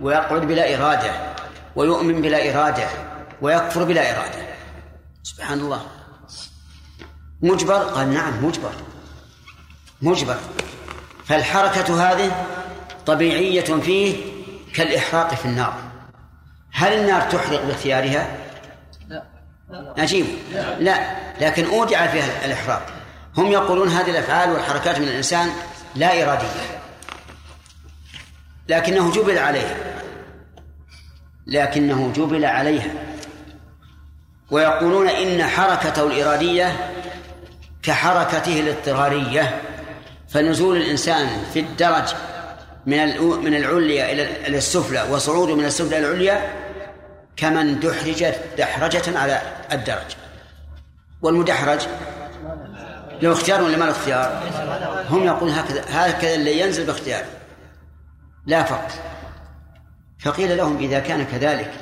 [0.00, 1.34] ويقعد بلا إرادة
[1.76, 2.88] ويؤمن بلا إرادة
[3.42, 4.46] ويكفر بلا إرادة.
[5.22, 5.86] سبحان الله.
[7.42, 8.72] مجبر؟ قال نعم مجبر.
[10.02, 10.36] مجبر.
[11.24, 12.46] فالحركة هذه
[13.06, 14.16] طبيعية فيه
[14.74, 15.74] كالإحراق في النار.
[16.72, 18.36] هل النار تحرق باختيارها؟
[19.98, 20.26] نجيب.
[20.78, 22.86] لا لكن أودع فيها الإحراق.
[23.36, 25.50] هم يقولون هذه الأفعال والحركات من الإنسان
[25.94, 26.80] لا إرادية.
[28.68, 29.76] لكنه جبل عليها.
[31.46, 32.90] لكنه جبل عليها.
[34.50, 36.90] ويقولون إن حركته الإرادية
[37.82, 39.60] كحركته الاضطرارية.
[40.28, 42.14] فنزول الإنسان في الدرج
[42.86, 44.12] من من العليا
[44.46, 46.52] إلى السفلى وصعوده من السفلى إلى العليا
[47.36, 48.24] كمن دحرج
[48.58, 49.42] دحرجة على
[49.72, 50.16] الدرج.
[51.22, 51.80] والمدحرج
[53.22, 54.42] له اختيار ولا ما له اختيار؟
[55.10, 57.24] هم يقولون هكذا هكذا اللي ينزل باختيار.
[58.46, 58.88] لا فرق
[60.18, 61.72] فقيل لهم إذا كان كذلك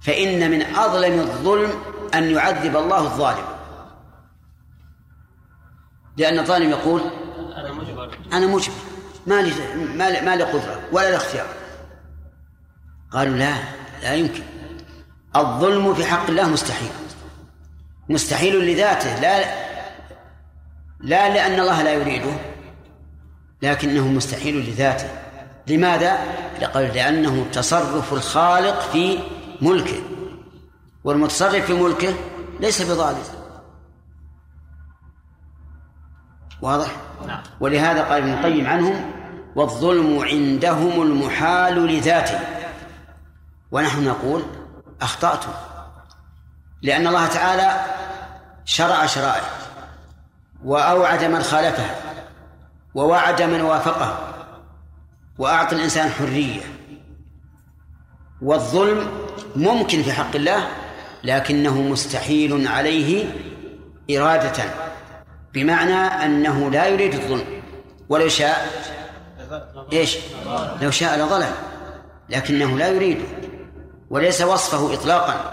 [0.00, 1.70] فإن من أظلم الظلم
[2.14, 3.44] أن يعذب الله الظالم.
[6.16, 7.02] لأن الظالم يقول
[7.56, 8.14] أنا مجبر.
[8.32, 8.87] ما لي
[9.28, 11.46] ما لي, ما لي قدرة ولا لي اختيار.
[13.10, 13.54] قالوا لا
[14.02, 14.42] لا يمكن.
[15.36, 16.90] الظلم في حق الله مستحيل.
[18.08, 19.20] مستحيل لذاته.
[19.20, 19.40] لا
[21.00, 22.32] لا لأن الله لا يريده
[23.62, 25.08] لكنه مستحيل لذاته.
[25.66, 26.18] لماذا؟
[26.60, 29.18] لقال لأنه تصرف الخالق في
[29.60, 30.02] ملكه.
[31.04, 32.14] والمتصرف في ملكه
[32.60, 33.22] ليس بظالم.
[36.62, 36.96] واضح؟
[37.26, 37.42] نعم.
[37.60, 39.17] ولهذا قال ابن القيم عنهم
[39.58, 42.40] والظلم عندهم المحال لذاته.
[43.70, 44.42] ونحن نقول
[45.02, 45.52] أخطأتم
[46.82, 47.84] لأن الله تعالى
[48.64, 49.42] شرع شرائع
[50.64, 51.94] وأوعد من خالفها
[52.94, 54.34] ووعد من وافقه
[55.38, 56.60] وأعطى الإنسان حرية.
[58.42, 59.10] والظلم
[59.56, 60.68] ممكن في حق الله
[61.24, 63.34] لكنه مستحيل عليه
[64.10, 64.64] إرادة
[65.54, 67.62] بمعنى أنه لا يريد الظلم
[68.08, 68.88] ولو شاء
[69.92, 70.18] إيش؟
[70.82, 71.50] لو شاء لظلم
[72.28, 73.24] لكنه لا يريده
[74.10, 75.50] وليس وصفه إطلاقا.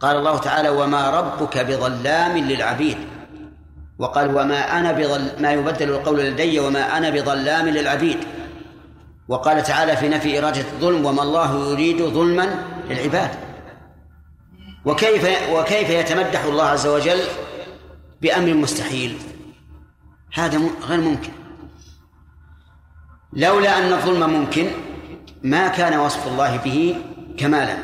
[0.00, 2.96] قال الله تعالى وما ربك بظلام للعبيد
[3.98, 8.18] وقال وما أنا بظل ما يبدل القول لدي وما أنا بظلام للعبيد
[9.28, 13.30] وقال تعالى في نفي إرادة الظلم وما الله يريد ظلما للعباد
[14.84, 17.20] وكيف وكيف يتمدح الله عز وجل
[18.22, 19.18] بأمر مستحيل؟
[20.34, 21.32] هذا غير ممكن.
[23.32, 24.70] لولا أن الظلم ممكن
[25.42, 26.96] ما كان وصف الله به
[27.38, 27.76] كمالا.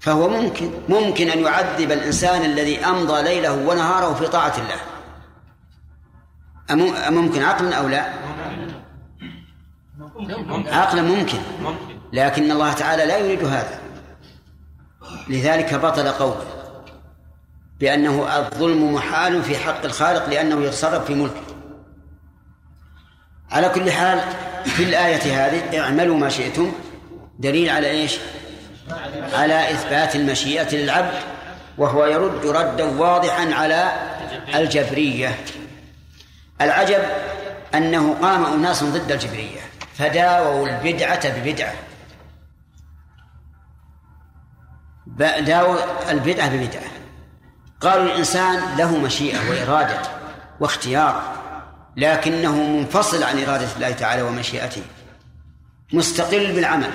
[0.00, 4.80] فهو ممكن ممكن أن يعذب الإنسان الذي أمضى ليله ونهاره في طاعة الله.
[7.08, 8.12] أممكن عقلا أو لا؟
[10.66, 11.38] عقلا ممكن.
[12.12, 13.80] لكن الله تعالى لا يريد هذا.
[15.28, 16.44] لذلك بطل قوله
[17.80, 21.53] بأنه الظلم محال في حق الخالق لأنه يتصرف في ملكه.
[23.54, 24.20] على كل حال
[24.64, 26.72] في الآية هذه اعملوا ما شئتم
[27.38, 28.18] دليل على إيش؟
[29.32, 31.14] على إثبات المشيئة للعبد
[31.78, 33.92] وهو يرد ردا واضحا على
[34.54, 35.38] الجبرية.
[36.60, 37.02] العجب
[37.74, 39.60] أنه قام أناس ضد الجبرية
[39.98, 41.74] فداووا البدعة ببدعة.
[45.40, 46.90] داووا البدعة ببدعة.
[47.80, 50.02] قالوا الإنسان له مشيئة وإرادة
[50.60, 51.43] واختيار.
[51.96, 54.82] لكنه منفصل عن إرادة الله تعالى ومشيئته.
[55.92, 56.90] مستقل بالعمل.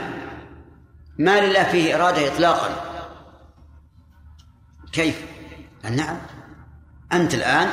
[1.17, 2.69] ما لله فيه إرادة إطلاقا.
[4.91, 5.21] كيف؟
[5.91, 6.17] نعم.
[7.13, 7.67] أنت الآن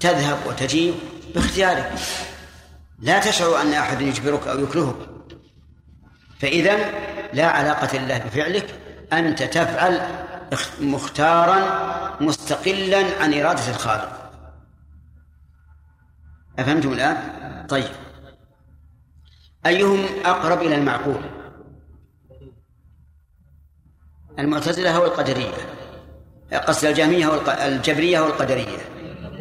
[0.00, 0.94] تذهب وتجيب
[1.34, 1.92] باختيارك.
[2.98, 4.96] لا تشعر أن أحد يجبرك أو يكرهك.
[6.40, 6.76] فإذا
[7.32, 8.74] لا علاقة لله بفعلك.
[9.12, 10.00] أنت تفعل
[10.80, 14.19] مختارا مستقلا عن إرادة الخالق.
[16.60, 17.16] أفهمتم الآن؟
[17.68, 17.88] طيب.
[19.66, 21.20] أيهم أقرب إلى المعقول؟
[24.38, 25.54] المعتزلة أو القدرية؟
[26.52, 28.78] قصد الجهمية أو الجبرية أو القدرية؟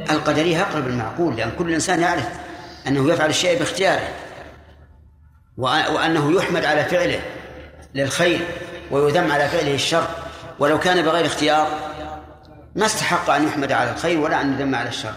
[0.10, 2.30] القدرية أقرب المعقول لأن كل إنسان يعرف
[2.88, 4.10] أنه يفعل الشيء باختياره
[5.58, 7.22] وأنه يحمد على فعله
[7.96, 8.48] للخير
[8.92, 10.08] ويذم على فعله الشر.
[10.60, 11.68] ولو كان بغير اختيار
[12.76, 15.14] ما استحق أن يحمد على الخير ولا أن يذم على الشر.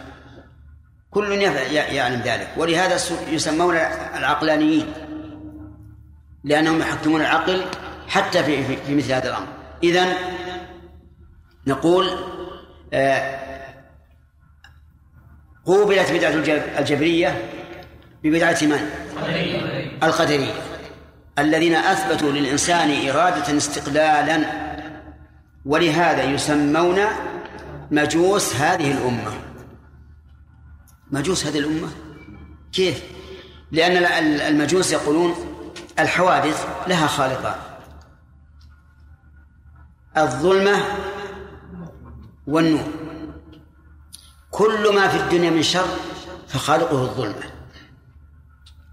[1.13, 2.49] كل يعلم ذلك.
[2.57, 2.97] ولهذا
[3.31, 3.77] يسمون
[4.17, 4.93] العقلانيين
[6.45, 7.65] لأنهم يحكمون العقل
[8.09, 9.47] حتى في, في, مثل هذا الأمر.
[9.83, 10.15] إذن
[11.67, 12.11] نقول
[12.93, 13.43] آه
[15.67, 16.31] قوبلت بدعة
[16.79, 17.51] الجبرية
[18.25, 18.91] ببدعة من؟
[20.03, 20.53] القدرية.
[21.39, 24.39] الذين أثبتوا للإنسان إرادة استقلالا
[25.67, 26.99] ولهذا يسمون
[27.91, 29.52] مجوس هذه الأمة.
[31.13, 31.89] مجوس هذه الأمة؟
[32.73, 33.03] كيف؟
[33.71, 33.97] لأن
[34.41, 35.35] المجوس يقولون
[35.99, 37.57] الحوادث لها خالقان
[40.17, 40.85] الظلمة
[42.47, 42.89] والنور.
[44.51, 45.89] كل ما في الدنيا من شر
[46.49, 47.53] فخالقه الظلمة.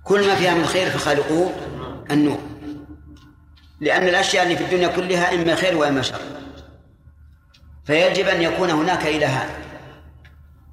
[0.03, 1.53] كل ما فيها من خير فخالقه
[2.11, 2.39] النور.
[3.79, 6.21] لأن الأشياء اللي في الدنيا كلها إما خير وإما شر.
[7.85, 9.49] فيجب أن يكون هناك إلهان.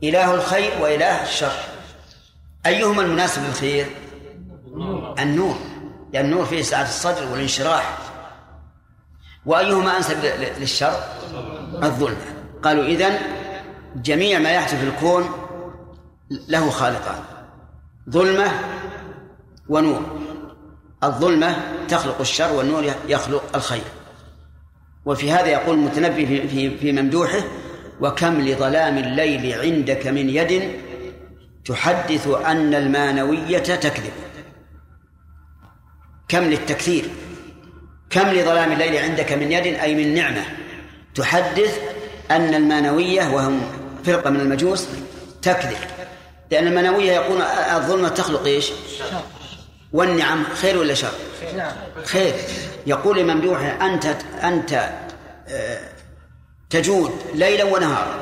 [0.02, 1.52] إله الخير وإله الشر.
[2.66, 3.86] أيهما المناسب للخير؟
[5.18, 5.56] النور.
[6.12, 7.98] لأن النور فيه سعة الصدر والانشراح.
[9.47, 10.16] وأيهما أنسب
[10.59, 11.01] للشر؟
[11.82, 12.24] الظلمة
[12.62, 13.18] قالوا إذن
[13.97, 15.31] جميع ما يحدث في الكون
[16.48, 17.23] له خالقان.
[18.10, 18.51] ظلمة
[19.68, 20.02] ونور.
[21.05, 21.56] الظلمة
[21.89, 23.85] تخلق الشر والنور يخلق الخير.
[25.05, 27.40] وفي هذا يقول المتنبي في, في, في ممدوحه
[28.01, 30.70] وكم لظلام الليل عندك من يد
[31.64, 34.12] تحدث أن المانوية تكذب.
[36.28, 37.05] كم للتكثير.
[38.10, 40.44] كم لظلام الليل عندك من يد أي من نعمة
[41.14, 41.81] تحدث
[42.31, 43.62] أن المانوية وهم
[44.05, 44.86] فرقة من المجوس
[45.43, 45.78] تكذب.
[46.51, 48.73] لأن المانوية يقول الظلمة تخلق إيش؟
[49.93, 51.12] والنعم خير ولا شر؟
[52.05, 52.35] خير.
[52.86, 54.06] يقول لممدوحه أنت
[54.43, 54.90] أنت
[55.48, 55.95] آه،
[56.70, 58.20] تجود ليلا ونهارا.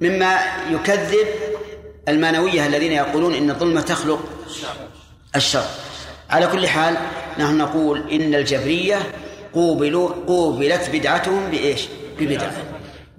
[0.00, 0.38] مما
[0.70, 1.26] يكذب
[2.08, 4.20] المانوية الذين يقولون إن الظلمة تخلق
[5.36, 5.64] الشر.
[6.30, 6.96] على كل حال
[7.38, 9.12] نحن نقول إن الجبرية
[9.54, 11.88] قوبلوا قوبلت بدعتهم بإيش؟
[12.18, 12.52] ببدعة.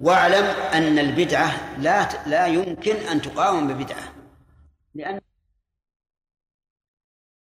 [0.00, 4.12] واعلم أن البدعة لا لا يمكن أن تقاوم ببدعة.
[4.94, 5.20] لأن